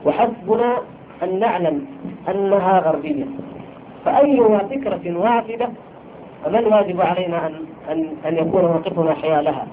وحسبنا 0.05 0.77
أن 1.23 1.39
نعلم 1.39 1.85
أنها 2.29 2.79
غربية. 2.79 3.25
فأيها 4.05 4.57
فكرة 4.57 5.17
واحدة 5.17 5.69
فما 6.45 6.59
الواجب 6.59 7.01
علينا 7.01 7.47
أن 7.47 7.53
أن 7.89 8.07
أن 8.25 8.37
يكون 8.37 8.61
موقفنا 8.61 9.13
حيالها 9.13 9.67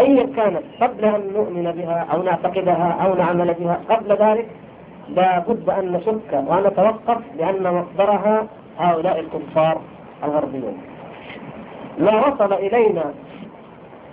أيا 0.00 0.26
كانت 0.36 0.62
قبل 0.80 1.04
أن 1.04 1.30
نؤمن 1.34 1.72
بها 1.72 2.06
أو 2.12 2.22
نعتقدها 2.22 2.96
أو 3.04 3.14
نعمل 3.14 3.54
بها 3.54 3.80
قبل 3.90 4.12
ذلك 4.12 4.46
لا 5.08 5.38
بد 5.38 5.70
أن 5.70 5.92
نشك 5.92 6.44
وأن 6.46 6.62
نتوقف 6.66 7.18
لأن 7.38 7.74
مصدرها 7.74 8.46
هؤلاء 8.78 9.20
الكفار 9.20 9.80
الغربيون. 10.24 10.78
ما 11.98 12.26
وصل 12.26 12.52
إلينا 12.52 13.04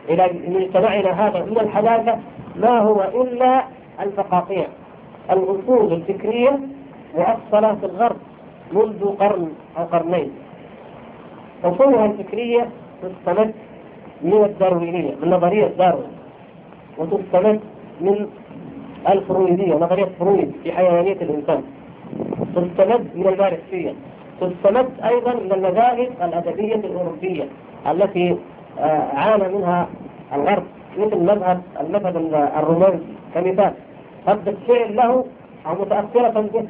إلى 0.10 0.30
مجتمعنا 0.48 1.28
هذا 1.28 1.46
من 1.46 1.58
الحداثة 1.60 2.20
ما 2.56 2.80
هو 2.80 3.02
إلا 3.22 3.64
الفقاقيع. 4.02 4.68
الأصول 5.32 5.94
الفكرية 5.94 6.60
مؤصلة 7.16 7.76
في 7.76 7.86
الغرب 7.86 8.16
منذ 8.72 9.06
قرن 9.20 9.50
أو 9.78 9.84
قرنين. 9.84 10.32
أصولها 11.64 12.06
الفكرية 12.06 12.70
تستمد 13.02 13.54
من 14.22 14.44
الداروينية 14.44 15.16
من 15.22 15.30
نظرية 15.30 15.68
داروين 15.68 16.12
وتستمد 16.98 17.60
من 18.02 18.28
الفرويدية 19.10 19.74
نظرية 19.76 20.10
فرويد 20.20 20.52
في 20.64 20.72
حيوانية 20.72 21.14
الإنسان. 21.22 21.64
تستمد 22.56 23.08
من 23.16 23.28
الماركسية 23.28 23.94
تستمد 24.42 24.90
أيضا 25.04 25.34
من 25.34 25.52
المذاهب 25.52 26.10
الأدبية 26.22 26.76
الأوروبية 26.76 27.44
التي 27.92 28.36
آه، 28.80 29.08
عانى 29.14 29.48
منها 29.58 29.88
الغرب 30.34 30.64
مثل 30.98 31.18
مذهب 31.18 31.62
المذهب 31.80 32.18
الرومانسي. 32.58 33.06
كمثال 33.34 33.74
قد 34.28 34.48
الشعر 34.48 34.88
له 34.88 35.26
أو 35.68 35.76
متأثرة 35.82 36.42
به. 36.54 36.68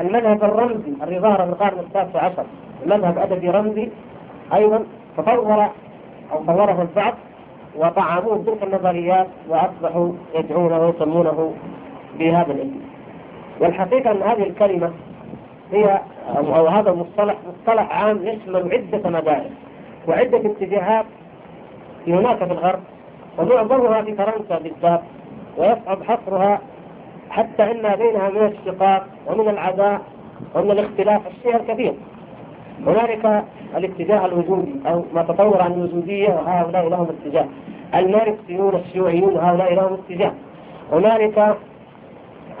المذهب 0.00 0.44
الرمزي 0.44 0.92
اللي 1.02 1.20
ظهر 1.20 1.36
في 1.36 1.50
القرن 1.50 1.78
التاسع 1.78 2.24
عشر. 2.24 2.44
مذهب 2.86 3.18
أدبي 3.18 3.50
رمزي 3.50 3.88
أيضا. 4.54 4.84
تطور 5.16 5.66
أو 6.32 6.44
طوره 6.46 6.82
البعض 6.82 7.14
وطعموه 7.76 8.44
تلك 8.46 8.62
النظريات 8.62 9.26
وأصبحوا 9.48 10.12
يدعونه 10.34 10.86
ويسمونه 10.86 11.54
بهذا 12.18 12.52
الاسم. 12.52 12.80
والحقيقة 13.60 14.10
أن 14.10 14.22
هذه 14.22 14.42
الكلمة 14.42 14.92
هي 15.72 16.00
أو 16.36 16.66
هذا 16.66 16.90
المصطلح 16.90 17.36
مصطلح 17.48 18.02
عام 18.02 18.26
يشمل 18.26 18.72
عدة 18.72 19.10
مدارس 19.10 19.52
وعدة 20.08 20.38
اتجاهات 20.38 21.04
هناك 22.06 22.38
في 22.38 22.52
الغرب. 22.52 22.80
ومعظمها 23.38 24.02
في 24.02 24.14
فرنسا 24.14 24.58
بالذات 24.58 25.00
ويصعب 25.58 26.02
حصرها 26.02 26.60
حتى 27.30 27.62
إن 27.62 27.96
بينها 27.96 28.28
من 28.30 28.52
الشقاق 28.52 29.06
ومن 29.26 29.48
العداء 29.48 30.00
ومن 30.54 30.70
الاختلاف 30.70 31.20
الشيء 31.26 31.56
الكثير 31.56 31.94
هنالك 32.86 33.44
الاتجاه 33.76 34.26
الوجودي 34.26 34.72
أو 34.86 35.04
ما 35.14 35.22
تطور 35.22 35.62
عن 35.62 35.72
الوجودية 35.72 36.28
وهؤلاء 36.28 36.88
لهم 36.88 37.08
اتجاه. 37.08 37.46
الماركسيون 37.94 38.74
الشيوعيون 38.74 39.36
هؤلاء 39.36 39.74
لهم 39.74 39.92
اتجاه. 39.92 40.32
هنالك 40.92 41.56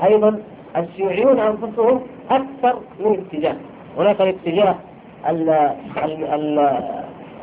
أيضا 0.04 0.40
الشيوعيون 0.76 1.38
أنفسهم 1.40 2.00
أكثر 2.30 2.78
من 3.00 3.12
اتجاه. 3.12 3.56
هناك 3.98 4.20
الاتجاه 4.20 4.74
ال 5.28 5.48
ال 6.04 6.24
ال 6.24 6.78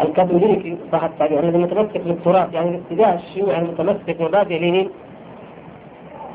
الكاثوليكي 0.01 0.77
صح 0.91 1.03
التعبير 1.03 1.39
الذي 1.39 1.57
متمسك 1.57 2.01
بالتراث 2.01 2.53
يعني 2.53 2.69
الاتجاه 2.69 3.15
الشيوعي 3.15 3.59
المتمسك 3.61 4.17
بمبادئ 4.19 4.59
لينين 4.59 4.89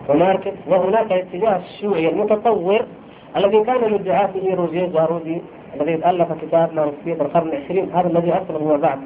وماركس 0.08 0.52
وهناك 0.68 1.12
الاتجاه 1.12 1.56
الشيوعي 1.56 2.08
المتطور 2.08 2.86
الذي 3.36 3.64
كان 3.64 3.98
فيه 4.32 4.54
روجيه 4.54 4.86
جارودي 4.86 5.42
الذي 5.80 5.94
ألف 5.94 6.32
كتاب 6.42 6.74
ماركسية 6.74 7.22
القرن 7.24 7.48
العشرين 7.48 7.90
هذا 7.94 8.08
الذي 8.08 8.32
أسلم 8.32 8.68
هو 8.68 8.78
بعد. 8.78 8.98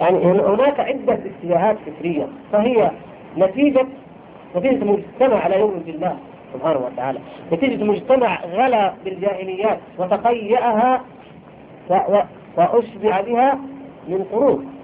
يعني 0.00 0.18
هناك 0.26 0.80
عدة 0.80 1.14
اتجاهات 1.14 1.76
فكرية 1.86 2.26
فهي 2.52 2.90
نتيجة 3.38 3.86
نتيجة 4.56 4.84
مجتمع 4.84 5.36
على 5.36 5.60
يوم 5.60 5.82
بالله 5.86 6.16
سبحانه 6.54 6.78
وتعالى. 6.78 7.18
نتيجة 7.52 7.84
مجتمع 7.84 8.44
غلا 8.44 8.92
بالجاهليات 9.04 9.78
وتقيأها 9.98 11.00
وأشبع 12.56 13.20
بها 13.20 13.58
من 14.08 14.24
قرون. 14.32 14.75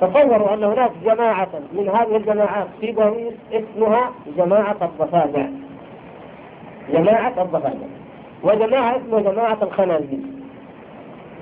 تصوروا 0.00 0.54
أن 0.54 0.64
هناك 0.64 0.90
جماعة 1.04 1.48
من 1.72 1.88
هذه 1.88 2.16
الجماعات 2.16 2.66
في 2.80 2.92
باريس 2.92 3.34
اسمها 3.52 4.10
جماعة 4.36 4.76
الضفادع. 4.82 5.46
جماعة 6.92 7.42
الضفادع. 7.42 7.86
وجماعة 8.42 8.96
اسمها 8.96 9.20
جماعة 9.20 9.58
الخنازير. 9.62 10.18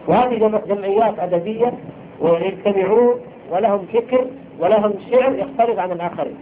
وهذه 0.09 0.63
جمعيات 0.67 1.19
أدبية 1.19 1.73
ويجتمعون 2.21 3.21
ولهم 3.51 3.87
فكر 3.93 4.27
ولهم 4.59 4.95
شعر 5.11 5.35
يختلف 5.35 5.79
عن 5.79 5.93
الآخرين. 5.93 6.37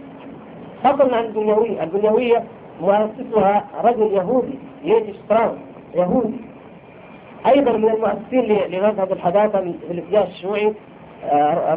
فضلا 0.83 1.15
عن 1.15 1.23
الدنيوية. 1.23 1.83
الدنيوية 1.83 2.43
مؤسسها 2.81 3.65
رجل 3.83 4.13
يهودي 4.13 4.59
يجي 4.83 5.13
ستراوس 5.25 5.57
يهودي. 5.95 6.37
أيضا 7.47 7.71
من 7.71 7.89
المؤسسين 7.89 8.71
لمذهب 8.71 9.11
الحداثة 9.11 9.61
في 9.61 9.91
الاتجاه 9.91 10.23
الشيوعي 10.23 10.73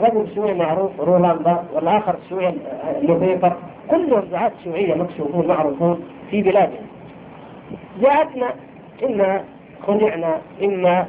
رجل 0.02 0.34
شيوعي 0.34 0.54
معروف 0.54 1.00
رولاندا 1.00 1.64
والآخر 1.72 2.16
شيوعي 2.28 2.46
آه، 2.46 3.00
لوبيفر 3.00 3.52
كلهم 3.90 4.20
دعاة 4.20 4.52
شيوعيه 4.64 4.94
مكشوفون 4.94 5.46
معروفون 5.46 6.04
في 6.30 6.42
بلادهم 6.42 6.86
جاءتنا 8.00 8.54
إما 9.04 9.44
خدعنا 9.86 10.38
إما 10.62 11.06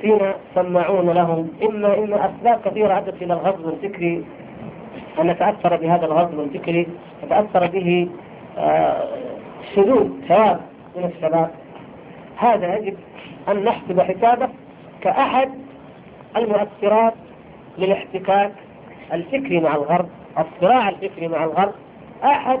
فينا 0.00 0.34
سماعون 0.54 1.10
لهم 1.10 1.48
إما 1.62 1.98
ان 1.98 2.12
أسباب 2.12 2.60
كثيرة 2.64 2.98
أدت 2.98 3.22
إلى 3.22 3.34
الغزو 3.34 3.68
الفكري. 3.68 4.24
ان 5.20 5.26
نتاثر 5.26 5.76
بهذا 5.76 6.06
الغزو 6.06 6.42
الفكري 6.42 6.86
نتاثر 7.24 7.66
به 7.66 8.08
آه، 8.58 9.04
شذوذ 9.74 10.08
شباب 10.28 10.60
من 10.96 11.04
الشباب. 11.04 11.50
هذا 12.36 12.76
يجب 12.76 12.96
أن 13.48 13.64
نحسب 13.64 14.00
حسابه 14.00 14.48
كأحد 15.00 15.50
المؤثرات 16.36 17.14
للاحتكاك 17.78 18.52
الفكري 19.12 19.60
مع 19.60 19.74
الغرب 19.74 20.08
الصراع 20.38 20.88
الفكري 20.88 21.28
مع 21.28 21.44
الغرب 21.44 21.72
أحد 22.24 22.60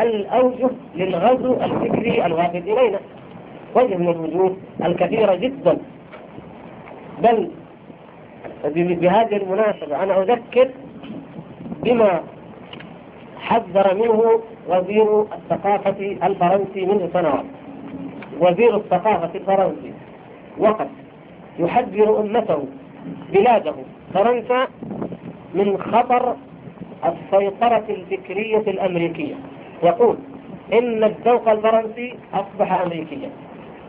الأوجه 0.00 0.70
للغزو 0.94 1.54
الفكري 1.54 2.26
الوافد 2.26 2.68
إلينا. 2.68 3.00
وجه 3.74 3.96
من 3.96 4.08
الوجوه 4.08 4.56
الكثيرة 4.84 5.34
جدا. 5.34 5.78
بل 7.22 7.50
بهذه 8.74 9.36
المناسبة 9.36 10.02
أنا 10.02 10.22
أذكر 10.22 10.68
بما 11.82 12.20
حذر 13.40 13.94
منه 13.94 14.40
وزير 14.68 15.22
الثقافة 15.22 16.16
الفرنسي 16.22 16.86
منذ 16.86 17.12
سنوات. 17.12 17.44
وزير 18.40 18.76
الثقافة 18.76 19.30
الفرنسي 19.34 19.92
وقد 20.58 20.88
يحذر 21.58 22.20
أمته 22.20 22.64
بلاده 23.32 23.74
فرنسا 24.14 24.66
من 25.54 25.78
خطر 25.78 26.36
السيطرة 27.04 27.84
الفكرية 27.88 28.58
الأمريكية. 28.58 29.34
يقول 29.82 30.16
إن 30.72 31.04
الذوق 31.04 31.48
الفرنسي 31.48 32.14
أصبح 32.34 32.80
أمريكيا 32.80 33.30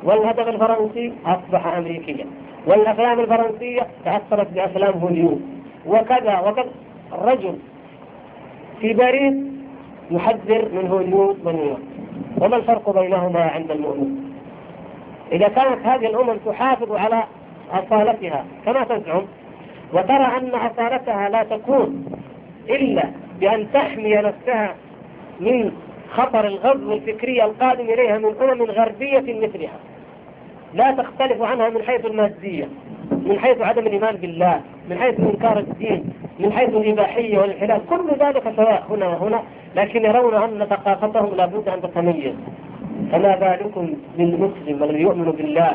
والهدف 0.03 0.47
الفرنسي 0.47 1.13
أصبح 1.26 1.67
أمريكيا 1.67 2.26
والأفلام 2.67 3.19
الفرنسية 3.19 3.88
تأثرت 4.05 4.47
بأفلام 4.51 4.99
هوليود. 4.99 5.41
وكذا 5.86 6.39
وكذا. 6.39 6.69
الرجل 7.13 7.57
في 8.82 8.93
باريس 8.93 9.34
يحذر 10.11 10.69
من 10.74 10.88
هوليود 10.88 11.38
ونيويورك. 11.45 11.80
وما 12.41 12.55
الفرق 12.55 12.99
بينهما 12.99 13.41
عند 13.41 13.72
المؤمن؟ 13.72 14.32
إذا 15.32 15.47
كانت 15.47 15.86
هذه 15.86 16.05
الأمم 16.05 16.38
تحافظ 16.45 16.91
على 16.91 17.24
أصالتها 17.72 18.45
كما 18.65 18.84
تزعم 18.84 19.22
وترى 19.93 20.37
أن 20.37 20.49
أصالتها 20.55 21.29
لا 21.29 21.43
تكون 21.43 22.05
إلا 22.69 23.03
بأن 23.39 23.67
تحمي 23.73 24.15
نفسها 24.15 24.75
من 25.39 25.71
خطر 26.11 26.47
الغزو 26.47 26.93
الفكري 26.93 27.43
القادم 27.43 27.85
إليها 27.85 28.17
من 28.17 28.35
أمم 28.41 28.61
غربية 28.61 29.47
مثلها. 29.47 29.79
لا 30.73 30.91
تختلف 30.91 31.41
عنها 31.41 31.69
من 31.69 31.83
حيث 31.83 32.05
المادية 32.05 32.67
من 33.11 33.39
حيث 33.39 33.61
عدم 33.61 33.87
الإيمان 33.87 34.15
بالله 34.15 34.61
من 34.89 34.97
حيث 34.97 35.19
إنكار 35.19 35.59
الدين 35.59 36.13
من 36.39 36.51
حيث 36.53 36.69
الإباحية 36.69 37.37
والانحلال. 37.37 37.81
كل 37.89 38.09
ذلك 38.19 38.43
سواء 38.55 38.83
هنا 38.89 39.07
وهنا 39.07 39.43
لكن 39.75 40.05
يرون 40.05 40.33
أن 40.33 40.65
ثقافتهم 40.69 41.35
لابد 41.35 41.67
أن 41.67 41.81
تتميز. 41.81 42.33
فما 43.11 43.35
بالكم 43.35 43.93
بالمسلم 44.17 44.83
الذي 44.83 45.01
يؤمن 45.01 45.31
بالله 45.31 45.73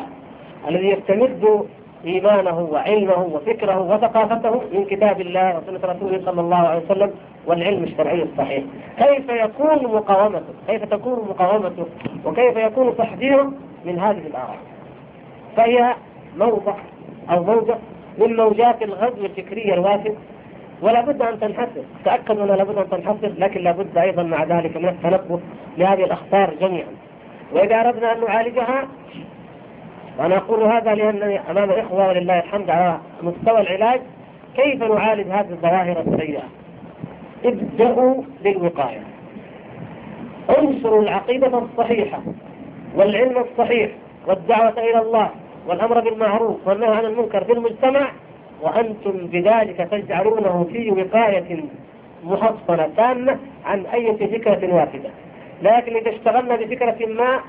الذي 0.67 0.87
يستمد 0.87 1.67
إيمانه 2.05 2.59
وعلمه 2.71 3.23
وفكره 3.33 3.81
وثقافته 3.81 4.61
من 4.73 4.85
كتاب 4.85 5.21
الله 5.21 5.57
وسنة 5.57 5.93
رسوله 5.93 6.21
صلى 6.25 6.41
الله 6.41 6.57
عليه 6.57 6.81
وسلم 6.85 7.11
والعلم 7.45 7.83
الشرعي 7.83 8.23
الصحيح. 8.23 8.63
كيف 8.97 9.29
يكون 9.29 9.83
مقاومته؟ 9.95 10.53
كيف 10.67 10.83
تكون 10.83 11.27
مقاومته؟ 11.29 11.85
وكيف 12.25 12.57
يكون 12.57 12.97
تحذيره 12.97 13.51
من 13.85 13.99
هذه 13.99 14.27
الآراء 14.27 14.57
فهي 15.57 15.95
موضع 16.37 16.73
أو 17.29 17.43
موجة 17.43 17.77
من 18.17 18.35
موجات 18.35 18.81
الغزو 18.83 19.25
الفكري 19.25 19.73
الوافد 19.73 20.15
ولا 20.81 21.01
بد 21.01 21.21
أن 21.21 21.39
تنحسر 21.39 21.83
تأكد 22.05 22.39
أنها 22.39 22.55
لابد 22.55 22.77
أن 22.77 22.89
تنحسر 22.89 23.31
لكن 23.37 23.61
لابد 23.61 23.97
أيضا 23.97 24.23
مع 24.23 24.43
ذلك 24.43 24.77
من 24.77 24.89
التنبه 24.89 25.39
لهذه 25.77 26.03
الأخطار 26.03 26.53
جميعا. 26.61 26.87
وإذا 27.53 27.75
أردنا 27.75 28.13
أن 28.13 28.21
نعالجها 28.21 28.87
وأنا 30.17 30.37
أقول 30.37 30.63
هذا 30.63 30.95
لأنني 30.95 31.51
أمام 31.51 31.69
إخوة 31.69 32.07
ولله 32.07 32.39
الحمد 32.39 32.69
على 32.69 32.99
مستوى 33.21 33.61
العلاج 33.61 34.01
كيف 34.55 34.83
نعالج 34.83 35.27
هذه 35.27 35.49
الظواهر 35.51 36.03
السيئة؟ 36.07 36.43
ابدأوا 37.45 38.23
بالوقاية. 38.43 39.01
انشروا 40.59 41.01
العقيدة 41.01 41.57
الصحيحة 41.57 42.19
والعلم 42.95 43.37
الصحيح 43.37 43.91
والدعوة 44.27 44.73
إلى 44.77 45.01
الله 45.01 45.29
والأمر 45.67 45.99
بالمعروف 45.99 46.67
والنهي 46.67 46.95
عن 46.95 47.05
المنكر 47.05 47.43
في 47.43 47.51
المجتمع 47.51 48.11
وأنتم 48.61 49.11
بذلك 49.11 49.87
تجعلونه 49.91 50.67
في 50.71 50.91
وقاية 50.91 51.63
محصنة 52.23 52.89
تامة 52.97 53.37
عن 53.65 53.85
أي 53.85 54.13
فكرة 54.17 54.73
واحدة. 54.75 55.09
لكن 55.61 55.95
إذا 55.95 56.09
اشتغلنا 56.09 56.55
بفكرة 56.55 57.05
ما 57.05 57.39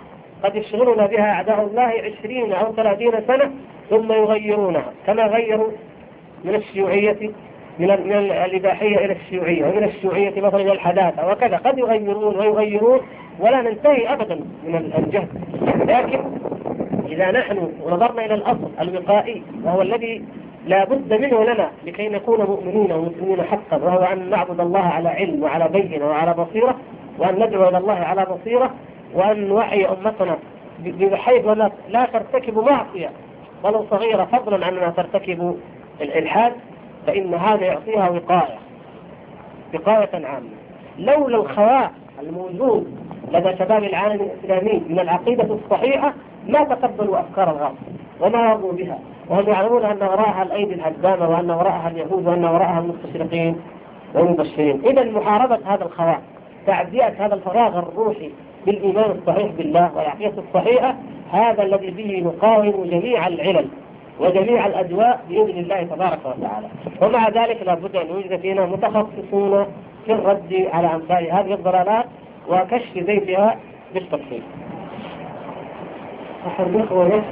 قد 0.42 0.56
يشغلنا 0.56 1.06
بها 1.06 1.32
أعداء 1.32 1.64
الله 1.64 1.82
عشرين 1.82 2.52
أو 2.52 2.72
ثلاثين 2.72 3.12
سنة 3.26 3.50
ثم 3.90 4.12
يغيرونها 4.12 4.92
كما 5.06 5.26
غيروا 5.26 5.68
من 6.44 6.54
الشيوعية 6.54 7.30
من 7.78 7.86
من 7.88 8.12
الإباحية 8.16 8.96
إلى 9.04 9.12
الشيوعية 9.12 9.66
ومن 9.66 9.84
الشيوعية 9.84 10.40
مثلا 10.40 10.60
إلى 10.60 10.72
الحداثة 10.72 11.32
وكذا 11.32 11.56
قد 11.56 11.78
يغيرون 11.78 12.36
ويغيرون 12.38 13.00
ولا 13.40 13.62
ننتهي 13.62 14.12
أبدا 14.12 14.34
من 14.64 14.92
الجهل. 14.98 15.28
لكن 15.88 16.20
إذا 17.08 17.30
نحن 17.30 17.72
نظرنا 17.86 18.24
إلى 18.24 18.34
الأصل 18.34 18.70
الوقائي 18.80 19.42
وهو 19.64 19.82
الذي 19.82 20.24
لا 20.66 20.84
بد 20.84 21.12
منه 21.12 21.44
لنا 21.44 21.70
لكي 21.86 22.08
نكون 22.08 22.40
مؤمنين 22.40 22.92
ومسلمين 22.92 23.42
حقا 23.42 23.76
وهو 23.76 23.98
أن 23.98 24.30
نعبد 24.30 24.60
الله 24.60 24.84
على 24.84 25.08
علم 25.08 25.42
وعلى 25.42 25.68
بينة 25.68 26.06
وعلى 26.06 26.34
بصيرة 26.34 26.76
وأن 27.18 27.34
ندعو 27.34 27.68
إلى 27.68 27.78
الله 27.78 27.94
على 27.94 28.26
بصيرة 28.26 28.74
وأن 29.14 29.48
نوحي 29.48 29.86
أمتنا 29.86 30.38
بحيث 30.84 31.46
لا, 31.46 31.70
لا 31.88 32.04
ترتكب 32.04 32.58
معصية 32.58 33.10
ولو 33.62 33.86
صغيرة 33.90 34.24
فضلا 34.24 34.66
عن 34.66 34.76
أنها 34.76 34.90
ترتكب 34.90 35.56
الإلحاد 36.00 36.52
فإن 37.06 37.34
هذا 37.34 37.64
يعطيها 37.64 38.08
وقاية 38.08 38.58
وقاية 39.74 40.26
عامة. 40.26 40.48
لولا 40.98 41.36
الخواء 41.36 41.92
الموجود 42.22 42.98
لدى 43.32 43.56
شباب 43.56 43.84
العالم 43.84 44.20
الإسلامي 44.20 44.82
من 44.88 44.98
العقيدة 45.00 45.54
الصحيحة 45.54 46.14
ما 46.48 46.64
تقبلوا 46.64 47.20
أفكار 47.20 47.50
الغرب 47.50 47.76
وما 48.20 48.52
رضوا 48.52 48.72
بها 48.72 48.98
وهم 49.28 49.48
يعلمون 49.48 49.84
أن 49.84 50.02
وراءها 50.02 50.42
الأيدي 50.42 50.74
الهدامة 50.74 51.28
وأن 51.28 51.50
وراءها 51.50 51.88
اليهود 51.88 52.26
وأن 52.26 52.44
وراءها 52.44 52.78
المستشرقين 52.78 53.60
والمبشرين. 54.14 54.82
إذا 54.84 55.04
محاربة 55.04 55.58
هذا 55.64 55.84
الخواء 55.84 56.22
تعدية 56.66 57.14
هذا 57.18 57.34
الفراغ 57.34 57.78
الروحي 57.78 58.30
بالإيمان 58.66 59.10
الصحيح 59.10 59.50
بالله 59.58 59.90
والعقيدة 59.96 60.42
الصحيحة 60.48 60.94
هذا 61.32 61.62
الذي 61.62 61.90
به 61.90 62.22
نقاوم 62.24 62.84
جميع 62.84 63.26
العلل 63.26 63.68
وجميع 64.20 64.66
الأدواء 64.66 65.20
بإذن 65.28 65.58
الله 65.58 65.82
تبارك 65.82 66.18
وتعالى. 66.24 66.66
ومع 67.02 67.28
ذلك 67.28 67.62
لابد 67.66 67.96
أن 67.96 68.06
يوجد 68.06 68.40
فينا 68.40 68.66
متخصصون 68.66 69.66
في 70.06 70.12
الرد 70.12 70.68
على 70.72 70.94
أمثال 70.94 71.32
هذه 71.32 71.54
الضلالات 71.54 72.04
وكشف 72.48 72.98
زيتها 73.06 73.56
بالتفصيل. 73.94 74.42
أحد 76.46 76.66
الأخوة 76.66 77.22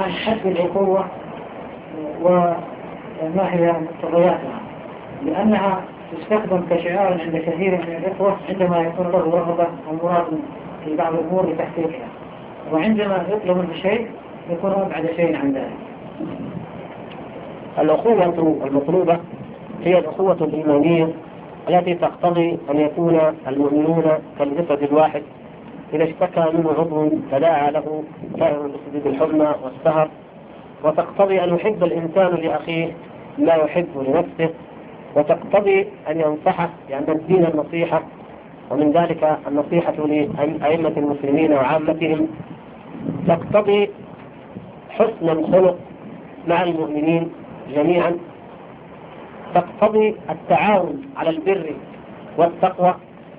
عن 0.00 0.12
حد 0.12 0.46
العقوبة 0.46 1.04
وما 2.22 3.54
هي 3.54 3.72
مقتضياتها 3.72 4.60
لأنها 5.26 5.80
تستخدم 6.12 6.62
كشعار 6.70 7.20
عند 7.20 7.36
كثير 7.36 7.70
من 7.70 8.04
الإخوة 8.04 8.36
عندما 8.48 8.80
يكون 8.80 9.06
له 9.06 9.18
رغبة 9.18 9.64
أو 9.64 10.06
مراد 10.06 10.26
في 10.84 10.96
بعض 10.96 11.14
الأمور 11.14 11.50
لتحقيقها. 11.50 12.08
وعندما 12.72 13.26
يطلب 13.28 13.56
منه 13.56 13.74
شيء 13.82 14.06
يكون 14.50 14.70
أبعد 14.70 15.10
شيء 15.16 15.36
عن 15.36 15.52
ذلك. 15.52 15.76
الأخوة 17.78 18.24
المطلوبة 18.64 19.18
هي 19.84 19.98
الأخوة 19.98 20.36
الإيمانية 20.40 21.08
التي 21.68 21.94
تقتضي 21.94 22.58
أن 22.70 22.80
يكون 22.80 23.20
المؤمنون 23.48 24.04
كالجسد 24.38 24.82
الواحد. 24.82 25.22
إذا 25.94 26.04
اشتكى 26.04 26.44
منه 26.54 26.70
عضو 26.78 27.08
تداعى 27.32 27.70
له 27.70 28.02
سائر 28.38 28.58
بسجود 28.60 29.06
الحمى 29.06 29.54
والسهر. 29.64 30.08
وتقتضي 30.84 31.44
أن 31.44 31.54
يحب 31.54 31.84
الإنسان 31.84 32.34
لأخيه 32.34 32.92
ما 33.38 33.54
يحب 33.54 33.88
لنفسه. 33.96 34.54
وتقتضي 35.16 35.86
أن 36.10 36.20
ينصحه 36.20 36.70
لأن 36.90 37.04
الدين 37.08 37.46
النصيحة 37.46 38.02
ومن 38.70 38.92
ذلك 38.92 39.38
النصيحة 39.48 39.92
لأئمة 39.92 40.92
المسلمين 40.96 41.52
وعامتهم. 41.52 42.28
تقتضي 43.28 43.90
حسن 44.90 45.28
الخلق 45.28 45.78
مع 46.48 46.62
المؤمنين 46.62 47.30
جميعا. 47.74 48.16
تقتضي 49.54 50.16
التعاون 50.30 51.02
على 51.16 51.30
البر 51.30 51.74
والتقوى. 52.38 52.94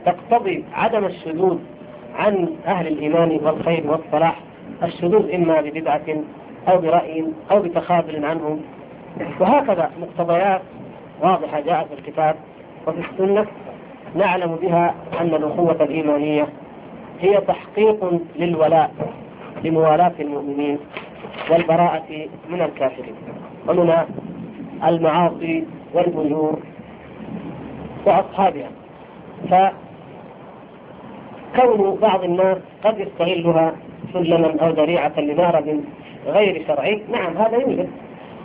تقتضي 0.05 0.63
عدم 0.73 1.05
الشذوذ 1.05 1.57
عن 2.15 2.49
أهل 2.67 2.87
الإيمان 2.87 3.39
والخير 3.43 3.83
والصلاح. 3.91 4.39
الشذوذ 4.83 5.33
إما 5.33 5.61
ببدعة 5.61 6.07
أو 6.67 6.77
برأي 6.77 7.25
أو 7.51 7.59
بتخاذل 7.59 8.25
عنهم. 8.25 8.61
وهكذا 9.39 9.91
مقتضيات 10.01 10.61
واضحة 11.21 11.59
جاءت 11.59 11.87
في 11.87 11.93
الكتاب 11.93 12.35
وفي 12.87 12.99
السنة 12.99 13.45
نعلم 14.15 14.55
بها 14.55 14.95
أن 15.19 15.33
الأخوة 15.33 15.83
الإيمانية 15.83 16.47
هي 17.19 17.41
تحقيق 17.41 18.21
للولاء 18.35 18.91
لموالاة 19.63 20.13
المؤمنين 20.19 20.79
والبراءة 21.49 22.27
من 22.49 22.61
الكافرين. 22.61 23.15
ومن 23.67 23.93
المعاصي 24.87 25.63
والبيور 25.93 26.59
وأصحابها. 28.05 28.69
فكون 29.49 29.75
بعض 32.01 32.23
الناس 32.23 32.57
قد 32.83 32.99
يستغلها 32.99 33.73
سلما 34.13 34.61
أو 34.61 34.69
ذريعة 34.69 35.19
لمارد 35.19 35.83
غير 36.27 36.63
شرعي 36.67 37.01
نعم 37.11 37.37
هذا 37.37 37.57
يوجد 37.57 37.89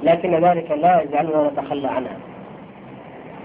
لكن 0.02 0.34
ذلك 0.34 0.70
لا 0.70 1.02
يجعلنا 1.02 1.50
نتخلى 1.52 1.88
عنها. 1.88 2.16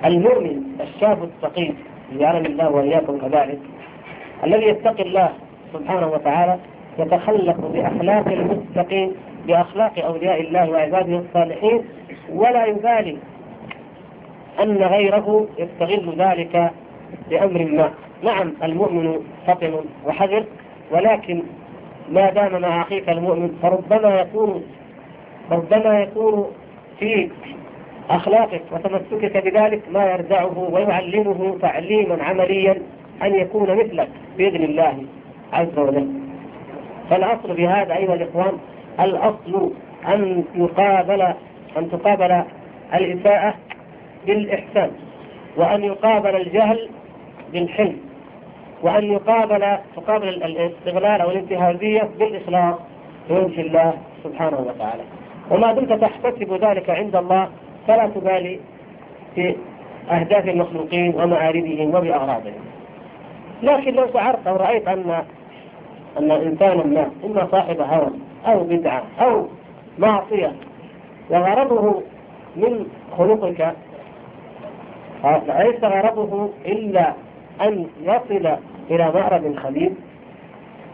المؤمن 0.05 0.63
الشاب 0.81 1.23
التقي 1.23 1.71
جعلني 2.19 2.47
الله 2.47 2.69
وإياكم 2.69 3.17
كذلك. 3.17 3.59
الذي 4.43 4.65
يتقي 4.65 5.03
الله 5.03 5.29
سبحانه 5.73 6.07
وتعالى 6.07 6.57
يتخلق 6.99 7.67
بأخلاق 7.73 8.27
المتقين 8.27 9.11
بأخلاق 9.47 10.05
أولياء 10.05 10.41
الله 10.41 10.69
وعباده 10.69 11.17
الصالحين 11.19 11.81
ولا 12.29 12.65
يبالي 12.65 13.17
أن 14.63 14.77
غيره 14.77 15.47
يستغل 15.59 16.15
ذلك 16.17 16.71
بأمر 17.29 17.65
ما. 17.65 17.91
نعم 18.23 18.53
المؤمن 18.63 19.19
فطن 19.47 19.73
وحذر 20.05 20.43
ولكن 20.91 21.43
ما 22.11 22.29
دام 22.29 22.61
مع 22.61 22.81
أخيك 22.81 23.09
المؤمن 23.09 23.59
فربما 23.61 24.19
يكون 24.21 24.63
ربما 25.51 25.99
يكون 25.99 26.47
في 26.99 27.29
أخلاقك 28.15 28.61
وتمسكك 28.71 29.37
بذلك 29.37 29.81
ما 29.91 30.11
يردعه 30.11 30.69
ويعلمه 30.71 31.57
تعليما 31.61 32.23
عمليا 32.23 32.81
أن 33.23 33.35
يكون 33.35 33.75
مثلك 33.75 34.07
بإذن 34.37 34.63
الله 34.63 35.03
عز 35.53 35.77
وجل. 35.79 36.07
فالأصل 37.09 37.55
في 37.55 37.67
هذا 37.67 37.95
أيها 37.95 38.13
الإخوان 38.13 38.57
الأصل 38.99 39.71
أن 40.07 40.43
يقابل 40.55 41.21
أن 41.77 41.91
تقابل 41.91 42.43
الإساءة 42.93 43.53
بالإحسان 44.27 44.91
وأن 45.57 45.83
يقابل 45.83 46.35
الجهل 46.35 46.89
بالحلم 47.53 47.97
وأن 48.81 49.03
يقابل 49.03 49.77
تقابل 49.95 50.27
الاستغلال 50.27 51.21
أو 51.21 51.31
الانتهازية 51.31 52.09
بالإخلاص 52.19 52.75
بوجه 53.29 53.61
الله 53.61 53.93
سبحانه 54.23 54.59
وتعالى. 54.59 55.03
وما 55.51 55.73
دمت 55.73 55.93
تحتسب 55.93 56.53
ذلك 56.63 56.89
عند 56.89 57.15
الله 57.15 57.49
فلا 57.87 58.07
تبالي 58.07 58.59
في 59.35 59.55
أهداف 60.11 60.49
المخلوقين 60.49 61.15
ومآربهم 61.15 61.89
وبأغراضهم. 61.95 62.61
لكن 63.63 63.93
لو 63.93 64.07
شعرت 64.13 64.47
أو 64.47 64.55
رأيت 64.55 64.87
أن 64.87 65.23
أن 66.17 66.31
إنسانا 66.31 66.83
ما 66.83 67.11
إما 67.23 67.47
صاحب 67.51 67.81
هوى 67.81 68.11
أو 68.45 68.63
بدعة 68.63 69.03
أو 69.21 69.47
معصية 69.99 70.51
وغرضه 71.29 72.01
من 72.55 72.85
خلقك 73.17 73.75
ليس 75.47 75.83
غرضه 75.83 76.49
إلا 76.65 77.13
أن 77.61 77.87
يصل 78.01 78.57
إلى 78.91 79.11
معرض 79.15 79.55
خبيث 79.55 79.91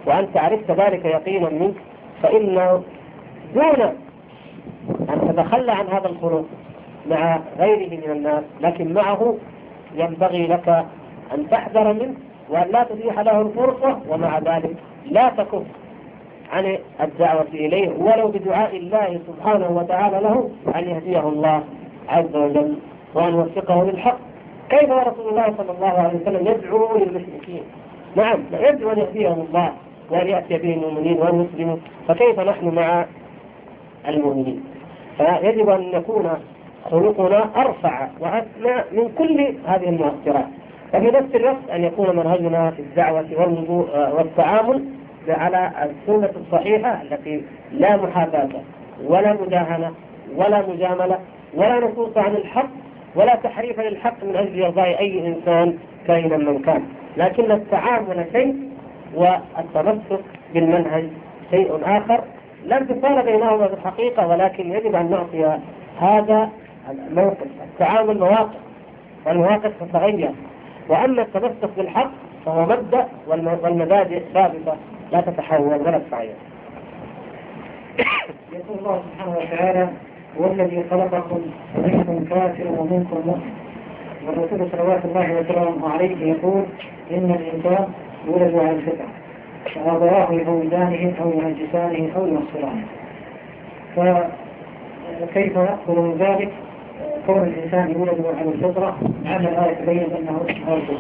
وأنت 0.06 0.38
عرفت 0.38 0.72
ذلك 0.72 1.06
يقينا 1.06 1.50
منك؟ 1.50 1.76
فإن 2.24 2.82
دون 3.54 3.82
أن 5.10 5.34
تتخلى 5.36 5.72
عن 5.72 5.88
هذا 5.88 6.08
الخلق 6.10 6.46
مع 7.10 7.40
غيره 7.60 7.90
من 8.08 8.12
الناس 8.12 8.44
لكن 8.62 8.94
معه 8.94 9.36
ينبغي 9.96 10.48
لك 10.48 10.86
أن 11.34 11.50
تحذر 11.50 11.94
منه 11.94 12.14
وأن 12.50 12.68
لا 12.72 12.84
تتيح 12.84 13.20
له 13.20 13.42
الفرصة 13.42 14.00
ومع 14.10 14.40
ذلك 14.40 14.76
لا 15.12 15.30
تكف 15.30 15.64
عن 16.52 16.78
الدعوة 17.02 17.48
إليه 17.54 17.90
ولو 17.90 18.28
بدعاء 18.28 18.78
الله 18.78 19.20
سبحانه 19.28 19.70
وتعالى 19.70 20.20
له 20.20 20.50
أن 20.76 20.90
يهديه 20.90 21.20
الله 21.30 21.64
عز 22.10 22.36
وجل 22.36 22.78
وأن 23.14 23.34
يوفقه 23.34 23.84
للحق. 23.84 24.18
كيف 24.70 24.90
رسول 24.92 25.30
الله 25.30 25.54
صلى 25.58 25.72
الله 25.72 25.88
عليه 25.88 26.20
وسلم 26.22 26.48
يدعو 26.48 26.98
للمشركين؟ 26.98 27.62
نعم 28.16 28.40
يدعو 28.54 28.92
أن 28.92 28.98
يهديهم 29.00 29.46
الله 29.50 29.74
وأن 30.10 30.28
يأتي 30.28 30.58
به 30.58 30.74
المؤمنين 30.74 31.18
وأن 31.18 31.48
يسلموا 31.54 31.78
فكيف 32.08 32.40
نحن 32.40 32.68
مع 32.76 33.06
المؤمنين؟ 34.08 34.64
فيجب 35.18 35.70
أن 35.70 35.84
يكون 35.84 36.30
خلقنا 36.92 37.50
أرفع 37.56 38.08
وأسمى 38.20 38.84
من 38.92 39.12
كل 39.18 39.56
هذه 39.68 39.90
المؤثرات. 39.90 40.48
وفي 40.94 41.06
نفس 41.06 41.36
الوقت 41.36 41.70
أن 41.74 41.84
يكون 41.84 42.16
منهجنا 42.16 42.72
في 42.72 42.82
الدعوة 42.82 43.26
والتعامل 44.18 44.86
على 45.30 45.72
السنة 45.84 46.30
الصحيحة 46.36 47.02
التي 47.02 47.44
لا 47.72 47.98
محاباة 47.98 48.50
ولا 49.06 49.34
مداهنة 49.34 49.92
ولا 50.36 50.64
مجاملة 50.68 51.20
ولا 51.54 51.80
نصوص 51.80 52.18
عن 52.18 52.36
الحق 52.36 52.70
ولا 53.16 53.36
تحريف 53.36 53.80
للحق 53.80 54.24
من 54.24 54.36
أجل 54.36 54.64
إرضاء 54.64 55.00
أي 55.00 55.28
إنسان 55.28 55.78
كائنا 56.08 56.38
من 56.38 56.60
كان. 56.60 56.84
لكن 57.18 57.52
التعامل 57.52 58.26
شيء 58.34 58.56
والتمسك 59.16 60.24
بالمنهج 60.54 61.04
شيء 61.52 61.80
آخر. 61.84 62.24
لا 62.66 62.78
انفصال 62.78 63.26
بينهما 63.26 63.68
في 63.68 63.74
الحقيقة 63.74 64.28
ولكن 64.28 64.72
يجب 64.72 64.96
أن 64.96 65.10
نعطي 65.12 65.60
هذا 66.00 66.50
الموقف 66.92 67.48
التعامل 67.64 68.20
مواقف 68.20 68.60
والمواقف 69.26 69.72
تتغير. 69.80 70.32
وأما 70.90 71.22
التمسك 71.22 71.70
بالحق 71.78 72.12
فهو 72.46 72.62
مبدأ 72.66 73.08
والمبادئ 73.64 74.22
ثابتة 74.34 74.74
لا 75.12 75.22
تتحول 75.22 75.82
ولا 75.82 76.00
تتغير. 76.00 76.36
يقول 78.54 78.78
الله 78.80 79.02
سبحانه 79.14 79.38
وتعالى 79.38 79.88
هو 80.40 80.46
الذي 80.52 80.84
خلقكم 80.92 81.42
منكم 81.78 82.26
كافر 82.26 82.68
ومنكم 82.68 83.22
مؤمن. 83.26 83.68
والرسول 84.28 84.68
صلوات 84.72 85.06
الله 85.06 85.34
وسلامه 85.40 85.90
عليه 85.94 86.34
يقول 86.34 86.64
إن 87.12 87.32
الإنسان 87.32 87.88
يولد 88.28 88.56
على 88.56 88.72
الفطرة 88.72 89.08
فابواه 89.76 90.34
يهودانه 90.34 91.14
أو 91.22 91.32
ينجسانه 91.32 92.12
أو 92.16 92.28
ينصرانه 92.28 92.86
فكيف 95.22 95.56
يأخذ 95.56 96.00
من 96.00 96.18
ذلك؟ 96.20 96.52
كون 97.28 97.44
الإنسان 97.44 97.92
يولد 97.92 98.26
على 98.40 98.50
الفطرة 98.50 98.98
أن 99.26 99.46
الآية 99.46 99.74
تبين 99.74 100.04
أنه 100.20 100.32
مرفوض 100.32 100.98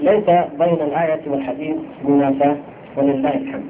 ليس 0.00 0.24
بين 0.58 0.86
الآية 0.88 1.20
والحديث 1.26 1.76
منافاة 2.04 2.56
ولله 2.96 3.34
الحمد. 3.34 3.64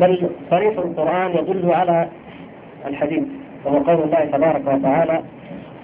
بل 0.00 0.30
صريح 0.50 0.78
القرآن 0.78 1.30
يدل 1.30 1.72
على 1.72 2.08
الحديث 2.86 3.22
وهو 3.64 3.78
قول 3.78 4.02
الله 4.02 4.24
تبارك 4.24 4.62
وتعالى 4.66 5.20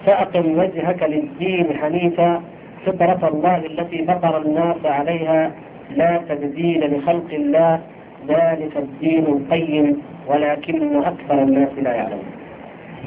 فأقم 0.05 0.59
وجهك 0.59 1.03
للدين 1.03 1.77
حنيفا 1.81 2.41
فطرة 2.85 3.27
الله 3.33 3.57
التي 3.57 4.05
فطر 4.05 4.41
الناس 4.41 4.85
عليها 4.85 5.51
لا 5.95 6.17
تبديل 6.29 6.97
لخلق 6.97 7.33
الله 7.33 7.79
ذلك 8.27 8.77
الدين 8.77 9.25
القيم 9.25 10.01
ولكن 10.27 10.95
أكثر 11.03 11.43
الناس 11.43 11.69
لا 11.77 11.93
يعلمون. 11.93 12.34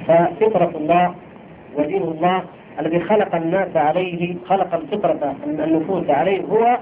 ففطرة 0.09 0.73
الله 0.75 1.15
ودين 1.77 2.03
الله 2.03 2.43
الذي 2.81 3.01
خلق 3.01 3.35
الناس 3.35 3.77
عليه 3.77 4.35
خلق 4.49 4.75
الفطرة 4.75 5.35
النفوس 5.47 6.11
عليه 6.11 6.43
هو 6.43 6.79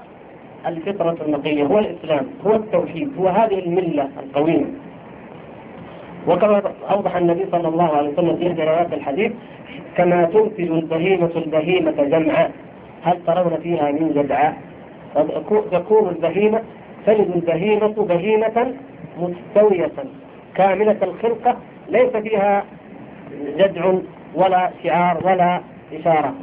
الفطرة 0.67 1.17
النقية 1.25 1.63
هو 1.63 1.79
الإسلام 1.79 2.27
هو 2.47 2.55
التوحيد 2.55 3.11
هو 3.19 3.27
هذه 3.27 3.59
الملة 3.59 4.09
القويمة 4.23 4.67
وكما 6.27 6.61
أوضح 6.91 7.15
النبي 7.15 7.45
صلى 7.51 7.67
الله 7.67 7.97
عليه 7.97 8.09
وسلم 8.09 8.35
في 8.37 8.47
إحدى 8.47 8.63
روايات 8.63 8.93
الحديث 8.93 9.31
كما 9.97 10.25
تنتج 10.25 10.71
البهيمة 10.71 11.29
البهيمة 11.35 11.91
جمعاء 11.91 12.51
هل 13.03 13.17
ترون 13.27 13.57
فيها 13.63 13.91
من 13.91 14.11
جدعاء؟ 14.15 14.57
تكون 15.71 16.09
البهيمة 16.09 16.61
تلد 17.05 17.31
البهيمة 17.35 17.87
بهيمة 17.97 18.73
مستوية. 19.19 19.91
كاملة 20.55 20.97
الخلقة 21.03 21.57
ليس 21.89 22.15
فيها 22.15 22.63
جدع 23.57 23.93
ولا 24.35 24.69
شعار 24.83 25.17
ولا 25.25 25.61
إشارة. 25.93 26.33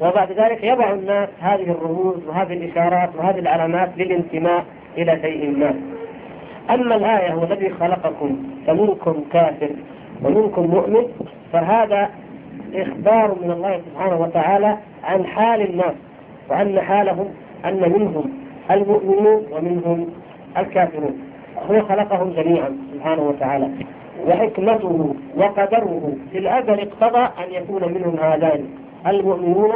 وبعد 0.00 0.32
ذلك 0.32 0.64
يضع 0.64 0.92
الناس 0.92 1.28
هذه 1.40 1.70
الرموز 1.70 2.26
وهذه 2.26 2.52
الإشارات 2.52 3.10
وهذه 3.16 3.38
العلامات 3.38 3.90
للانتماء 3.96 4.64
إلى 4.98 5.20
شيء 5.22 5.50
ما. 5.50 5.74
أما 6.70 6.96
الآية 6.96 7.32
هو 7.32 7.44
الذي 7.44 7.70
خلقكم 7.70 8.36
فمنكم 8.66 9.24
كافر 9.32 9.70
ومنكم 10.24 10.62
مؤمن 10.66 11.04
فهذا 11.52 12.10
إخبار 12.74 13.36
من 13.42 13.50
الله 13.50 13.80
سبحانه 13.90 14.20
وتعالى 14.20 14.78
عن 15.04 15.26
حال 15.26 15.70
الناس 15.70 15.94
وأن 16.48 16.80
حالهم 16.80 17.28
أن 17.64 17.92
منهم 17.92 18.32
المؤمنون 18.70 19.46
ومنهم 19.52 20.06
الكافرون. 20.58 21.18
هو 21.70 21.82
خلقهم 21.82 22.30
جميعا 22.30 22.76
سبحانه 22.94 23.22
وتعالى. 23.22 23.68
وحكمته 24.26 25.14
وقدره 25.36 26.16
في 26.32 26.38
الأزل 26.38 26.80
اقتضى 26.80 27.18
أن 27.18 27.52
يكون 27.62 27.92
منهم 27.92 28.16
هذان 28.20 28.64
المؤمنون 29.06 29.72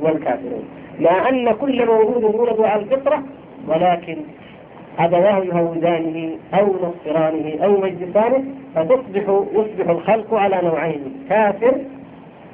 والكافرون. 0.00 0.64
مع 1.00 1.28
أن 1.28 1.52
كل 1.52 1.86
مولود 1.86 2.22
يولد 2.22 2.60
على 2.60 2.82
الفطرة 2.82 3.22
ولكن 3.68 4.16
أبواه 4.98 5.38
يهودانه 5.44 6.36
أو 6.54 6.66
نصرانه 6.66 7.64
أو 7.64 7.86
يمجسانه 7.86 8.44
فتصبح 8.74 9.42
يصبح 9.52 9.88
الخلق 9.90 10.34
على 10.34 10.60
نوعين 10.62 11.26
كافر 11.28 11.74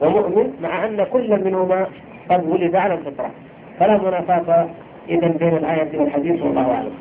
ومؤمن 0.01 0.53
مع 0.63 0.85
أن 0.85 1.07
كل 1.13 1.45
منهما 1.45 1.87
قد 2.31 2.47
ولد 2.49 2.77
على 2.77 2.95
الفطرة. 2.95 3.31
فلا 3.79 3.99
منافاة 3.99 4.67
إذا 5.09 5.29
بين 5.29 5.57
الآية 5.57 5.99
والحديث 5.99 6.43
والله 6.43 6.75
أعلم. 6.75 6.93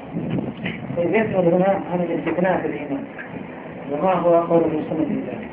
طيب 0.98 1.16
يسأل 1.16 1.54
هنا 1.54 1.82
عن 1.94 2.00
الاستثناء 2.00 2.62
في 2.62 2.68
الإيمان. 2.68 3.04
وما 3.92 4.14
هو 4.14 4.36
قول 4.44 4.64
المسلم 4.64 5.06
في 5.06 5.14
ذلك؟ 5.32 5.50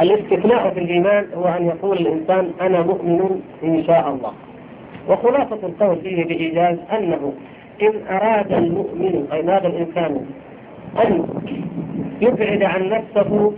الاستثناء 0.00 0.70
في 0.70 0.80
الإيمان 0.80 1.26
هو 1.34 1.44
أن 1.48 1.66
يقول 1.66 1.96
الإنسان 1.98 2.50
أنا 2.60 2.82
مؤمن 2.82 3.40
إن 3.64 3.84
شاء 3.86 4.08
الله. 4.08 4.32
وخلاصة 5.08 5.58
القول 5.66 5.96
فيه 5.96 6.24
بإيجاز 6.24 6.78
أنه 6.92 7.32
إن 7.82 7.92
أراد 8.10 8.52
المؤمن 8.52 9.26
أي 9.32 9.42
هذا 9.42 9.66
الإنسان 9.68 10.26
أن 11.04 11.26
يبعد 12.20 12.62
عن 12.62 12.88
نفسه 12.88 13.52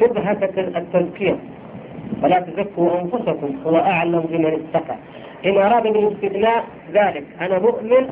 شبهة 0.00 0.38
التزكية 0.58 1.36
فلا 2.22 2.40
تزكوا 2.40 3.00
أنفسكم 3.00 3.54
هو 3.66 3.76
أعلم 3.76 4.20
بمن 4.20 4.46
اتقى. 4.46 4.96
إن 5.46 5.56
أراد 5.56 5.82
بالاستثناء 5.82 6.64
ذلك 6.92 7.24
أنا 7.40 7.58
مؤمن 7.58 8.08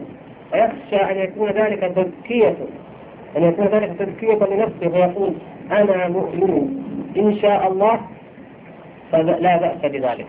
ويخشى 0.53 0.97
أن 1.11 1.17
يكون 1.17 1.51
ذلك 1.51 1.81
تزكية 1.97 2.55
أن 3.37 3.43
يكون 3.43 3.67
ذلك 3.67 3.93
تزكية 3.99 4.35
لنفسه 4.55 4.89
فيقول 4.89 5.33
أنا 5.71 6.09
مؤمن. 6.09 6.83
إن 7.17 7.37
شاء 7.43 7.69
الله 7.73 8.01
فلا 9.13 9.57
بأس 9.57 9.93
بذلك. 9.93 10.27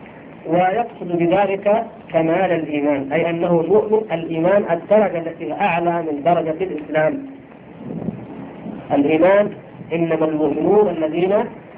ويقصد 0.47 1.17
بذلك 1.17 1.83
كمال 2.13 2.51
الإيمان 2.51 3.11
أي 3.11 3.29
أنه 3.29 3.61
المؤمن 3.61 4.01
الإيمان 4.11 4.63
الدرجة 4.71 5.17
التي 5.17 5.53
أعلى 5.53 6.01
من 6.01 6.23
درجة 6.23 6.63
الإسلام. 6.63 7.25
الإيمان 8.91 9.51
إنما 9.93 10.25
المؤمنون 10.25 10.89
الذين 10.89 11.33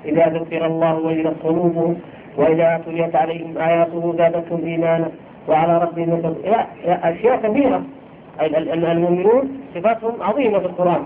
إذا 0.06 0.28
ذكر 0.28 0.66
الله 0.66 1.00
وإذا 1.00 1.34
قلوبهم 1.44 1.96
وإذا 2.38 2.82
تليت 2.86 3.16
عليهم 3.16 3.58
آياته 3.58 4.14
زادتهم 4.18 4.66
إيمانا 4.66 5.10
وعلى 5.48 5.78
ربهم 5.78 6.36
أشياء 6.86 7.38
كثيرة 7.44 7.84
المؤمنون 8.42 9.62
صفاتهم 9.76 10.24
عظيمة 10.24 10.60
في 10.60 10.66
القرآن. 10.66 11.04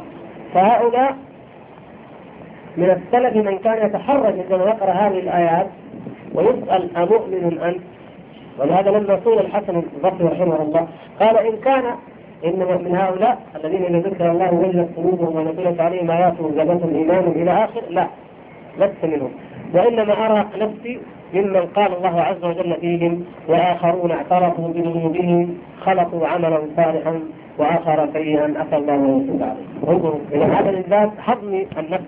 فهؤلاء 0.54 1.16
من 2.78 2.90
السلف 2.90 3.36
من 3.36 3.58
كان 3.58 3.86
يتحرج 3.88 4.40
عندما 4.40 4.64
يقرأ 4.64 4.92
هذه 4.92 5.20
الآيات 5.20 5.68
ويسأل 6.34 6.98
أمؤمن 6.98 7.60
أنت 7.64 7.82
ولهذا 8.60 8.92
لما 8.92 9.20
سئل 9.24 9.40
الحسن 9.40 9.76
البصري 9.76 10.28
رحمه 10.28 10.62
الله 10.62 10.88
قال 11.20 11.38
إن 11.38 11.58
كان 11.58 11.84
إن 12.46 12.60
من 12.60 12.96
هؤلاء 12.96 13.38
الذين 13.56 13.84
إذا 13.84 14.10
ذكر 14.10 14.32
الله 14.32 14.54
وجلت 14.54 14.90
قلوبهم 14.98 15.36
ونزلت 15.36 15.80
عليهم 15.82 16.12
آياته 16.12 16.52
زادتهم 16.56 16.96
إيمانا 16.96 17.28
إلى 17.28 17.64
آخر 17.64 17.82
لا 17.90 18.08
لست 18.78 19.04
منهم. 19.04 19.32
وإنما 19.74 20.26
أرى 20.26 20.46
نفسي 20.58 21.00
ممن 21.34 21.66
قال 21.76 21.94
الله 21.98 22.22
عز 22.22 22.44
وجل 22.44 22.78
فيهم 22.82 23.26
وآخرون 23.48 24.12
اعترفوا 24.12 24.68
بذنوبهم 24.68 25.58
خلقوا 25.82 26.28
عملا 26.28 26.60
صالحا 26.76 27.20
وآخر 27.58 28.10
سيئا 28.14 28.54
أتى 28.62 28.76
الله 28.76 28.94
عليه 29.42 29.94
انظروا 29.94 30.20
إلى 30.32 30.46
هذا 30.46 30.70
الإثبات 30.70 31.10
حضن 31.20 31.66
النفس 31.78 32.06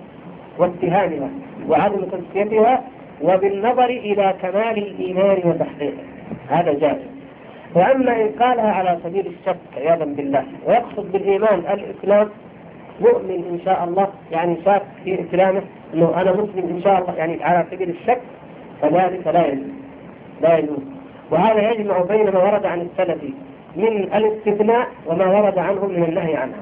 واتهامها 0.57 1.29
وعدم 1.69 2.01
تزكيتها 2.01 2.83
وبالنظر 3.21 3.85
إلى 3.85 4.33
كمال 4.41 4.77
الإيمان 4.77 5.37
وتحقيقه. 5.43 6.03
هذا 6.49 6.73
جائز. 6.73 7.15
وأما 7.75 8.21
إن 8.21 8.29
قالها 8.39 8.71
على 8.71 8.97
سبيل 9.03 9.27
الشك 9.27 9.57
عياذا 9.77 10.05
بالله 10.05 10.43
ويقصد 10.67 11.11
بالإيمان 11.11 11.59
الإسلام 11.59 12.29
مؤمن 13.01 13.43
إن 13.51 13.59
شاء 13.65 13.83
الله 13.83 14.07
يعني 14.31 14.57
شاك 14.65 14.81
في 15.03 15.21
إسلامه 15.21 15.61
أنه 15.93 16.21
أنا 16.21 16.31
مسلم 16.31 16.69
إن 16.75 16.81
شاء 16.83 16.99
الله 17.01 17.13
يعني 17.15 17.43
على 17.43 17.65
سبيل 17.71 17.89
الشك 17.89 18.21
فذلك 18.81 19.27
لا 19.27 19.47
يجوز. 19.47 19.73
لا 20.41 20.57
يجوز. 20.57 20.79
وهذا 21.31 21.71
يجمع 21.71 22.01
بين 22.01 22.29
ما 22.29 22.43
ورد 22.43 22.65
عن 22.65 22.81
السلف 22.81 23.23
من 23.75 23.87
الاستثناء 23.87 24.87
وما 25.05 25.25
ورد 25.25 25.57
عنهم 25.57 25.89
من 25.91 26.03
النهي 26.03 26.35
عنها. 26.35 26.61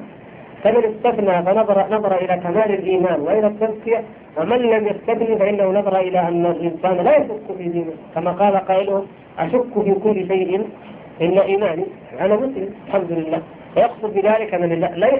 فمن 0.62 0.84
استثنى 0.84 1.42
فنظر 1.42 1.86
نظر 1.90 2.16
إلى 2.16 2.40
كمال 2.44 2.74
الإيمان 2.74 3.20
وإلى 3.20 3.46
التزكية 3.46 4.02
ومن 4.36 4.58
لم 4.58 4.86
يستثني 4.86 5.36
فإنه 5.38 5.64
نظر 5.64 6.00
إلى 6.00 6.20
أن 6.28 6.46
الإنسان 6.46 7.04
لا 7.04 7.16
يشك 7.16 7.56
في 7.58 7.68
دينه. 7.68 7.92
كما 8.14 8.30
قال 8.30 8.56
قائلهم 8.56 9.06
أشك 9.38 9.82
في 9.84 9.94
كل 10.04 10.28
شيء 10.28 10.66
إلا 11.20 11.44
إيماني 11.44 11.84
أنا 12.20 12.36
مسلم. 12.36 12.74
الحمد 12.86 13.12
لله. 13.12 13.42
ويقصد 13.76 14.14
بذلك 14.14 14.54
أن 14.54 14.72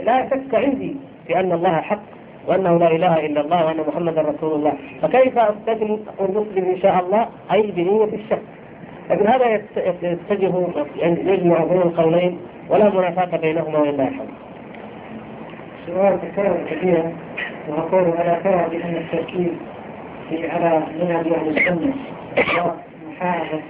لا, 0.05 0.29
شك 0.31 0.55
عندي 0.55 0.97
في 1.27 1.41
أن 1.41 1.53
الله 1.53 1.81
حق. 1.81 2.03
وأنه 2.49 2.79
لا 2.79 2.89
إله 2.91 3.27
إلا 3.27 3.41
الله 3.41 3.67
وأن 3.67 3.77
محمدا 3.89 4.23
رسول 4.23 4.55
الله. 4.55 4.73
فكيف 5.03 5.39
أستثني 5.39 5.99
أقول 6.19 6.31
مسلم 6.31 6.65
إن 6.65 6.79
شاء 6.83 7.01
الله؟ 7.05 7.29
أي 7.53 7.63
بنية 7.63 8.05
الشك. 8.05 8.43
لكن 9.11 9.27
هذا 9.27 9.61
يتجه 10.03 10.53
يجمع 11.33 11.65
بين 11.65 11.83
القولين 11.83 12.39
ولا 12.71 12.91
منافاة 12.91 13.37
بينهما 13.37 13.79
وإلا 13.79 14.09
الحمد 14.09 14.29
سؤال 15.87 16.19
تكرر 16.21 16.57
كثيرا 16.71 17.13
وأقول 17.69 18.03
ألا 18.03 18.39
ترى 18.45 18.67
بأن 18.71 18.97
التركيز 18.97 19.51
في 20.29 20.51
على 20.51 20.83
منهج 21.01 21.27
أهل 21.29 21.49
السنة 21.59 21.95
ومحاربة 23.07 23.63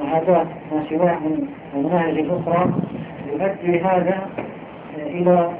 ومعاداة 0.00 0.46
ما 0.72 0.84
سواه 0.90 1.18
من 1.18 1.48
المناهج 1.74 2.18
الأخرى 2.18 2.70
يؤدي 3.32 3.80
هذا 3.80 4.28
إلى 4.96 5.50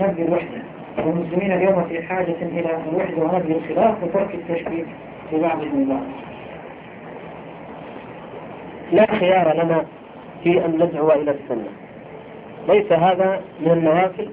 نبذ 0.00 0.20
الوحدة 0.20 0.62
والمسلمين 1.06 1.52
اليوم 1.52 1.84
في 1.84 2.02
حاجة 2.02 2.36
إلى 2.42 2.78
الوحدة 2.92 3.22
ونبذ 3.22 3.50
الخلاف 3.50 3.94
وترك 4.02 4.34
التشبيه 4.34 4.84
في 5.30 5.40
بعضهم 5.40 5.82
البعض. 5.82 6.02
لا 8.92 9.06
خيار 9.14 9.64
لنا 9.64 9.84
في 10.44 10.64
أن 10.64 10.74
ندعو 10.74 11.12
إلى 11.12 11.30
السنة. 11.30 11.68
ليس 12.68 12.92
هذا 12.92 13.40
من 13.60 13.70
النوافل 13.70 14.28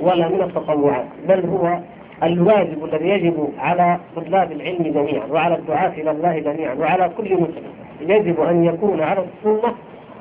ولا 0.00 0.28
من 0.28 0.42
التطوعات 0.42 1.06
بل 1.28 1.46
هو 1.46 1.78
الواجب 2.22 2.84
الذي 2.84 3.08
يجب 3.08 3.48
على 3.58 3.98
طلاب 4.16 4.52
العلم 4.52 4.82
جميعا 4.82 5.26
وعلى 5.26 5.54
الدعاة 5.54 5.92
إلى 5.92 6.10
الله 6.10 6.38
جميعا 6.38 6.74
وعلى 6.74 7.10
كل 7.16 7.34
مسلم. 7.34 7.72
يجب 8.00 8.40
أن 8.40 8.64
يكون 8.64 9.00
على 9.00 9.24
السنة 9.24 9.74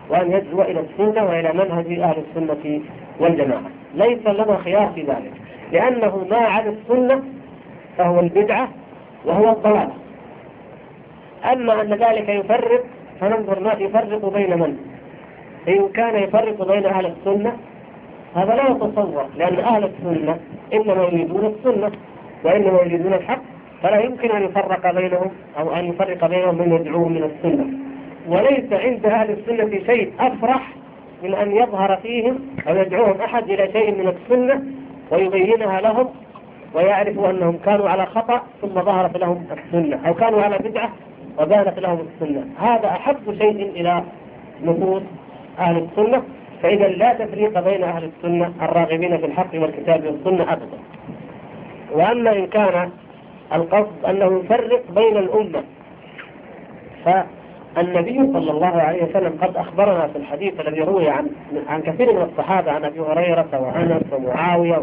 وأن 0.09 0.31
يدعو 0.31 0.61
إلى 0.61 0.79
السنة 0.79 1.25
وإلى 1.25 1.53
منهج 1.53 1.99
أهل 1.99 2.15
السنة 2.29 2.81
والجماعة. 3.19 3.82
ليس 3.93 4.27
لنا 4.27 4.57
خيار 4.57 4.91
في 4.95 5.01
ذلك. 5.01 5.31
لأنه 5.71 6.27
ما 6.29 6.37
على 6.37 6.69
السنة 6.69 7.23
فهو 7.97 8.19
البدعة 8.19 8.67
وهو 9.25 9.51
الضلال. 9.51 9.89
أما 11.51 11.81
أن 11.81 11.93
ذلك 11.93 12.29
يفرق 12.29 12.83
فننظر 13.21 13.59
ما 13.59 13.73
يفرق 13.73 14.33
بين 14.33 14.59
من؟ 14.59 14.77
إن 15.67 15.89
كان 15.89 16.23
يفرق 16.23 16.67
بين 16.67 16.85
أهل 16.85 17.05
السنة 17.05 17.57
هذا 18.35 18.55
لا 18.55 18.69
يتصور 18.69 19.25
لأن 19.37 19.59
أهل 19.59 19.83
السنة 19.83 20.37
إنما 20.73 21.03
يريدون 21.03 21.45
السنة 21.45 21.91
وإنما 22.43 22.81
يريدون 22.81 23.13
الحق 23.13 23.41
فلا 23.83 23.99
يمكن 23.99 24.31
أن 24.31 24.43
يفرق 24.43 24.91
بينهم 24.91 25.31
أو 25.59 25.75
أن 25.75 25.85
يفرق 25.85 26.27
بينهم 26.27 26.57
من 26.57 26.73
يدعوهم 26.75 27.11
من 27.11 27.23
السنة. 27.23 27.65
وليس 28.27 28.73
عند 28.73 29.05
أهل 29.05 29.29
السنة 29.31 29.85
شيء 29.85 30.13
أفرح 30.19 30.69
من 31.23 31.33
أن 31.33 31.55
يظهر 31.55 31.95
فيهم 31.95 32.39
أو 32.67 32.75
يدعوهم 32.75 33.21
أحد 33.21 33.49
إلى 33.49 33.71
شيء 33.71 33.91
من 33.91 34.07
السنة 34.07 34.63
ويبينها 35.11 35.81
لهم 35.81 36.09
ويعرفوا 36.73 37.29
أنهم 37.29 37.57
كانوا 37.65 37.89
على 37.89 38.05
خطأ 38.05 38.41
ثم 38.61 38.81
ظهرت 38.81 39.17
لهم 39.17 39.45
السنة 39.51 40.07
أو 40.07 40.13
كانوا 40.13 40.41
على 40.41 40.57
بدعة 40.57 40.89
وبانت 41.39 41.79
لهم 41.79 41.99
السنة. 41.99 42.47
هذا 42.59 42.87
أحب 42.87 43.37
شيء 43.37 43.71
إلى 43.75 44.03
نفوس 44.63 45.01
أهل 45.59 45.77
السنة 45.77 46.23
فإذا 46.63 46.87
لا 46.87 47.13
تفريق 47.13 47.59
بين 47.59 47.83
أهل 47.83 48.03
السنة 48.03 48.53
الراغبين 48.61 49.17
في 49.17 49.25
الحق 49.25 49.49
والكتاب 49.53 50.05
والسنة 50.05 50.53
أبدا. 50.53 50.77
وأما 51.91 52.31
إن 52.31 52.47
كان 52.47 52.89
القصد 53.53 54.05
أنه 54.05 54.39
يفرق 54.39 54.81
بين 54.95 55.17
الأمة 55.17 55.63
فالنبي 57.75 58.33
صلى 58.33 58.51
الله 58.51 58.81
عليه 58.81 59.03
وسلم 59.03 59.37
قد 59.41 59.57
أخبرنا 59.57 60.07
في 60.07 60.15
الحديث 60.15 60.59
الذي 60.59 60.81
روي 60.81 61.09
عن 61.09 61.29
عن 61.67 61.81
كثير 61.81 62.13
من 62.13 62.21
الصحابة 62.21 62.71
عن 62.71 62.85
أبي 62.85 62.99
هريرة 62.99 63.49
وأنس 63.53 64.03
ومعاوية 64.11 64.81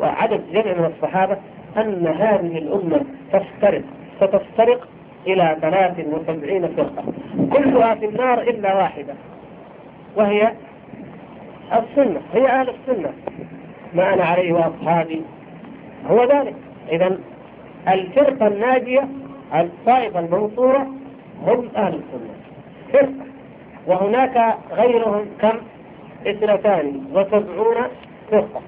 وعدد 0.00 0.40
جمع 0.52 0.72
من 0.72 0.92
الصحابة 0.96 1.36
أن 1.76 2.06
هذه 2.06 2.58
الأمة 2.58 3.00
تفترق 3.32 3.82
ستفترق 4.20 4.88
إلى 5.26 5.56
73 5.60 6.68
فرقة. 6.68 7.04
كلها 7.52 7.94
في 7.94 8.06
النار 8.06 8.40
إلا 8.40 8.76
واحدة 8.76 9.14
وهي 10.16 10.52
السنة 11.72 12.20
هي 12.34 12.46
أهل 12.46 12.68
السنة. 12.68 13.12
ما 13.94 14.14
أنا 14.14 14.24
عليه 14.24 14.52
وأصحابي. 14.52 15.22
هو 16.10 16.24
ذلك. 16.24 16.54
إذا 16.92 17.18
الفرقة 17.88 18.46
الناجية 18.46 19.08
الطائفة 19.54 20.20
المنصورة 20.20 20.86
هم 21.46 21.68
أهل 21.76 21.94
السنة. 21.94 22.34
فرقة 22.92 23.26
وهناك 23.86 24.56
غيرهم 24.72 25.26
كم؟ 25.40 25.56
اثنتان 26.26 27.00
وسبعون 27.14 27.76
فرقة 28.30 28.60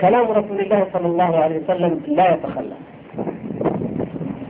كلام 0.00 0.26
رسول 0.26 0.60
الله 0.60 0.86
صلى 0.92 1.06
الله 1.06 1.36
عليه 1.36 1.58
وسلم 1.58 2.02
لا 2.06 2.34
يتخلى 2.34 2.76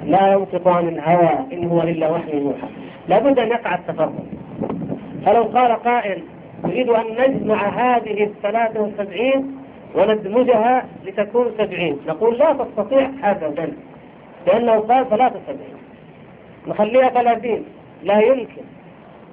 لا 0.04 0.32
ينطق 0.32 0.68
عن 0.68 0.88
الهوى 0.88 1.38
إن 1.52 1.68
هو 1.68 1.82
إلا 1.82 2.10
وحي 2.10 2.38
يوحى. 2.38 2.68
لابد 3.08 3.38
أن 3.38 3.48
يقع 3.48 3.74
التفرق. 3.74 4.12
فلو 5.26 5.42
قال 5.42 5.72
قائل 5.72 6.22
نريد 6.64 6.88
أن 6.88 7.04
نجمع 7.18 7.68
هذه 7.68 8.24
الثلاثة 8.24 8.80
وسبعين 8.80 9.56
وندمجها 9.94 10.84
لتكون 11.04 11.46
سبعين. 11.58 11.98
نقول 12.08 12.38
لا 12.38 12.52
تستطيع 12.52 13.10
أبدا 13.24 13.72
لأنه 14.46 14.72
قال 14.72 15.10
ثلاثة 15.10 15.36
وسبعين. 15.36 15.79
نخليها 16.66 17.08
ثلاثين. 17.08 17.64
لا 18.02 18.20
يمكن. 18.20 18.62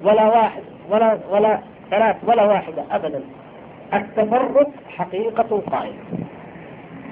ولا 0.04 0.26
واحد. 0.26 0.62
ولا 0.90 1.18
ولا 1.30 1.58
ثلاث 1.90 2.16
ولا 2.26 2.44
واحدة. 2.44 2.84
أبدا. 2.90 3.20
التفرق 3.94 4.70
حقيقة 4.96 5.62
قائمة 5.70 5.98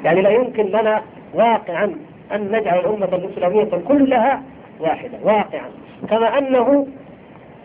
يعني 0.05 0.23
لا 0.23 0.31
يمكن 0.31 0.67
لنا 0.67 1.03
واقعا 1.35 1.97
أن 2.33 2.53
نجعل 2.53 2.79
الأمة 2.79 3.05
الإسلامية 3.05 3.71
كلها 3.89 4.43
واحدة. 4.81 5.19
واقعا. 5.23 5.71
كما 6.11 6.39
أنه 6.39 6.87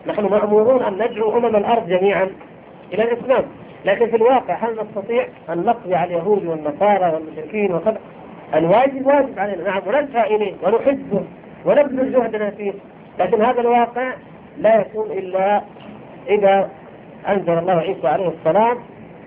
نحن 0.07 0.25
مأمورون 0.25 0.83
أن 0.83 0.93
ندعو 0.93 1.37
أمم 1.37 1.55
الأرض 1.55 1.87
جميعا 1.87 2.29
إلى 2.93 3.03
الإسلام. 3.03 3.43
لكن 3.85 4.05
في 4.09 4.15
الواقع 4.15 4.53
هل 4.53 4.77
نستطيع 4.81 5.27
أن 5.49 5.57
نقضي 5.65 5.95
على 5.95 6.15
اليهود 6.15 6.45
والنصارى 6.45 7.13
والمشركين 7.13 7.73
وكذا 7.73 7.99
الواجب 8.55 9.05
واجب 9.05 9.39
علينا. 9.39 9.63
نعم 9.63 9.81
ونسعى 9.87 10.35
إليه 10.35 10.53
ونحبه. 10.63 11.23
ونبذل 11.65 12.11
جهدنا 12.11 12.49
فيه 12.49 12.73
لكن 13.19 13.41
هذا 13.41 13.61
الواقع 13.61 14.13
لا 14.57 14.81
يكون 14.81 15.11
إلا 15.11 15.61
إذا 16.29 16.69
أنزل 17.27 17.57
الله 17.57 17.73
عيسى 17.73 18.07
عليه 18.07 18.27
السلام 18.27 18.77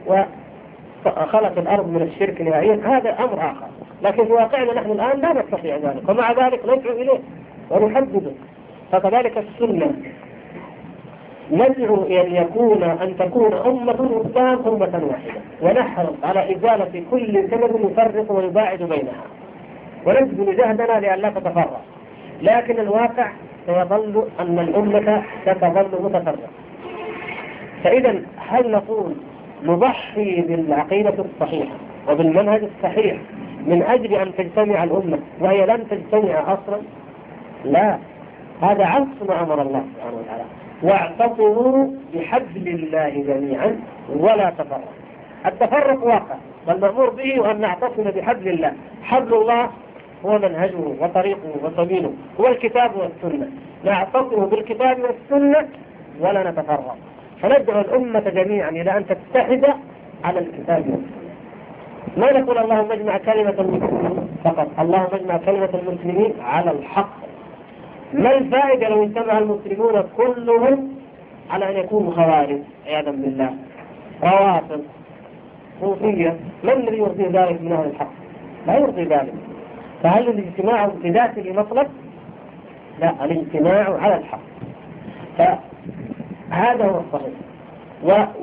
وخلق 0.06 1.58
الأرض 1.58 1.88
من 1.88 2.02
الشرك 2.02 2.40
نهائيا 2.40 2.80
هذا 2.84 3.24
أمر 3.24 3.50
آخر. 3.50 3.66
لكن 4.02 4.24
في 4.24 4.32
واقعنا 4.32 4.74
نحن 4.74 4.90
الآن 4.90 5.20
لا 5.20 5.32
نستطيع 5.32 5.76
ذلك. 5.76 6.08
ومع 6.08 6.32
ذلك 6.32 6.60
ندعو 6.64 6.92
إليه 6.92 7.18
ونحدده. 7.70 8.30
فكذلك 8.92 9.38
السنة. 9.38 9.92
ندعو 11.50 12.02
أن 12.02 12.34
يكون 12.34 12.82
أن 12.82 13.16
تكون 13.18 13.52
أمة 13.54 13.92
الإسلام 13.92 14.58
أمة 14.66 15.02
واحدة. 15.10 15.40
ونحرص 15.62 16.14
على 16.24 16.56
إزالة 16.56 17.04
كل 17.10 17.48
سبب 17.50 17.90
يفرق 17.90 18.32
ويباعد 18.32 18.82
بينها. 18.82 19.24
ونبذل 20.06 20.56
جهدنا 20.56 21.00
لئلا 21.00 21.30
تتفرق. 21.30 21.80
لكن 22.42 22.80
الواقع 22.80 23.30
سيظل 23.66 24.28
أن 24.40 24.58
الأمة 24.58 25.22
ستظل 25.46 26.02
متفرقة. 26.02 26.48
فإذا 27.84 28.22
هل 28.48 28.70
نقول 28.70 29.14
نضحي 29.64 30.40
بالعقيدة 30.40 31.14
الصحيحة 31.24 31.74
وبالمنهج 32.08 32.62
الصحيح 32.62 33.16
من 33.66 33.82
أجل 33.82 34.14
أن 34.14 34.34
تجتمع 34.38 34.84
الأمة 34.84 35.18
وهي 35.40 35.66
لن 35.66 35.88
تجتمع 35.88 36.52
أصلا؟ 36.52 36.80
لا. 37.64 37.98
هذا 38.62 38.84
عكس 38.84 39.28
ما 39.28 39.42
أمر 39.42 39.62
الله 39.62 39.84
سبحانه 39.94 40.16
وتعالى. 40.16 40.44
واعتصموا 40.82 41.86
بحبل 42.14 42.68
الله 42.68 43.08
جميعا 43.08 43.80
ولا 44.16 44.50
تفرقوا. 44.50 44.94
التفرق 45.46 46.04
واقع. 46.04 46.36
والمأمور 46.68 47.10
به 47.10 47.50
أن 47.50 47.60
نعتصم 47.60 48.02
بحبل 48.16 48.48
الله. 48.48 48.72
حبل 49.02 49.34
الله 49.34 49.70
هو 50.24 50.38
منهجه 50.38 50.76
وطريقه 51.00 51.50
وسبيله 51.62 52.12
هو 52.40 52.46
الكتاب 52.46 52.90
والسنة 52.96 53.50
نعتصم 53.84 54.46
بالكتاب 54.46 54.98
والسنة 55.00 55.68
ولا 56.20 56.50
نتفرق. 56.50 56.96
فندعو 57.42 57.80
الأمة 57.80 58.20
جميعا 58.20 58.70
إلى 58.70 58.96
أن 58.96 59.06
تتحد 59.06 59.64
على 60.24 60.38
الكتاب 60.38 60.84
والسنة. 60.90 61.24
ما 62.16 62.40
نقول 62.40 62.58
اللهم 62.58 62.92
اجمع 62.92 63.18
كلمة 63.18 63.54
المسلمين 63.58 64.28
فقط. 64.44 64.68
اللهم 64.78 65.08
اجمع 65.12 65.36
كلمة 65.36 65.68
المسلمين 65.74 66.32
على 66.40 66.70
الحق. 66.70 67.16
ما 68.12 68.36
الفائدة 68.36 68.88
لو 68.88 69.04
اجتمع 69.04 69.38
المسلمون 69.38 70.04
كلهم 70.16 70.94
على 71.50 71.70
أن 71.70 71.84
يكونوا 71.84 72.12
خوارج؟ 72.12 72.60
عياذا 72.86 73.10
بالله. 73.10 73.54
روافض. 74.22 74.82
صوفية. 75.80 76.36
من 76.64 76.70
الذي 76.70 76.98
يرضي 76.98 77.22
ذلك 77.22 77.62
من 77.62 77.72
أهل 77.72 77.90
الحق؟ 77.90 78.12
لا 78.66 78.78
يرضي 78.78 79.04
ذلك. 79.04 79.34
فهل 80.04 80.28
الاجتماع 80.28 80.86
بذاته 80.86 81.52
مطلب؟ 81.52 81.86
لا 83.00 83.24
الاجتماع 83.24 83.98
على 84.00 84.16
الحق. 84.16 84.40
فهذا 85.38 86.84
هو 86.84 87.00
الصحيح. 87.00 87.34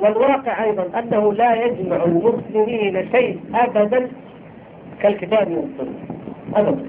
والواقع 0.00 0.64
أيضا 0.64 0.98
أنه 0.98 1.32
لا 1.32 1.64
يجمع 1.64 2.04
المسلمين 2.04 3.08
شيء 3.12 3.40
أبدا 3.54 4.08
كالكتاب 5.02 5.50
والسنة. 5.50 5.94
أبدا. 6.56 6.86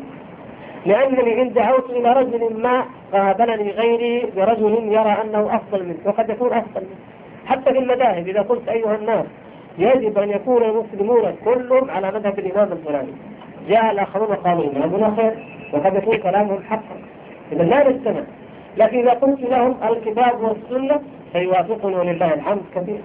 لأنني 0.86 1.42
إن 1.42 1.54
دعوت 1.54 1.90
إلى 1.90 2.14
رجل 2.14 2.62
ما 2.62 2.86
قابلني 3.14 3.72
غيري 3.72 4.32
برجل 4.36 4.88
يرى 4.88 5.18
أنه 5.24 5.56
أفضل 5.56 5.84
منه 5.84 5.98
وقد 6.06 6.30
يكون 6.30 6.54
أفضل 6.54 6.82
منه. 6.82 7.00
حتى 7.46 7.74
في 7.74 7.80
المذاهب 7.80 8.28
إذا 8.28 8.42
قلت 8.42 8.70
أيها 8.70 8.96
الناس 8.96 9.26
يجب 9.78 10.18
أن 10.18 10.30
يكون 10.30 10.64
المسلمون 10.64 11.36
كلهم 11.46 11.92
على 11.92 12.12
مذهب 12.12 12.40
الإمام 12.40 12.72
الفلاني. 12.72 13.14
جاء 13.70 13.92
الآخرون 13.92 14.36
قالوا 14.36 14.72
إمامنا 14.72 15.16
خير 15.16 15.34
وقد 15.74 15.96
يكون 15.96 16.18
كلامهم 16.18 16.64
حقا 16.64 16.96
إذا 17.52 17.64
لا 17.64 17.90
نستمع 17.90 18.24
لكن 18.78 19.00
إذا 19.00 19.12
قلت 19.12 19.42
لهم 19.42 19.76
الكتاب 19.90 20.42
والسنة 20.42 21.02
فيوافقني 21.34 21.96
ولله 21.96 22.34
الحمد 22.34 22.62
كثير. 22.76 23.00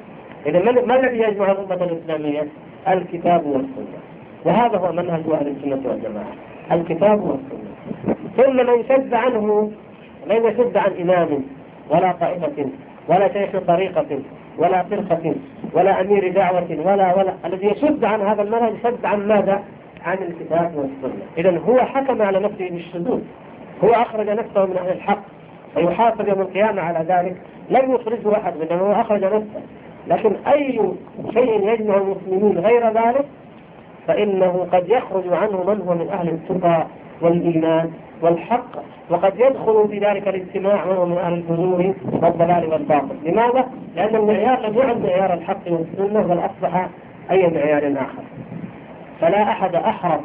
إذا 0.46 0.82
ما 0.82 0.96
الذي 0.96 1.18
يجمع 1.18 1.50
الأمة 1.50 1.84
الإسلامية؟ 1.84 2.48
الكتاب 2.88 3.46
والسنة. 3.46 3.98
وهذا 4.44 4.78
هو 4.78 4.92
منهج 4.92 5.22
أهل 5.32 5.48
السنة 5.48 5.90
والجماعة. 5.90 6.32
الكتاب 6.72 7.22
والسنة. 7.22 7.68
ثم 8.36 8.56
من 8.56 8.84
شد 8.88 9.14
عنه 9.14 9.70
لن 10.26 10.44
يشد 10.44 10.76
عن 10.76 10.92
إمام 11.00 11.42
ولا 11.90 12.12
طائفة 12.12 12.66
ولا 13.08 13.32
شيخ 13.32 13.50
طريقة 13.66 14.18
ولا 14.58 14.82
فرقة 14.82 15.34
ولا 15.72 16.00
أمير 16.00 16.32
دعوة 16.32 16.78
ولا 16.84 17.14
ولا 17.14 17.34
الذي 17.44 17.66
يشد 17.66 18.04
عن 18.04 18.20
هذا 18.20 18.42
المنهج 18.42 18.74
يشد 18.74 19.04
عن 19.04 19.28
ماذا؟ 19.28 19.62
عن 20.04 20.18
الكتاب 20.18 20.72
والسنة. 20.76 21.22
إذا 21.38 21.58
هو 21.58 21.78
حكم 21.78 22.22
على 22.22 22.40
نفسه 22.40 22.70
بالشذوذ. 22.70 23.20
هو 23.84 23.90
أخرج 23.90 24.28
نفسه 24.28 24.66
من 24.66 24.76
أهل 24.76 24.92
الحق. 24.92 25.22
ويحاسب 25.76 26.28
يوم 26.28 26.40
القيامة 26.40 26.82
على 26.82 26.98
ذلك. 26.98 27.36
لم 27.70 27.94
يخرجه 27.94 28.36
أحد 28.36 28.52
منه 28.56 28.80
هو 28.80 28.92
أخرج 28.92 29.24
نفسه. 29.24 29.62
لكن 30.08 30.36
أي 30.46 30.80
شيء 31.32 31.68
يجمع 31.68 31.96
المسلمين 31.96 32.58
غير 32.58 32.86
ذلك 32.86 33.24
فإنه 34.06 34.66
قد 34.72 34.88
يخرج 34.88 35.32
عنه 35.32 35.64
من 35.64 35.80
هو 35.88 35.94
من 35.94 36.08
أهل 36.08 36.28
التقى 36.28 36.86
والإيمان 37.20 37.90
والحق 38.22 38.70
وقد 39.10 39.32
يدخل 39.40 39.88
في 39.90 39.98
ذلك 39.98 40.28
الاجتماع 40.28 40.84
من 40.84 40.96
هو 40.96 41.06
من 41.06 41.18
أهل 41.18 41.32
الفجور 41.32 41.94
والضلال 42.22 42.72
والباطل. 42.72 43.16
لماذا؟ 43.24 43.68
لأن 43.96 44.16
المعيار 44.16 44.68
لم 44.68 44.78
يعد 44.78 45.00
معيار 45.02 45.34
الحق 45.34 45.60
والسنة 45.66 46.22
بل 46.22 46.38
أصبح 46.38 46.88
أي 47.30 47.46
معيار 47.46 47.92
آخر. 47.92 48.22
فلا 49.20 49.42
أحد 49.42 49.74
أحرص 49.74 50.20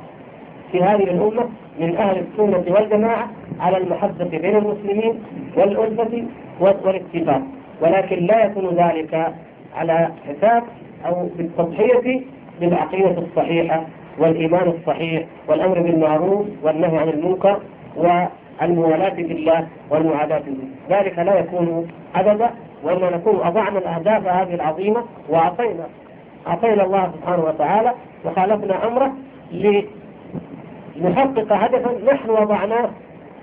في 0.72 0.84
هذه 0.84 1.04
الأمة 1.04 1.50
من 1.80 1.96
أهل 1.98 2.18
السنة 2.18 2.64
والجماعة 2.76 3.30
على 3.60 3.78
المحبة 3.78 4.26
بين 4.26 4.56
المسلمين 4.56 5.24
والألفة 5.58 6.24
والاتفاق. 6.60 7.42
ولكن 7.82 8.26
لا 8.26 8.46
يكون 8.46 8.68
ذلك 8.76 9.34
على 9.76 10.10
حساب 10.28 10.64
أو 11.06 11.30
بالتضحية 11.38 12.22
بالعقيدة 12.62 13.18
الصحيحة 13.18 13.84
والإيمان 14.20 14.68
الصحيح 14.68 15.24
والأمر 15.48 15.80
بالمعروف 15.82 16.46
والنهي 16.64 16.98
عن 16.98 17.10
المنكر 17.10 17.60
والموالاة 17.98 19.10
بالله 19.16 19.68
والمعاداة 19.90 20.40
به. 20.40 20.96
ذلك 20.96 21.20
لا 21.20 21.40
يكون 21.40 21.88
أبدا 22.16 22.50
وإنما 22.84 23.10
نكون 23.10 23.36
أضعنا 23.44 23.80
الأهداف 23.80 24.28
هذه 24.28 24.54
العظيمة 24.56 25.04
وأعطينا 25.30 25.88
أعطينا 26.48 26.84
الله 26.86 27.12
سبحانه 27.16 27.44
وتعالى 27.44 27.94
وخالفنا 28.26 28.88
أمره 28.88 29.14
لنحقق 30.96 31.54
هدفا 31.54 32.14
نحن 32.14 32.30
وضعناه 32.30 32.90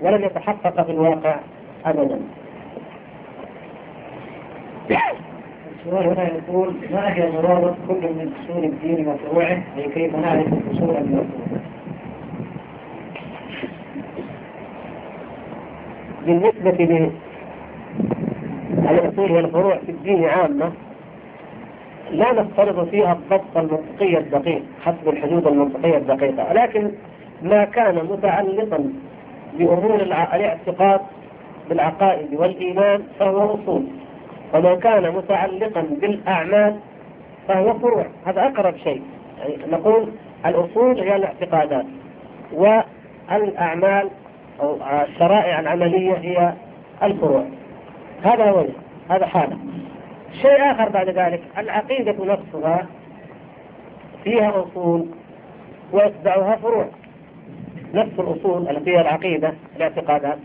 ولم 0.01 0.23
يتحقق 0.23 0.85
في 0.85 0.91
الواقع 0.91 1.35
أبدا 1.85 2.19
السؤال 5.79 6.07
هنا 6.07 6.27
يقول 6.27 6.73
ما 6.91 7.13
هي 7.15 7.29
ضرورة 7.31 7.77
كل 7.87 7.93
من 8.01 8.33
أصول 8.43 8.63
الدين 8.63 9.07
وفروعه 9.07 9.61
كيف 9.93 10.15
نعرف 10.15 10.47
الأصول 10.47 10.95
المفروعة؟ 10.95 11.61
بالنسبة 16.25 16.71
للأصول 18.91 19.31
والفروع 19.31 19.77
في 19.77 19.91
الدين 19.91 20.25
عامة 20.25 20.71
لا 22.11 22.31
نفترض 22.31 22.89
فيها 22.89 23.13
الضبط 23.13 23.57
المنطقي 23.57 24.17
الدقيق 24.17 24.63
حسب 24.85 25.09
الحدود 25.09 25.47
المنطقية 25.47 25.97
الدقيقة 25.97 26.49
ولكن 26.49 26.91
ما 27.41 27.65
كان 27.65 27.95
متعلقا 27.95 28.93
بأمور 29.57 29.95
الاعتقاد 29.95 31.01
بالعقائد 31.69 32.33
والإيمان 32.33 33.03
فهو 33.19 33.55
أصول 33.55 33.83
وما 34.53 34.75
كان 34.75 35.15
متعلقا 35.15 35.81
بالأعمال 35.81 36.75
فهو 37.47 37.79
فروع. 37.79 38.05
هذا 38.25 38.41
أقرب 38.41 38.77
شيء. 38.77 39.01
يعني 39.39 39.71
نقول 39.71 40.07
الأصول 40.45 40.99
هي 40.99 41.15
الاعتقادات 41.15 41.85
والأعمال 42.53 44.09
أو 44.61 44.77
الشرائع 45.09 45.59
العملية 45.59 46.13
هي 46.13 46.53
الفروع. 47.03 47.45
هذا 48.23 48.49
هو 48.49 48.65
هذا 49.09 49.25
حالة. 49.25 49.57
شيء 50.41 50.71
آخر 50.71 50.89
بعد 50.89 51.09
ذلك. 51.09 51.41
العقيدة 51.57 52.25
نفسها 52.25 52.87
فيها 54.23 54.49
أصول 54.49 55.05
ويتبعها 55.93 56.55
فروع. 56.55 56.87
نفس 57.93 58.19
الأصول 58.19 58.69
التي 58.69 58.91
هي 58.91 59.01
العقيدة 59.01 59.53
الاعتقادات. 59.75 60.37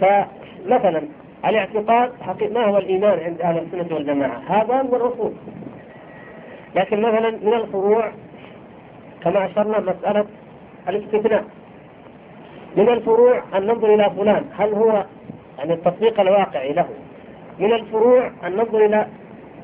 فمثلا 0.00 1.02
الاعتقاد 1.44 2.12
ما 2.52 2.64
هو 2.64 2.78
الإيمان 2.78 3.18
عند 3.18 3.40
أهل 3.40 3.58
السنة 3.58 3.94
والجماعة؟ 3.94 4.42
هذا 4.48 4.74
هو 4.74 4.96
الأصول. 4.96 5.32
لكن 6.76 7.02
مثلا 7.02 7.30
من 7.30 7.54
الفروع 7.54 8.12
كما 9.22 9.46
أشرنا 9.46 9.80
مسألة 9.80 10.26
الاستثناء. 10.88 11.44
من 12.76 12.88
الفروع 12.88 13.42
أن 13.56 13.66
ننظر 13.66 13.94
إلى 13.94 14.10
فلان 14.10 14.44
هل 14.58 14.72
هو 14.72 15.04
يعني 15.58 15.72
التطبيق 15.72 16.20
الواقعي 16.20 16.72
له 16.72 16.88
من 17.58 17.72
الفروع 17.72 18.30
أن 18.46 18.52
ننظر 18.52 18.84
إلى 18.84 19.06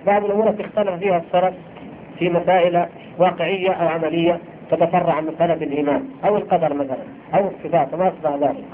بعض 0.06 0.24
الأمور 0.24 0.48
التي 0.48 0.64
اختلف 0.64 0.90
فيها 0.90 1.16
السلف 1.16 1.54
في 2.18 2.30
مسائل 2.30 2.86
واقعية 3.18 3.70
أو 3.70 3.88
عملية 3.88 4.38
تتفرع 4.70 5.14
عن 5.14 5.26
مسألة 5.26 5.54
الإيمان 5.54 6.04
أو 6.24 6.36
القدر 6.36 6.74
مثلا 6.74 7.04
أو 7.34 7.48
الصفات 7.48 7.94
وما 7.94 8.08
أشبه 8.08 8.48
ذلك. 8.48 8.64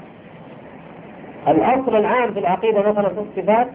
الأصل 1.47 1.95
العام 1.95 2.33
في 2.33 2.39
العقيدة 2.39 2.89
مثلا 2.89 3.09
في 3.09 3.19
الصفات 3.19 3.67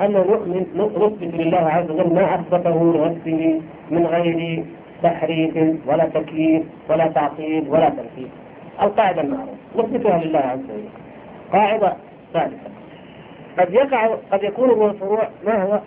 أن 0.00 0.12
نؤمن 0.12 0.66
نثبت 0.74 1.34
لله 1.34 1.58
عز 1.58 1.90
وجل 1.90 2.14
ما 2.14 2.34
أثبته 2.34 2.94
لنفسه 2.94 3.60
من 3.90 4.06
غير 4.06 4.64
تحريف 5.02 5.56
ولا 5.86 6.04
تكييف 6.04 6.62
ولا 6.88 7.06
تعطيل 7.06 7.64
ولا 7.68 7.88
تنفيذ. 7.88 8.28
القاعدة 8.82 9.20
المعروفة 9.20 9.56
نثبتها 9.76 10.24
لله 10.24 10.38
عز 10.38 10.58
وجل. 10.58 10.88
قاعدة 11.52 11.92
ثالثة. 12.32 12.73
قد 13.58 13.72
يقع 13.72 14.14
قد 14.32 14.42
يكون 14.42 14.78
من 14.78 14.86
الفروع 14.86 15.28
ما 15.46 15.62
هو؟ 15.62 15.80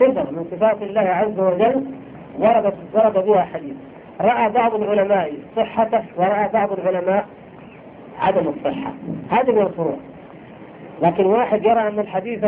صفة 0.00 0.30
من 0.30 0.46
صفات 0.50 0.82
الله 0.82 1.00
عز 1.00 1.38
وجل 1.38 1.86
ورد 2.38 2.74
ورد 2.94 3.26
بها 3.26 3.42
حديث. 3.42 3.74
رأى 4.20 4.48
بعض 4.48 4.74
العلماء 4.74 5.32
صحته 5.56 6.02
ورأى 6.16 6.48
بعض 6.52 6.72
العلماء 6.72 7.26
عدم 8.20 8.48
الصحة. 8.48 8.92
هذه 9.30 9.50
من 9.50 9.62
الفروع 9.62 9.96
لكن 11.02 11.26
واحد 11.26 11.64
يرى 11.64 11.88
أن 11.88 11.98
الحديث 11.98 12.44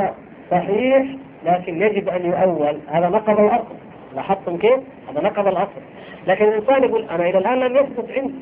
صحيح 0.51 1.07
لكن 1.47 1.83
يجب 1.83 2.09
أن 2.09 2.27
يؤول. 2.27 2.79
هذا 2.89 3.09
نقض 3.09 3.41
الأصل. 3.41 3.75
لاحظتم 4.15 4.57
كيف؟ 4.57 4.81
هذا 5.11 5.23
نقض 5.23 5.47
الأصل. 5.47 5.81
لكن 6.27 6.45
الإنسان 6.45 6.85
يقول 6.85 7.05
أنا 7.11 7.29
إلى 7.29 7.39
الآن 7.39 7.59
لم 7.59 7.77
يثبت 7.77 8.11
عندي. 8.11 8.35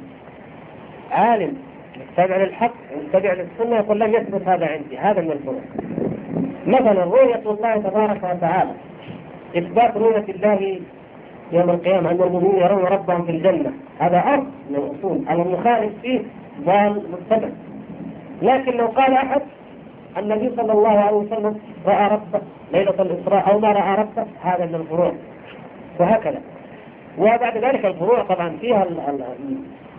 عالم. 1.12 1.67
يتبع 2.00 2.36
للحق 2.36 2.72
يتبع 3.06 3.32
للسنة 3.32 3.76
يقول 3.76 4.00
لم 4.00 4.14
يثبت 4.14 4.48
هذا 4.48 4.66
عندي 4.66 4.98
هذا 4.98 5.20
من 5.20 5.30
الفروع 5.30 5.60
مثلا 6.66 7.04
رؤية 7.04 7.50
الله 7.50 7.76
تبارك 7.76 8.24
وتعالى 8.24 8.72
إثبات 9.56 9.96
رؤية 9.96 10.24
الله 10.28 10.80
يوم 11.52 11.70
القيامة؟ 11.70 12.10
أن 12.10 12.22
المؤمنين 12.22 12.56
يرون 12.56 12.84
ربهم 12.84 13.24
في 13.24 13.30
الجنة. 13.30 13.72
هذا 13.98 14.18
أصل 14.18 14.46
من 14.70 14.76
الأصول 14.76 15.24
المخالف 15.30 15.92
فيه 16.02 16.20
ضال 16.60 17.02
متبع. 17.12 17.48
لكن 18.42 18.76
لو 18.76 18.86
قال 18.86 19.12
أحد 19.12 19.42
النبي 20.18 20.50
صلى 20.56 20.72
الله 20.72 20.98
عليه 20.98 21.16
وسلم 21.16 21.60
رأى 21.86 22.08
ربه 22.08 22.40
ليلة 22.72 22.94
الإسراء 23.02 23.50
أو 23.50 23.58
ما 23.58 23.72
رأى 23.72 23.94
ربه 23.94 24.26
هذا 24.42 24.66
من 24.66 24.74
الفروع. 24.74 25.12
وهكذا. 26.00 26.40
وبعد 27.18 27.56
ذلك 27.56 27.84
الفروع 27.84 28.22
طبعا 28.22 28.56
فيها 28.60 28.86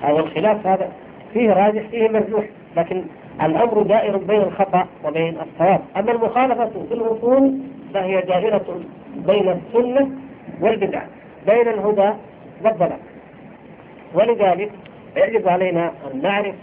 أو 0.03 0.19
الخلاف 0.19 0.67
هذا. 0.67 0.89
فيه 1.34 1.53
راجح 1.53 1.81
فيه 1.81 2.10
مرجوح 2.10 2.45
لكن 2.77 3.03
الأمر 3.41 3.84
دائر 3.84 4.18
بين 4.18 4.41
الخطأ 4.41 4.88
وبين 5.06 5.38
الصواب. 5.41 5.81
أما 5.97 6.11
المخالفة 6.11 6.69
في 6.89 6.93
الأصول 6.93 7.57
فهي 7.93 8.22
دائرة 8.22 8.80
بين 9.15 9.49
السنة 9.49 10.11
والبدعة 10.61 11.07
بين 11.47 11.68
الهدى 11.68 12.14
والضلال. 12.64 12.99
ولذلك 14.14 14.72
يجب 15.18 15.47
علينا 15.47 15.91
أن 16.14 16.22
نعرف 16.22 16.56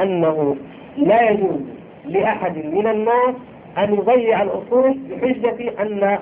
أنه 0.00 0.56
لا 0.96 1.30
يجوز 1.30 1.60
لأحد 2.04 2.56
من 2.56 2.86
الناس 2.86 3.34
أن 3.78 3.94
يضيع 3.94 4.42
الأصول 4.42 4.98
بحجة 5.10 5.82
أن 5.82 6.18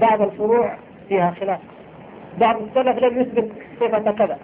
بعض 0.00 0.22
الفروع 0.22 0.74
فيها 1.08 1.30
خلاف. 1.40 1.58
بعض 2.40 2.56
السلف 2.62 2.98
لم 2.98 3.20
يثبت 3.20 3.48
صفة 3.80 4.10
كذا. 4.10 4.38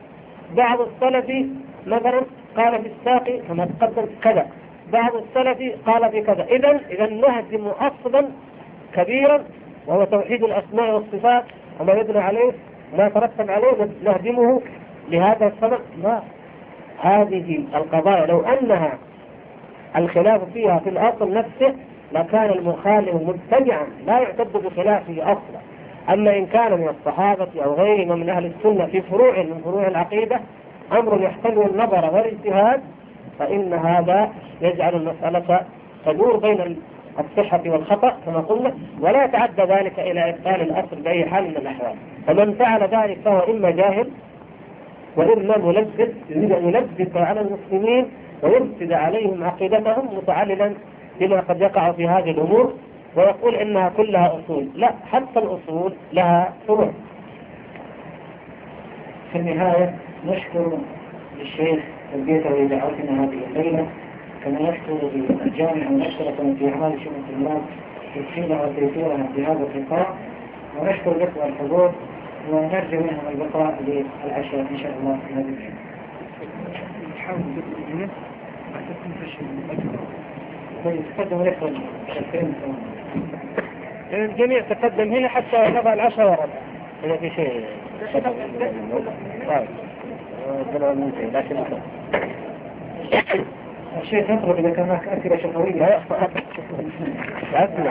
بعض 0.56 0.78
السلف 0.80 1.46
مثلا 1.86 2.22
قال 2.56 2.82
في 2.82 2.88
الساقي 2.88 3.38
كما 3.38 3.68
تقدم 3.80 4.06
كذا. 4.22 4.46
بعض 4.92 5.12
السلف 5.14 5.58
قال 5.86 6.10
في 6.10 6.22
كذا. 6.22 6.44
إذا 6.44 6.80
إذا 6.90 7.06
نهدم 7.06 7.66
أصلا 7.66 8.28
كبيرا 8.94 9.44
وهو 9.86 10.04
توحيد 10.04 10.44
الأسماء 10.44 10.94
والصفات 10.94 11.44
وما 11.80 11.92
يبنى 11.92 12.18
عليه 12.18 12.52
ما 12.98 13.08
ترتب 13.08 13.50
عليه 13.50 13.88
نهدمه 14.04 14.62
لهذا 15.08 15.46
السبب. 15.46 15.80
لا. 16.02 16.20
هذه 17.00 17.64
القضايا 17.74 18.26
لو 18.26 18.40
أنها 18.40 18.98
الخلاف 19.96 20.40
فيها 20.52 20.78
في 20.78 20.88
الأصل 20.88 21.32
نفسه 21.32 21.74
لكان 22.12 22.50
المخالف 22.50 23.14
مبتدعا 23.14 23.86
لا 24.06 24.18
يعتد 24.18 24.52
بخلافه 24.52 25.22
أصلا. 25.22 25.60
أما 26.08 26.36
إن 26.36 26.46
كان 26.46 26.72
من 26.72 26.88
الصحابة 26.88 27.48
أو 27.64 27.74
غيرهم 27.74 28.20
من 28.20 28.30
أهل 28.30 28.46
السنة 28.46 28.86
في 28.86 29.00
فروع 29.00 29.42
من 29.42 29.60
فروع 29.64 29.86
العقيدة 29.86 30.40
أمر 30.92 31.22
يحتمل 31.22 31.62
النظر 31.62 32.14
والاجتهاد 32.14 32.80
فإن 33.38 33.72
هذا 33.72 34.30
يجعل 34.62 34.94
المسألة 34.94 35.60
تدور 36.06 36.36
بين 36.36 36.76
الصحة 37.18 37.62
والخطأ 37.66 38.16
كما 38.26 38.38
قلنا 38.40 38.74
ولا 39.00 39.24
يتعدى 39.24 39.62
ذلك 39.62 39.98
إلى 39.98 40.30
إبطال 40.30 40.60
الأصل 40.60 40.96
بأي 40.96 41.24
حال 41.26 41.44
من 41.44 41.56
الأحوال. 41.56 41.94
فمن 42.26 42.54
فعل 42.54 42.82
ذلك 42.82 43.18
فهو 43.24 43.38
إما 43.38 43.70
جاهل 43.70 44.10
وإما 45.16 45.58
ملبس 45.58 46.08
يريد 46.30 46.52
أن 46.52 46.68
يلبس 46.68 47.16
على 47.16 47.40
المسلمين 47.40 48.06
ويفسد 48.42 48.92
عليهم 48.92 49.44
عقيدتهم 49.44 50.16
متعللا 50.16 50.72
بما 51.20 51.40
قد 51.40 51.60
يقع 51.60 51.92
في 51.92 52.08
هذه 52.08 52.30
الأمور 52.30 52.72
ويقول 53.16 53.54
إنها 53.54 53.88
كلها 53.96 54.38
أصول. 54.38 54.68
لا 54.74 54.92
حتى 55.12 55.38
الأصول 55.38 55.92
لها 56.12 56.52
فروع 56.66 56.90
في 59.32 59.38
النهاية 59.38 59.94
نشكر 60.26 60.78
للشيخ 61.38 61.80
تلبيته 62.12 62.50
لدعوتنا 62.50 63.24
هذه 63.24 63.38
الليلة 63.50 63.86
كما 64.44 64.70
نشكر 64.70 65.10
بالجامعة 65.14 65.88
المشتركة 65.88 66.54
في 66.58 66.68
أعمال 66.68 66.98
شؤون 67.04 67.24
الطلاب 67.28 67.62
تسهيلها 68.14 68.66
وتيسيرها 68.66 69.28
في 69.36 69.44
هذا 69.44 69.66
اللقاء 69.74 70.16
ونشكر 70.80 71.10
لكم 71.18 71.40
الحضور 71.48 71.92
ونرجو 72.50 73.00
منهم 73.00 73.20
البقاء 73.32 73.78
للعشاء 73.86 74.60
إن 74.60 74.78
شاء 74.78 74.92
الله 75.00 75.18
في 75.28 75.34
هذه 75.34 75.54
طيب 80.84 81.00
تقدم 81.16 81.42
لكم 81.42 81.74
الجميع 84.12 84.60
تقدم 84.60 85.12
هنا 85.12 85.28
حتى 85.28 85.56
نضع 85.56 85.92
العشاء 85.92 86.30
ورد 86.30 86.48
إذا 87.04 87.16
في 87.16 87.30
شيء. 87.30 87.64
طيب. 89.48 89.85
لكن 93.12 93.44
الشيخ 94.02 94.30
يطلب 94.30 94.58
إذا 94.58 94.70
كان 94.70 94.84
هناك 94.84 95.08
أسئلة 95.08 95.36
شفوية. 95.36 95.98
أسمع 97.54 97.86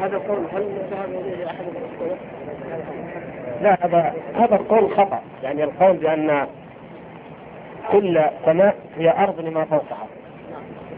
هذا 0.00 0.16
القول 0.16 0.38
هل 0.52 0.62
ذهب 0.90 1.08
إليه 1.10 1.46
أحد 1.46 1.64
من 1.64 2.16
لا 3.62 3.86
هذا 3.86 4.14
هذا 4.34 4.54
القول 4.54 4.90
خطأ. 4.90 5.22
يعني 5.42 5.64
القول 5.64 5.96
بأن 5.96 6.46
كل 7.92 8.20
سماء 8.44 8.76
هي 8.96 9.10
أرض 9.10 9.40
لما 9.40 9.64
فوقها. 9.64 10.06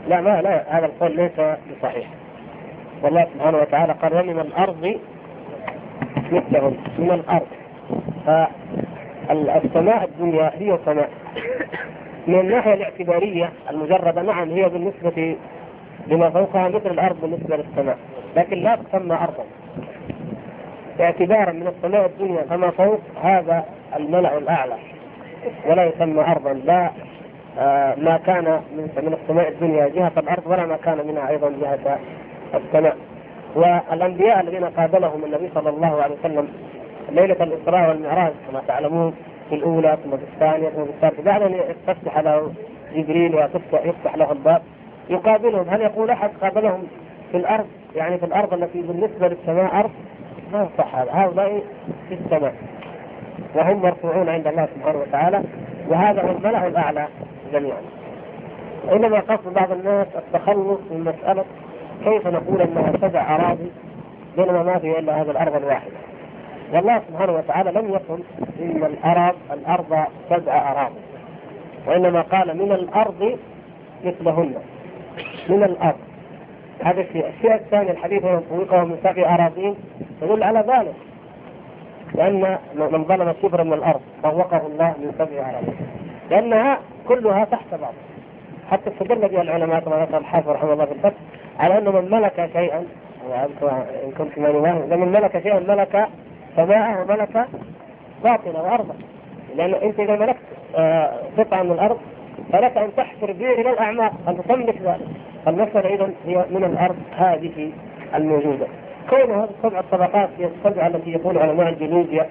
لا 0.09 0.21
ما 0.21 0.43
لا 0.43 0.79
هذا 0.79 0.87
القول 0.87 1.17
ليس 1.17 1.41
بصحيح. 1.71 2.07
والله 3.03 3.27
سبحانه 3.35 3.59
وتعالى 3.59 3.93
قال 3.93 4.15
ومن 4.15 4.41
الأرض 4.41 4.99
مثلهم 6.33 6.77
من 6.99 7.11
الأرض. 7.11 7.47
فالسماء 9.29 10.05
الدنيا 10.05 10.53
هي 10.59 10.79
سماء. 10.85 11.11
من 12.27 12.41
الناحية 12.41 12.75
الاعتبارية 12.75 13.51
المجردة 13.71 14.23
نعم 14.23 14.51
هي 14.51 14.69
بالنسبة 14.69 15.37
لما 16.07 16.31
فوقها 16.31 16.69
مثل 16.69 16.91
الأرض 16.91 17.21
بالنسبة 17.21 17.57
للسماء 17.57 17.99
لكن 18.37 18.57
لا 18.57 18.77
تسمى 18.77 19.15
أرضا. 19.15 19.45
اعتبارا 21.01 21.53
من 21.53 21.67
السماء 21.67 22.07
الدنيا 22.07 22.43
فما 22.43 22.71
فوق 22.71 23.01
هذا 23.23 23.65
الملأ 23.97 24.39
الأعلى 24.39 24.75
ولا 25.67 25.85
يسمى 25.85 26.21
أرضا 26.21 26.53
لا 26.53 26.91
ما 27.97 28.21
كان 28.27 28.45
من 28.45 28.89
من 29.03 29.19
السماء 29.23 29.49
الدنيا 29.49 29.89
جهة. 29.89 30.13
الأرض 30.19 30.47
ولا 30.47 30.67
ما 30.67 30.77
كان 30.77 31.07
منها 31.07 31.29
أيضا 31.29 31.53
جهة 31.61 31.99
السماء 32.55 32.97
والأنبياء 33.55 34.41
الذين 34.41 34.65
قابلهم 34.65 35.25
النبي 35.25 35.51
صلى 35.55 35.69
الله 35.69 36.03
عليه 36.03 36.15
وسلم 36.15 36.49
ليلة 37.11 37.37
الإسراء 37.45 37.89
والمعراج 37.89 38.33
كما 38.51 38.63
تعلمون 38.69 39.15
في 39.49 39.55
الأولى 39.55 39.99
ثم 40.05 40.11
في 40.11 40.23
الثانية 40.35 40.69
ثم 40.69 40.85
في 40.85 40.91
الثالثة. 40.91 41.23
بعد 41.23 41.43
أن 41.43 41.55
يفتح 41.89 42.19
له 42.19 42.53
جبريل 42.95 43.35
ويفتح 43.35 43.85
يفتح 43.85 44.17
له 44.17 44.33
الباب 44.33 44.63
يقابلهم. 45.11 45.69
هل 45.69 45.81
يقول 45.81 46.11
أحد 46.11 46.31
قابلهم 46.43 46.83
في 47.31 47.37
الأرض؟ 47.37 47.67
يعني 47.97 48.19
في 48.19 48.27
الأرض 48.27 48.55
التي 48.55 48.83
بالنسبة 48.83 49.29
للسماء 49.29 49.79
أرض؟ 49.79 49.91
ما 50.53 50.69
يصح 50.75 50.97
هذا 50.97 51.11
هؤلاء 51.13 51.63
في 52.09 52.15
السماء. 52.15 52.55
وهم 53.55 53.83
مرفوعون 53.83 54.29
عند 54.29 54.47
الله 54.47 54.69
سبحانه 54.77 54.99
وتعالى. 54.99 55.43
وهذا 55.89 56.23
هو 56.23 56.31
الملأ 56.31 56.67
الأعلى. 56.67 57.07
جميعا. 57.53 57.81
إنما 58.93 59.21
قصد 59.21 59.55
بعض 59.55 59.73
الناس 59.73 60.07
التخلص 60.17 60.81
من 60.91 61.01
مسألة 61.01 61.45
كيف 62.05 62.27
نقول 62.27 62.63
أنها 62.63 62.93
سبع 63.01 63.37
أراضي 63.37 63.71
بينما 64.37 64.63
ما 64.63 64.79
في 64.79 64.99
إلا 64.99 65.23
هذه 65.23 65.31
الأرض 65.31 65.57
الواحدة. 65.57 65.93
والله 66.73 67.03
سبحانه 67.09 67.33
وتعالى 67.33 67.71
لم 67.71 67.89
يقل 67.89 68.23
إن 68.61 68.85
الأرض 68.85 69.37
الأرض 69.53 70.05
سبع 70.31 70.73
أراضي. 70.73 71.01
وإنما 71.87 72.21
قال 72.21 72.57
من 72.57 72.73
الأرض 72.73 73.39
مثلهن. 74.05 74.55
من 75.49 75.63
الأرض. 75.63 75.99
هذا 76.85 77.01
الشيء 77.01 77.29
الشيء 77.29 77.55
الثاني 77.55 77.91
الحديث 77.91 78.25
من 78.25 78.43
طويقه 78.51 78.85
من 78.85 78.99
سبع 79.05 79.35
أراضين 79.35 79.75
يدل 80.23 80.43
على 80.43 80.59
ذلك. 80.59 80.95
لأن 82.15 82.59
من 82.75 83.05
ظلم 83.05 83.35
شبرا 83.43 83.65
من 83.65 83.73
الأرض 83.73 84.01
طوقه 84.23 84.67
الله 84.67 84.95
من 84.99 85.13
سبع 85.19 85.51
أراضين 85.51 85.77
لأنها 86.31 86.79
كلها 87.09 87.45
تحت 87.45 87.75
بعض. 87.75 87.95
حتى 88.71 88.91
استدل 88.91 89.29
بها 89.29 89.43
العلماء 89.43 89.81
كما 89.81 89.97
ذكر 89.97 90.19
الحافظ 90.19 90.49
رحمه 90.49 90.73
الله 90.73 90.85
في 90.85 90.93
الفتح 90.93 91.17
على 91.59 91.79
أنه 91.79 91.91
من 91.91 92.11
ملك 92.11 92.51
شيئا 92.53 92.85
إن 94.05 94.13
كنت 94.19 94.39
ماني 94.39 94.97
من 94.97 95.13
ملك 95.13 95.43
شيئا 95.43 95.61
ملك 95.61 96.09
سماءه 96.57 97.03
وملك 97.03 97.47
باطنه 98.25 98.63
وأرضه. 98.63 98.95
لأن 99.57 99.75
أنت 99.75 100.01
إذا 100.01 100.17
ملكت 100.17 100.39
آه، 100.77 101.13
قطعة 101.39 101.63
من 101.63 101.73
الأرض 101.73 101.99
فلك 102.53 102.77
أن 102.77 102.91
تحفر 102.97 103.33
به 103.33 103.53
إلى 103.53 103.71
الأعماق 103.71 104.13
أن 104.29 104.39
تملك 104.49 104.83
ذلك. 104.83 105.07
المسألة 105.49 105.95
إذا 105.95 106.11
هي 106.27 106.45
من 106.51 106.65
الأرض 106.65 106.97
هذه 107.17 107.73
الموجودة. 108.15 108.67
كون 109.11 109.31
هذه 109.31 109.49
السبع 109.59 109.81
الطبقات 109.81 110.29
هي 110.39 110.47
السبع 110.47 110.87
التي 110.87 111.11
يقول 111.11 111.39
علماء 111.39 111.69
الجيولوجيا 111.69 112.27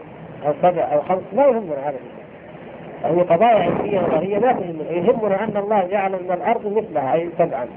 أو 0.47 0.53
سبع 0.61 0.81
أو 0.93 1.01
خمس 1.01 1.23
لا 1.33 1.47
يهمنا 1.47 1.89
هذا. 1.89 1.97
هي 3.03 3.21
قضايا 3.21 3.55
علمية 3.55 3.99
نظرية 3.99 4.37
لا 4.37 4.51
تهمنا 4.51 4.91
يهمنا 4.91 5.43
أن 5.43 5.57
الله 5.57 5.87
جعل 5.87 6.11
من 6.11 6.31
الأرض 6.31 6.77
مثلها 6.77 7.13
أي 7.13 7.29
سبعا 7.37 7.67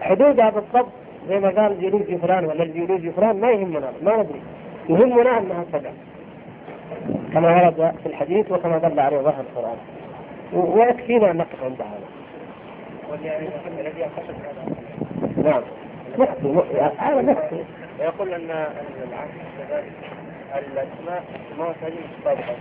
حدودها 0.00 0.50
بالضبط 0.50 0.92
زي 1.28 1.40
ما 1.40 1.48
قال 1.48 1.72
الجيولوجي 1.72 2.18
فلان 2.18 2.44
ولا 2.44 2.62
الجيولوجي 2.62 3.10
فلان 3.10 3.40
ما 3.40 3.50
يهمنا 3.50 3.92
ما 4.02 4.16
ندري 4.16 4.40
يهمنا 4.88 5.38
أنها 5.38 5.64
سبع 5.72 5.90
كما 7.32 7.56
ورد 7.56 7.94
في 8.02 8.06
الحديث 8.06 8.52
وكما 8.52 8.78
دل 8.78 9.00
عليه 9.00 9.18
ظاهر 9.18 9.40
القرآن. 9.40 9.76
ويكفينا 10.52 11.30
أن 11.30 11.36
نقف 11.36 11.64
عند 11.64 11.80
هذا. 11.80 12.08
نعم. 15.36 15.62
نحكي 16.18 16.54
هذا 16.98 17.22
نحكي 17.22 17.64
ويقول 18.00 18.34
ان 18.34 18.50
العهد 18.50 19.30
الأسماء 20.58 21.24
ما 21.58 21.64
هذه 21.64 21.94
متطابقه 22.18 22.56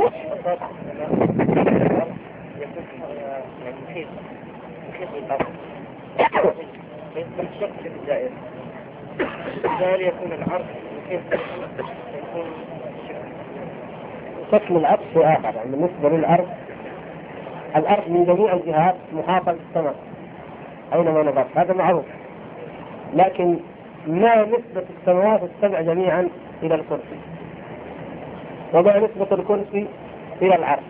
يكون 2.60 3.73
محيط 3.89 4.07
محيط 4.89 5.10
بالارض 5.14 5.45
فيكون 7.14 7.48
الشق 7.53 7.85
الدائري 7.85 8.34
بالتالي 9.64 10.07
يكون 10.07 10.31
العرض 10.31 10.65
محيط 11.06 11.22
يكون 12.14 12.45
شكل 14.52 14.76
الأرض 14.77 15.02
شيء 15.14 15.26
آخر 15.26 15.56
يعني 15.56 15.72
بالنسبة 15.72 16.10
للأرض 16.10 16.48
الأرض 17.76 18.10
من 18.10 18.26
جميع 18.26 18.53
الجهات 18.53 18.95
محاطة 19.14 19.52
بالسماء 19.52 19.95
أينما 20.94 21.23
نظرت 21.23 21.57
هذا 21.57 21.73
معروف 21.73 22.06
لكن 23.14 23.57
ما 24.08 24.42
نسبة 24.46 24.86
السماوات 25.00 25.42
السبع 25.44 25.82
جميعا 25.82 26.30
إلى 26.64 26.76
الكرسي؟ 26.76 27.20
وما 28.74 28.98
نسبة 29.00 29.36
الكرسي 29.36 29.88
إلى 30.42 30.56
العرش؟ 30.56 30.84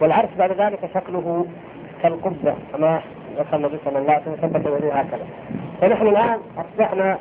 والعرش 0.00 0.28
بعد 0.38 0.52
ذلك 0.52 0.78
شكله 0.94 1.46
كالقبة 2.02 2.54
كما 2.72 3.00
ذكر 3.38 3.56
النبي 3.56 3.78
صلى 3.84 3.98
الله 3.98 4.12
عليه 4.12 4.22
وسلم 4.22 4.36
ثبت 4.36 4.68
به 4.82 4.92
هكذا. 4.92 5.26
فنحن 5.80 6.06
الآن 6.06 6.38
أصبحنا 6.58 7.18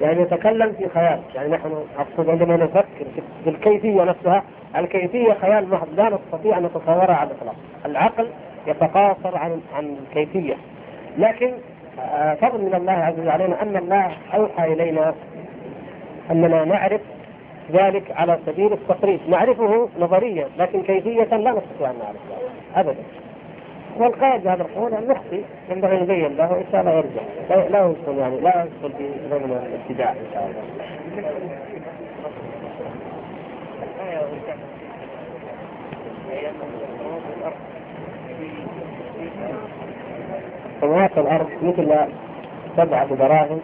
يعني 0.00 0.22
نتكلم 0.22 0.72
في 0.72 0.88
خيال 0.88 1.20
يعني 1.34 1.48
نحن 1.48 1.84
أقصد 1.98 2.30
عندما 2.30 2.56
نفكر 2.56 3.04
في 3.44 3.50
الكيفية 3.50 4.04
نفسها 4.04 4.42
الكيفية 4.76 5.32
خيال 5.32 5.68
محض 5.68 5.88
لا 5.96 6.10
نستطيع 6.10 6.58
أن 6.58 6.62
نتصورها 6.62 7.14
على 7.14 7.30
الإطلاق. 7.30 7.54
العقل 7.86 8.28
يتقاصر 8.66 9.38
عن 9.38 9.60
عن 9.76 9.96
الكيفية. 10.02 10.54
لكن 11.18 11.52
فضل 12.40 12.60
من 12.60 12.74
الله 12.74 12.92
عز 12.92 13.18
وجل 13.18 13.30
علينا 13.30 13.62
أن 13.62 13.76
الله 13.76 14.12
أوحى 14.34 14.72
إلينا 14.72 15.14
أننا 16.30 16.64
نعرف 16.64 17.00
ذلك 17.72 18.10
على 18.10 18.38
سبيل 18.46 18.72
التقريب 18.72 19.20
نعرفه 19.28 19.88
نظريا 19.98 20.48
لكن 20.58 20.82
كيفية 20.82 21.36
لا 21.36 21.50
نستطيع 21.50 21.90
أن 21.90 21.98
نعرف 21.98 22.16
أبدا. 22.76 23.02
والقائد 23.96 24.44
بهذا 24.44 24.62
القول 24.62 24.94
المخطئ 24.94 25.42
ينبغي 25.70 26.00
نبين 26.00 26.36
له 26.36 26.52
إن 26.52 26.64
شاء 26.72 26.80
الله 26.80 26.92
يرجع. 26.92 27.22
لا, 27.70 27.86
يدخل 27.86 28.18
يعني 28.18 28.40
لا 28.40 28.64
يدخل 28.64 28.96
في 28.98 29.08
ضمن 29.30 29.66
الابتداع 29.66 30.10
إن 30.10 30.26
شاء 30.34 30.46
الله. 30.46 30.62
سماوات 40.84 41.18
الأرض 41.18 41.46
مثل 41.62 41.94
سبعة 42.76 43.14
دراهم 43.14 43.60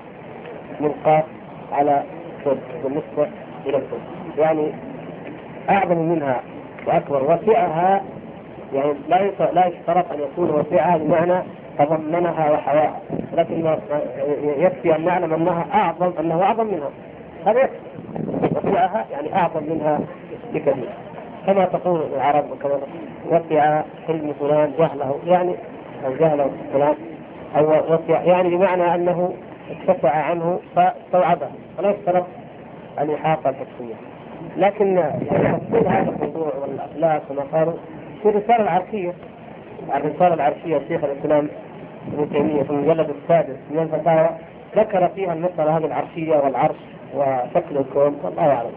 ملقاة 0.81 1.23
على 1.73 2.03
فد 2.45 2.59
بالنسبة 2.85 3.29
إلى 3.67 3.77
الفد 3.77 4.39
يعني 4.39 4.73
أعظم 5.71 5.99
منها 5.99 6.41
وأكبر. 6.87 7.23
وسعها 7.25 8.03
يعني 8.75 8.93
لا 9.09 9.31
لا 9.53 9.67
يشترط 9.67 10.13
أن 10.13 10.21
يكون 10.21 10.51
وسعها 10.51 10.97
بمعنى 10.97 11.43
تضمنها 11.79 12.51
وحواها. 12.51 13.01
لكن 13.33 13.77
يكفي 14.59 14.97
أن 14.97 15.05
نعلم 15.05 15.33
أنها 15.33 15.67
اعظم 15.75 16.13
أنه 16.21 16.43
أعظم 16.43 16.67
منها. 16.67 16.91
هذا 17.47 17.61
يكفي؟ 17.61 18.69
وسعها 18.69 19.07
يعني 19.13 19.35
أعظم 19.37 19.63
منها 19.63 20.01
بكثير. 20.55 20.89
كما 21.47 21.65
تقول 21.65 22.03
العرب 22.17 22.45
كما 22.63 22.79
وسع 23.31 23.83
حلم 24.07 24.35
فلان 24.41 24.73
جهله. 24.79 25.19
يعني 25.27 25.55
أو 26.07 26.13
جهله 26.15 26.51
فلان. 26.73 26.95
وسع 27.57 28.23
يعني 28.23 28.57
بمعنى 28.57 28.95
أنه 28.95 29.35
اتسع 29.71 30.11
عنه 30.11 30.61
فاستوعبه 30.77 31.49
فلا 31.79 31.91
يشترط 31.91 32.27
الاحاطه 33.01 33.51
الحسيه 33.51 33.95
لكن 34.57 35.03
تفصيل 35.21 35.89
هذا 35.89 36.11
الموضوع 36.11 36.53
والافلاك 36.55 37.23
كما 37.29 37.43
قالوا 37.53 37.75
في 38.23 38.29
الرسالة 38.29 38.63
العرشية 38.63 39.13
الرسالة 39.95 40.35
العرشية 40.35 40.81
شيخ 40.89 41.05
الإسلام 41.05 41.49
ابن 42.13 42.31
تيمية 42.31 42.63
في 42.63 42.71
المجلد 42.71 43.11
السادس 43.23 43.57
من 43.71 43.79
الفتاوى 43.79 44.29
ذكر 44.77 45.09
فيها 45.09 45.33
المسألة 45.33 45.77
هذه 45.77 45.85
العرشية 45.85 46.37
والعرش 46.37 46.77
وشكل 47.15 47.77
الكون 47.77 48.19
والله 48.25 48.43
أعلم. 48.43 48.71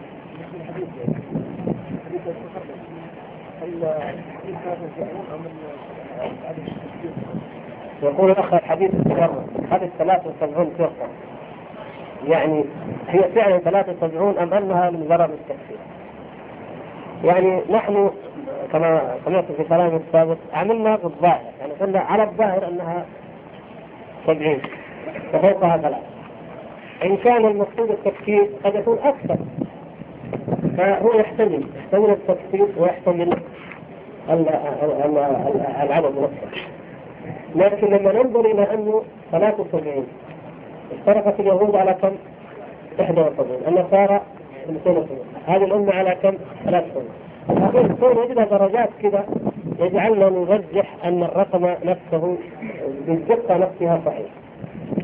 يقول 8.02 8.30
الأخ 8.30 8.54
الحديث 8.54 8.94
التجرد 8.94 9.46
هذه 9.70 9.90
73 9.98 10.70
فرقة 10.78 11.08
يعني 12.28 12.64
هي 13.08 13.22
فعلا 13.34 13.58
73 13.58 14.38
أم 14.38 14.54
أنها 14.54 14.90
من 14.90 15.00
مجرد 15.00 15.30
التكفير؟ 15.30 15.76
يعني 17.24 17.60
نحن 17.70 18.10
كما 18.72 19.14
سمعت 19.24 19.44
في 19.56 19.64
كلامي 19.64 19.96
السابق 19.96 20.36
عملنا 20.52 20.96
بالظاهر. 20.96 21.40
يعني 21.60 21.72
قلنا 21.72 21.98
على 22.00 22.22
الظاهر 22.22 22.68
أنها 22.68 23.06
سبعين. 24.26 24.60
وفوقها 25.34 25.76
ثلاث 25.76 26.02
إن 27.04 27.16
كان 27.16 27.44
المقصود 27.44 27.90
التفكير 27.90 28.50
قد 28.64 28.74
يكون 28.74 28.98
أكثر. 28.98 29.36
فهو 30.76 31.12
يحتمل 31.14 31.64
يحتمل 31.76 32.10
التفكير 32.10 32.66
ويحتمل 32.78 33.38
العدد 35.82 36.14
نفسه 36.18 36.73
لكن 37.54 37.86
لما 37.86 38.12
ننظر 38.12 38.40
إلى 38.40 38.74
أنه 38.74 39.02
73 39.32 40.06
اشتركت 40.92 41.40
اليهود 41.40 41.74
على 41.76 41.94
كم؟ 42.02 42.12
71 42.98 43.48
النصارى 43.68 44.20
72 44.64 45.18
هذه 45.46 45.64
الأمة 45.64 45.92
على 45.92 46.16
كم؟ 46.22 46.34
73 46.64 47.08
لكن 47.48 47.94
كون 47.94 48.18
وجدها 48.18 48.44
درجات 48.44 48.88
كذا 49.02 49.24
يجعلنا 49.80 50.28
نرجح 50.30 50.96
أن 51.04 51.22
الرقم 51.22 51.66
نفسه 51.84 52.36
بالدقة 53.06 53.56
نفسها 53.56 54.00
صحيح. 54.06 54.26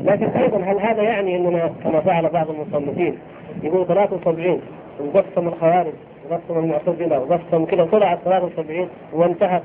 لكن 0.01 0.25
أيضا 0.25 0.57
هل 0.57 0.79
هذا 0.79 1.03
يعني 1.03 1.35
أننا 1.35 1.71
كما 1.83 1.99
فعل 2.01 2.29
بعض 2.29 2.47
المصنفين 2.49 3.17
يقول 3.63 3.87
73 3.87 4.61
وقسم 4.99 5.47
الخوارج 5.47 5.93
وقسم 6.29 6.59
المعتزلة 6.59 7.19
وقسم 7.19 7.65
كذا 7.65 7.85
طلعت 7.91 8.19
73 8.25 8.89
وانتهت 9.13 9.63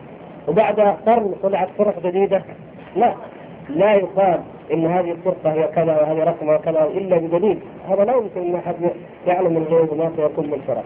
وبعد 0.48 0.80
قرن 0.80 1.34
طلعت 1.42 1.68
فرق 1.78 2.06
جديدة 2.06 2.42
لا. 2.96 3.14
لا 3.68 3.94
يقال 3.94 4.40
إن 4.72 4.86
هذه 4.86 5.10
الفرقه 5.10 5.52
هي 5.52 5.68
كذا 5.74 6.00
وهذه 6.00 6.24
رقمها 6.24 6.56
كذا 6.56 6.84
إلا 6.84 7.16
بدليل. 7.18 7.58
هذا 7.88 8.04
لا 8.04 8.12
يمكن 8.12 8.40
إن 8.40 8.54
أحد 8.54 8.74
يعلم 9.26 9.56
الغيب 9.56 9.94
ما 9.98 10.12
سيكون 10.16 10.46
من 10.46 10.62
فرق. 10.66 10.84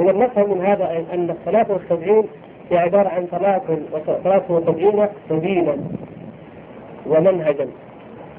إذا 0.00 0.12
نفهم 0.12 0.58
من 0.58 0.66
هذا 0.66 1.04
أن 1.12 1.30
الثلاثة 1.30 1.74
والسبعين 1.74 2.24
هي 2.70 2.78
عبارة 2.78 3.08
عن 3.08 3.26
ثلاثة 3.26 4.54
وسبعين 4.54 5.06
سبيلا 5.28 5.76
ومنهجا. 7.06 7.68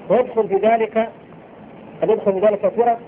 ويدخل 0.09 0.47
في 0.47 0.55
ذلك 0.55 1.09
قد 2.01 2.09
يدخل 2.09 2.33
في 2.33 2.39
ذلك 2.39 2.67
فرق 2.67 2.99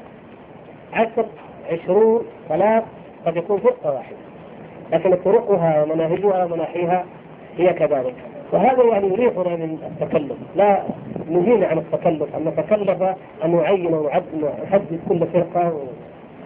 عشر 0.94 1.26
عشرون 1.72 2.24
ثلاث 2.50 2.84
قد 3.26 3.38
يكون 3.38 3.60
فرقة 3.60 3.94
واحدة. 3.94 4.18
لكن 4.92 5.16
طرقها 5.16 5.84
ومناهجها 5.84 6.46
ومناحيها 6.46 7.06
هي 7.58 7.74
كذلك. 7.74 8.16
وهذا 8.54 8.84
يعني 8.84 9.08
يريحنا 9.08 9.56
من 9.56 9.78
التكلف 10.02 10.38
لا 10.56 10.84
نهينا 11.30 11.68
عن 11.68 11.78
التكلف 11.78 12.36
أن 12.36 12.46
نتكلف 12.46 13.02
أن 13.46 13.56
نعين 13.56 13.94
ونحدد 13.94 15.00
كل 15.10 15.28
فرقة 15.34 15.74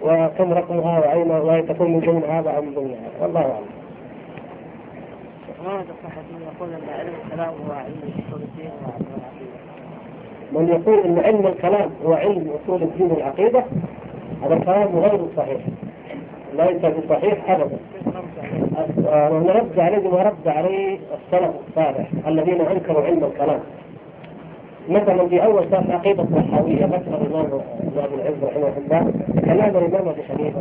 وكم 0.02 0.52
رقمها 0.52 1.00
واين 1.00 1.30
وهي 1.30 1.62
تكون 1.62 1.92
من 1.92 2.00
ضمن 2.00 2.22
هذا 2.30 2.50
أو 2.50 2.62
من 2.62 2.74
ضمن 2.74 2.90
هذا 2.90 3.22
والله 3.22 3.40
أعلم. 3.40 3.66
العقيده. 8.86 9.58
من 10.52 10.68
يقول 10.68 10.98
أن 10.98 11.18
علم 11.18 11.46
الكلام 11.46 11.90
هو 12.06 12.12
علم 12.12 12.50
اصول 12.64 12.82
الدين 12.82 13.10
والعقيده 13.10 13.64
هذا 14.42 14.54
الكلام 14.54 14.98
غير 14.98 15.20
صحيح. 15.36 15.60
ليس 16.56 16.84
بصحيح 16.94 17.50
ابدا. 17.50 17.78
ونرد 19.30 19.78
عليه 19.78 20.08
ما 20.08 20.22
رد 20.22 20.48
عليه 20.48 20.98
السلف 21.14 21.50
الصالح 21.68 22.08
الذين 22.26 22.60
أنكروا 22.60 23.04
علم 23.04 23.24
الكلام. 23.24 23.60
مثلا 24.88 25.28
في 25.28 25.44
أول 25.44 25.64
كتاب 25.64 25.90
عقيدة 25.90 26.22
الصحاوية 26.22 26.84
ذكر 26.86 27.20
الإمام 27.22 27.46
ابن 27.96 28.14
العز 28.20 28.44
رحمه 28.44 28.72
الله 28.78 29.12
كلام 29.44 29.76
الإمام 29.76 30.08
أبي 30.08 30.22
حنيفة 30.22 30.60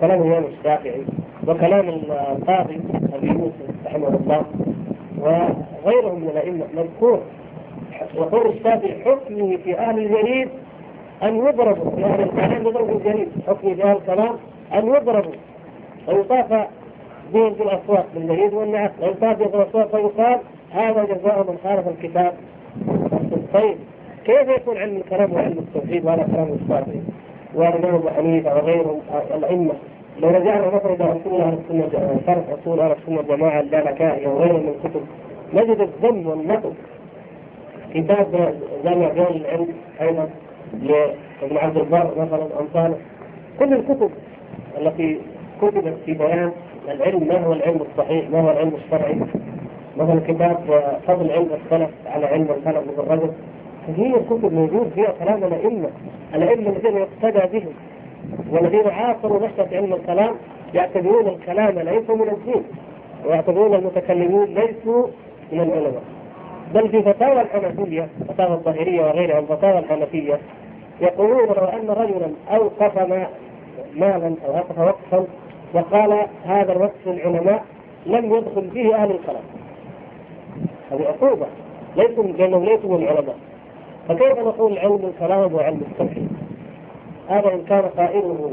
كلام 0.00 0.22
الإمام 0.22 0.44
الشافعي 0.44 1.02
وكلام 1.48 1.88
القاضي 1.88 2.80
أبي 3.14 3.26
يوسف 3.26 3.86
رحمه 3.86 4.08
الله 4.08 4.42
وغيرهم 5.18 6.20
من 6.20 6.28
الأئمة 6.28 6.64
مذكور 6.76 7.20
وقول 8.16 8.46
الشافعي 8.46 9.04
حكمه 9.04 9.56
في 9.64 9.78
أهل 9.78 9.98
الجريد 9.98 10.48
أن 11.22 11.36
يضربوا 11.36 11.90
في 11.96 12.04
أهل 12.04 12.20
الكلام 12.22 12.66
يضربوا 12.66 12.94
الجريد 12.98 13.28
حكمه 13.46 13.74
في 13.74 13.84
أهل 13.84 13.96
الكلام 13.96 14.36
أن 14.74 14.86
يضربوا 14.86 15.32
ويطاف 16.08 16.66
بهم 17.34 17.54
في 17.54 17.62
الأسواق 17.62 18.06
بالجريد 18.14 18.54
والنعال 18.54 18.90
ويطاف 19.02 19.38
بهم 19.38 19.48
في 19.50 19.56
الأسواق 19.56 19.94
ويقال 19.94 20.38
هذا 20.72 21.04
جزاء 21.04 21.38
من 21.48 21.58
خالف 21.64 21.88
الكتاب 21.88 22.32
طيب 23.54 23.76
كيف 24.24 24.48
يكون 24.48 24.76
علم 24.78 24.96
الكلام 24.96 25.32
وعلم 25.32 25.58
التوحيد 25.58 26.04
وهذا 26.06 26.22
كلام 26.22 26.56
الشافعي 26.62 27.00
والامام 27.54 27.94
ابو 27.94 28.08
حنيفه 28.08 28.56
وغيرهم 28.56 29.00
الأئمة. 29.34 29.72
لو 30.20 30.28
رجعنا 30.28 30.66
مثلا 30.66 30.94
إلى 30.94 31.04
اصول 31.04 31.40
أهل 31.40 31.58
السنة 31.64 31.88
شرح 32.26 32.44
اصول 32.60 32.80
أهل 32.80 32.92
السنة 32.92 33.20
الجماعه 33.20 33.60
اللالكائيه 33.60 34.28
وغيرهم 34.28 34.60
من 34.62 34.74
الكتب 34.84 35.00
نجد 35.54 35.80
الذم 35.80 36.26
والنقد 36.26 36.74
كتاب 37.94 38.54
جامع 38.84 39.08
بيان 39.08 39.26
العلم 39.36 39.68
أيضا 40.00 40.28
لابن 40.82 41.56
عبد 41.56 41.76
البر 41.76 42.10
مثلا 42.16 42.46
امثاله 42.60 42.96
كل 43.58 43.72
الكتب 43.74 44.10
التي 44.78 45.20
كتبت 45.62 45.94
في 46.06 46.14
بيان 46.14 46.52
العلم 46.88 47.28
ما 47.28 47.38
هو 47.38 47.52
العلم 47.52 47.80
الصحيح؟ 47.90 48.30
ما 48.30 48.40
هو 48.40 48.50
العلم 48.50 48.72
الشرعي؟ 48.84 49.16
مثلا 49.96 50.20
كتاب 50.28 50.82
فضل 51.06 51.30
علم 51.30 51.48
السلف 51.64 51.90
على 52.06 52.26
علم 52.26 52.48
الخلق 52.50 52.84
بالرجل 52.96 53.30
هي 53.96 54.16
الكتب 54.16 54.52
موجود 54.52 54.90
فيها 54.94 55.14
كلام 55.18 55.44
الأئمة. 55.44 55.90
الأئمة 56.34 56.70
الذين 56.70 56.96
يقتدى 56.96 57.58
بهم 57.58 57.72
والذين 58.50 58.86
عاصروا 58.86 59.46
نشأة 59.46 59.76
علم 59.76 59.92
الكلام 59.94 60.34
يعتبرون 60.74 61.26
الكلام 61.26 61.78
ليس 61.78 62.10
من 62.10 62.28
الدين 62.28 62.62
ويعتبرون 63.26 63.74
المتكلمين 63.74 64.44
ليسوا 64.44 65.06
من 65.52 65.60
العلماء. 65.60 66.02
بل 66.74 66.88
في 66.88 67.02
فتاوى 67.02 67.40
الحنفية 67.40 68.08
فتاوى 68.28 68.54
الظاهرية 68.54 69.02
وغيرها 69.02 69.38
الفتاوى 69.38 69.78
الحنفية 69.78 70.38
يقولون 71.00 71.46
لو 71.46 71.64
أن 71.64 71.90
رجلا 71.90 72.30
أوقف 72.50 72.98
مالا 73.94 74.34
أو 74.46 74.56
أوقف 74.56 74.78
وقفا 74.78 75.24
وقال 75.74 76.26
هذا 76.44 76.72
الوقف 76.72 77.06
للعلماء 77.06 77.64
لم 78.06 78.34
يدخل 78.34 78.70
فيه 78.70 78.94
أهل 78.94 79.10
الكلام. 79.10 79.42
هذه 80.90 81.02
عقوبة 81.02 81.46
ليسوا 81.96 82.24
لأنهم 82.24 82.64
ليسوا 82.64 82.98
من 82.98 83.02
العلماء. 83.04 83.36
فكيف 84.08 84.38
نقول 84.38 84.78
علم 84.78 85.12
الكلام 85.14 85.54
وعلم 85.54 85.80
التوحيد؟ 85.90 86.28
هذا 87.28 87.54
إن 87.54 87.64
كان 87.68 87.82
قائله 87.96 88.50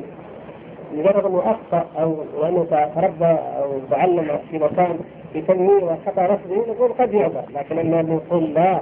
مجرد 0.94 1.26
انه 1.26 1.42
اخطا 1.46 1.86
أو 2.02 2.16
وانه 2.38 2.64
تربى 2.96 3.26
أو 3.64 3.80
تعلم 3.92 4.40
في 4.52 4.58
مكان 4.60 5.00
في 5.34 5.42
تنوير 5.42 5.84
وخطا 5.84 6.26
رفضه 6.26 6.56
نقول 6.56 6.92
قد 7.00 7.14
يعذر 7.14 7.44
لكن 7.56 7.78
أن 7.78 8.16
نقول 8.16 8.54
لا 8.54 8.82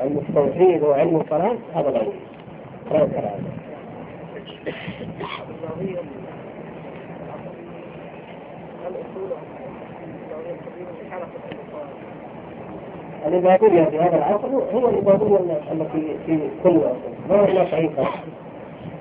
علم 0.00 0.20
التوحيد 0.28 0.82
وعلم 0.82 1.16
الكلام 1.16 1.56
هذا 1.74 1.90
لا 1.90 2.02
لا 2.92 3.61
كلام 4.64 4.72
الإبادية 13.26 13.84
في 13.84 13.98
هذا 13.98 14.16
العصر 14.16 14.46
هو 14.46 14.88
الإبادية 14.88 15.38
التي 15.72 16.16
في 16.26 16.38
كل 16.64 16.76
عصر 16.76 17.12
ما 17.28 17.64
فرق 17.64 18.14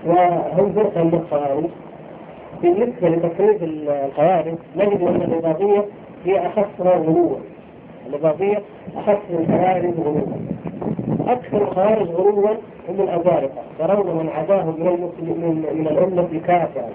وهم 0.05 0.73
فرقة 0.73 1.03
من 1.03 1.13
الخوارج 1.13 1.69
بالنسبة 2.61 3.09
لتصنيف 3.09 3.63
الخوارج 3.63 4.55
نجد 4.75 5.01
أن 5.01 5.21
الإباضية 5.21 5.85
هي 6.25 6.47
أخصها 6.47 6.97
غلوا 6.97 7.35
الإباضية 8.07 8.61
أخص 8.95 9.19
من 9.29 9.39
الخوارج 9.49 9.93
غلوا 9.99 10.37
أكثر 11.27 11.61
الخوارج 11.61 12.07
غلوا 12.07 12.49
هم 12.89 13.01
الأزارقة. 13.01 13.61
يرون 13.79 14.17
من 14.17 14.29
عداهم 14.29 14.75
من 14.79 14.87
المسلمين 14.87 15.65
من 15.79 15.87
الأمة 15.87 16.39
كافرا 16.47 16.89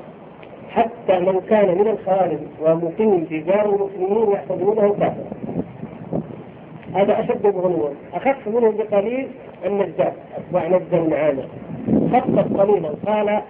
حتى 0.70 1.20
من 1.20 1.40
كان 1.50 1.78
من 1.78 1.88
الخوارج 1.88 2.38
ومقيم 2.62 3.24
في 3.24 3.40
دار 3.40 3.64
المسلمين 3.66 4.30
يحسبونه 4.32 4.94
كافرا. 5.00 5.26
هذا 6.94 7.20
أشد 7.20 7.46
غلوا 7.46 7.88
أخف 8.14 8.48
منهم 8.48 8.76
بقليل 8.76 9.28
النجار 9.64 10.12
أتباع 10.36 10.66
نجار 10.66 11.02
المعاني. 11.02 11.42
خفف 12.12 12.60
قليلا 12.60 12.90
قال 13.06 13.42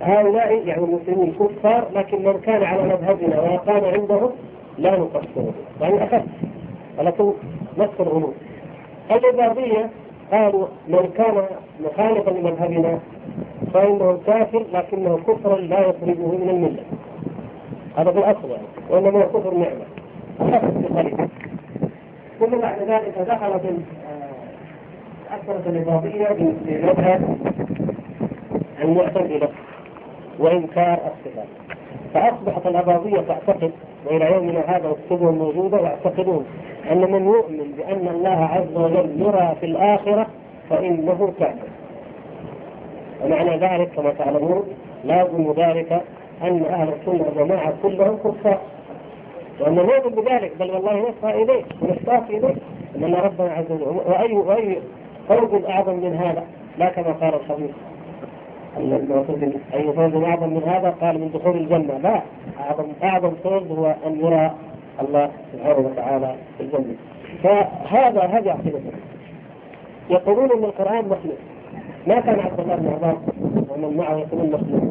هؤلاء 0.00 0.66
يعني 0.66 0.84
المسلمين 0.84 1.32
كفار 1.32 1.88
لكن 1.94 2.24
من 2.24 2.40
كان 2.40 2.62
على 2.62 2.82
مذهبنا 2.82 3.40
وأقام 3.40 3.84
عندهم 3.84 4.30
لا 4.78 4.90
نكفره 5.00 5.52
يعني 5.80 6.04
أخف 6.04 6.22
ولكن 6.98 7.32
نفس 7.78 8.00
الغلو 8.00 8.32
الإباضية 9.10 9.90
قالوا 10.32 10.66
من 10.88 11.10
كان 11.16 11.44
مخالفا 11.84 12.30
لمذهبنا 12.30 12.98
فإنه 13.74 14.18
كافر 14.26 14.64
لكنه 14.72 15.18
كفرا 15.26 15.56
لا 15.58 15.80
يخرجه 15.80 16.26
من 16.26 16.48
الملة. 16.50 16.82
هذا 17.96 18.10
في 18.12 18.18
الأصل 18.18 18.50
يعني 18.50 18.62
وإنما 18.90 19.24
هو 19.24 19.28
كفر 19.28 19.54
نعمة. 19.54 19.84
بقليل 20.40 21.28
ثم 22.40 22.58
بعد 22.58 22.82
ذلك 22.82 23.14
دخلت 23.18 23.62
أكثرت 25.30 25.66
الإباضية 25.66 26.24
في 26.26 26.52
مذهب 26.82 27.38
المعتزلة 28.82 29.48
وإنكار 30.38 30.98
الصفات. 30.98 31.48
فأصبحت 32.14 32.66
الأباضية 32.66 33.20
تعتقد 33.20 33.70
وإلى 34.08 34.32
يومنا 34.32 34.60
هذا 34.60 34.88
الكتبهم 34.88 35.38
موجودة 35.38 35.78
يعتقدون 35.78 36.46
أن 36.90 37.12
من 37.12 37.24
يؤمن 37.24 37.72
بأن 37.76 38.08
الله 38.08 38.44
عز 38.44 38.76
وجل 38.76 39.22
يرى 39.22 39.56
في 39.60 39.66
الآخرة 39.66 40.26
فإنه 40.70 41.32
كافر. 41.38 41.68
ومعنى 43.24 43.56
ذلك 43.56 43.88
كما 43.96 44.12
تعلمون 44.12 44.64
لازم 45.04 45.52
ذلك 45.56 46.02
أن 46.42 46.64
أهل 46.64 46.88
السنة 46.88 47.22
والجماعة 47.26 47.72
كلهم 47.82 48.16
كفار. 48.16 48.58
وأن 49.60 49.74
نؤمن 49.74 50.14
بذلك 50.14 50.52
بل 50.60 50.70
والله 50.70 51.08
نسعى 51.10 51.42
إليه 51.42 51.62
ونشتاق 51.82 52.24
إليه 52.30 52.54
أن 52.96 53.14
ربنا 53.14 53.52
عز 53.52 53.72
وجل 53.72 53.82
وأي 54.06 54.32
وأي 54.32 54.78
فوز 55.28 55.64
أعظم 55.64 55.96
من 55.96 56.14
هذا؟ 56.14 56.44
لا 56.78 56.88
كما 56.88 57.12
قال 57.12 57.34
الخبيث. 57.34 57.70
أي 59.74 59.92
فوز 59.92 60.22
أعظم 60.24 60.48
من 60.48 60.62
هذا 60.66 60.90
قال 61.00 61.20
من 61.20 61.30
دخول 61.34 61.56
الجنة. 61.56 61.98
لا 61.98 62.22
أعظم 62.60 62.86
أعظم 63.02 63.30
فوز 63.44 63.78
هو 63.78 63.94
أن 64.06 64.20
يرى 64.20 64.50
الله 65.00 65.30
سبحانه 65.52 65.78
وتعالى 65.78 66.34
في 66.58 66.64
الجنة. 66.64 66.94
فهذا 67.42 68.20
هذا 68.20 68.50
عقيدتهم 68.50 68.92
يقولون 70.10 70.52
أن 70.52 70.64
القرآن 70.64 71.04
مخلوق 71.04 71.38
ما 72.06 72.20
كان 72.20 72.40
عبد 72.40 72.60
الله 72.60 72.76
بن 72.76 72.88
عباس 72.88 73.16
ومن 73.68 73.96
معه 73.96 74.16
يقولون 74.16 74.50
مخلوق 74.50 74.82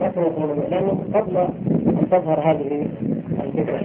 ما 0.00 0.22
يقولون 0.22 0.64
لأنه 0.70 1.04
قبل 1.14 1.36
أن 1.36 2.08
تظهر 2.10 2.40
هذه 2.40 2.86
الفكرة. 3.40 3.80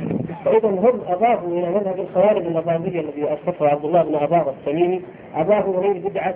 فإذا 0.46 0.70
هم 0.70 1.00
أضافوا 1.08 1.48
إلى 1.48 1.70
مذهب 1.70 2.00
الخوارج 2.00 2.46
الأباضية 2.46 3.00
الذي 3.00 3.34
أسسه 3.34 3.68
عبد 3.68 3.86
الله 3.86 4.04
بن 4.04 4.16
عباس 4.16 4.48
التميمي. 4.48 5.02
أضافوا 5.36 5.80
إليه 5.80 6.10
بدعة 6.10 6.36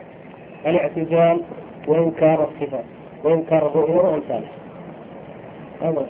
الاعتزال 0.67 1.41
وإنكار 1.87 2.43
الصفات 2.49 2.83
وإنكار 3.23 3.67
الرؤية 3.67 3.95
وأمثالها 3.95 4.51
هذا 5.81 6.07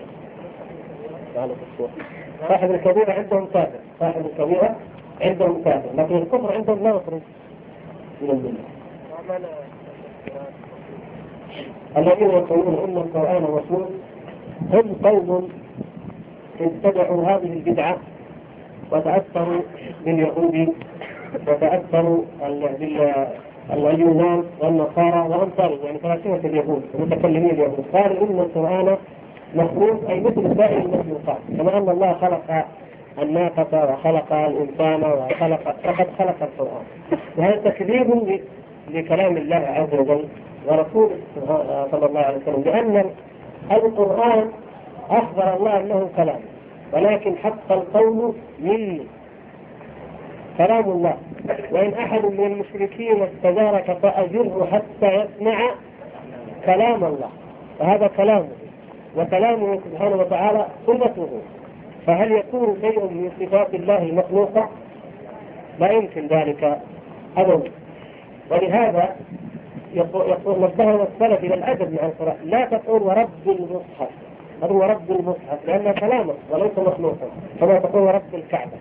صاحب 2.48 2.72
الكبيرة 2.72 3.12
عندهم 3.12 3.46
كافر 3.54 3.80
صاحب 4.00 4.26
الكبيرة 4.26 4.76
عندهم 5.22 5.64
كافر 5.64 5.90
لكن 5.98 6.16
الكفر 6.18 6.54
عندهم 6.54 6.84
لا 6.84 6.90
يخرج 6.90 7.22
من 8.22 8.30
الملة 8.30 8.78
الذين 11.98 12.30
يقولون 12.30 12.78
إن 12.90 12.98
القرآن 12.98 13.42
مخلوق 13.42 13.90
هم 14.74 14.96
قوم 15.04 15.50
اتبعوا 16.62 17.24
هذه 17.26 17.54
البدعة 17.54 17.98
وتأثروا 18.92 19.62
باليهود 20.06 20.74
وتأثروا 21.48 22.24
اليونان 23.72 24.44
والنصارى 24.60 25.20
وامثالهم 25.30 25.86
يعني 25.86 25.98
فلاسفة 25.98 26.48
اليهود 26.48 26.84
ومتكلمين 26.94 27.50
اليهود. 27.50 27.86
قالوا 27.94 28.28
إن 28.28 28.40
القرآن 28.40 28.98
مخلوق 29.56 30.10
أي 30.10 30.20
مثل 30.20 30.58
سائر 30.58 30.78
المخلوقات. 30.78 31.38
كما 31.58 31.78
أن 31.78 31.90
الله 31.90 32.14
خلق 32.14 32.66
الناقة 33.22 33.94
وخلق 33.94 34.34
الإنسان 34.34 35.04
وخلق 35.04 35.76
فقد 35.84 36.08
خلق 36.18 36.36
القرآن. 36.42 36.84
وهذا 37.38 37.56
تكذيب 37.56 38.40
لكلام 38.94 39.38
الله 39.38 39.56
عز 39.56 40.00
وجل 40.00 40.26
ورسوله 40.68 41.16
صلى 41.92 42.06
الله 42.06 42.20
عليه 42.20 42.38
وسلم 42.38 42.64
لأن 42.66 43.06
القرآن 43.72 44.50
أخبر 45.10 45.56
الله 45.58 45.80
أنه 45.80 46.10
كلام 46.18 46.40
ولكن 46.94 47.36
حق 47.38 47.72
القول 47.72 48.34
مني 48.60 49.02
كلام 50.58 50.90
الله. 50.90 51.18
وإن 51.72 51.94
أحد 51.94 52.26
من 52.26 52.46
المشركين 52.46 53.24
استدارك 53.24 53.98
فأجره 54.02 54.68
حتى 54.72 55.14
يسمع 55.16 55.72
كلام 56.66 57.04
الله. 57.04 57.30
فهذا 57.80 58.08
كلامه. 58.08 58.50
وكلامه 59.18 59.80
سبحانه 59.92 60.16
وتعالى 60.16 60.66
صفته 60.88 61.28
فهل 62.08 62.32
يكون 62.32 62.78
شيء 62.82 63.00
من 63.00 63.32
صفات 63.40 63.74
الله 63.74 64.04
المخلوقة؟ 64.04 64.70
لا 65.80 65.92
يمكن 65.92 66.28
ذلك 66.28 66.80
أبدا. 67.38 67.72
ولهذا 68.52 69.16
يقول 69.94 70.62
نبهنا 70.62 71.04
السلف 71.04 71.44
إلى 71.44 71.54
الأدب 71.54 71.94
مع 71.94 72.06
القرآن 72.08 72.36
لا 72.46 72.66
تقول 72.66 73.02
ورب 73.02 73.30
المصحف. 73.48 74.10
هذا 74.64 74.72
هو 74.72 74.84
رب 74.84 75.12
المصحف؟ 75.12 75.66
لأنه 75.68 75.92
كلامه 75.92 76.34
وليس 76.50 76.78
مخلوقا 76.78 77.28
كما 77.60 77.80
تقول 77.80 78.02
ورب 78.02 78.36
الكعبة. 78.36 78.72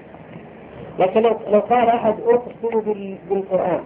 لكن 0.99 1.23
لو 1.23 1.61
قال 1.61 1.89
أحد 1.89 2.15
أقسم 2.27 2.81
بالقرآن 3.31 3.81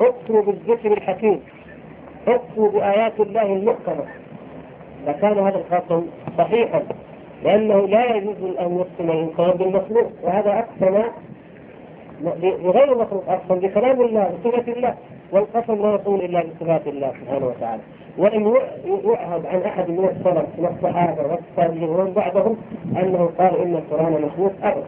أقسم 0.00 0.40
بالذكر 0.40 0.92
الحكيم 0.92 1.40
أقسم 2.28 2.68
بآيات 2.68 3.20
الله 3.20 3.42
المحكمة 3.42 4.04
لكان 5.06 5.38
هذا 5.38 5.56
القسم 5.56 6.06
صحيحا 6.38 6.82
لأنه 7.44 7.86
لا 7.88 8.16
يجوز 8.16 8.36
أن 8.60 8.78
يقسم 8.78 9.10
الإنسان 9.10 9.50
بالمخلوق 9.50 10.10
وهذا 10.22 10.50
أقسم 10.58 11.02
بغير 12.42 12.92
المخلوق 12.92 13.24
أقسم 13.28 13.54
بكلام 13.54 14.00
الله 14.02 14.34
وصفة 14.44 14.72
الله 14.72 14.94
والقسم 15.32 15.82
لا 15.82 15.94
يكون 15.94 16.20
إلا 16.20 16.42
بصفات 16.42 16.86
الله 16.86 17.12
سبحانه 17.20 17.46
وتعالى. 17.46 17.82
ولم 18.18 18.54
يعهد 19.04 19.46
عن 19.46 19.62
أحد 19.62 19.90
من 19.90 20.04
السلف 20.04 20.46
من 20.58 20.76
الصحابة 20.76 21.22
والتابعين 21.22 21.88
ومن 21.88 22.12
بعدهم 22.12 22.56
أنه 22.96 23.30
قال 23.38 23.60
إن 23.60 23.74
القرآن 23.74 24.22
مخلوق 24.22 24.52
أبدا. 24.62 24.86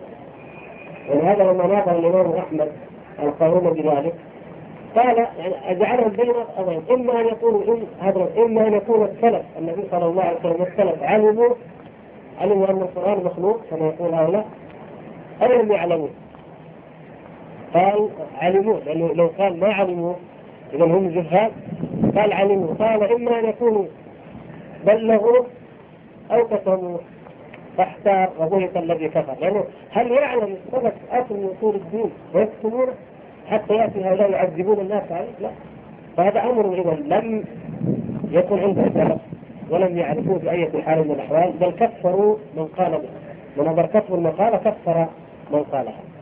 ولهذا 1.11 1.45
لما 1.45 1.67
ناظر 1.67 1.99
الإمام 1.99 2.33
أحمد 2.33 2.73
القانون 3.23 3.73
بذلك. 3.73 4.15
قال 4.97 5.17
يعني 5.39 5.71
أجعلهم 5.71 6.09
بين 6.09 6.31
الأمرين 6.31 6.83
إما 6.91 7.21
أن 7.21 7.27
يكونوا 7.27 7.77
هذا 8.01 8.29
إما 8.39 8.67
أن 8.67 8.75
يكون 8.75 9.05
السلف 9.05 9.43
النبي 9.59 9.83
صلى 9.91 10.07
الله 10.07 10.23
عليه 10.23 10.39
وسلم 10.39 10.61
والسلف 10.61 11.03
علموا 11.03 11.55
علموا 12.41 12.71
أن 12.71 12.83
القرآن 12.83 13.25
مخلوق 13.25 13.61
كما 13.71 13.87
يقول 13.87 14.15
هؤلاء 14.15 14.47
أو 15.43 15.53
لم 15.53 15.73
يعلموا. 15.73 16.09
قال 17.75 18.09
علموا 18.39 18.81
لأنه 18.87 19.15
لو 19.15 19.31
قال 19.39 19.61
ما 19.61 19.73
علموا 19.75 20.15
إذا 20.73 20.85
هم 20.85 21.09
جهال. 21.09 21.51
قال 22.17 22.33
علموا. 22.33 22.75
قال 22.79 23.13
إما 23.13 23.39
أن 23.39 23.45
يكونوا 23.45 23.85
بلغوا 24.87 25.45
أو 26.31 26.49
كتموا 26.49 26.99
فاحتار 27.79 28.31
وبهت 28.41 28.77
الذي 28.77 29.09
كفر. 29.09 29.35
لأنه 29.41 29.65
هل 29.91 30.11
يعلم 30.11 30.57
السبب 30.67 30.93
أصل 31.11 31.35
من 31.35 31.55
أصول 31.59 31.75
الدين 31.75 32.11
ويكتمونه 32.35 32.93
حتى 33.51 33.75
يأتي 33.75 34.05
هؤلاء 34.05 34.31
يعذبون 34.31 34.81
الناس 34.81 35.13
عليه؟ 35.13 35.29
لا. 35.41 35.51
فهذا 36.17 36.43
أمر 36.43 36.75
إذا 36.75 37.17
لم 37.17 37.45
يكن 38.31 38.59
عنده 38.59 38.83
سبب 38.83 39.19
ولم 39.71 39.99
يعرفوه 39.99 40.39
بأية 40.39 40.83
حال 40.83 40.99
من 41.05 41.11
الأحوال 41.11 41.53
بل 41.61 41.71
كفروا 41.71 42.37
من 42.57 42.65
قال 42.65 42.93
به. 42.93 43.09
من 43.57 43.69
هذا 43.69 43.83
كفر 43.83 44.15
المقالة 44.15 44.57
كفر 44.57 45.07
من 45.53 45.63
قالها 45.63 46.14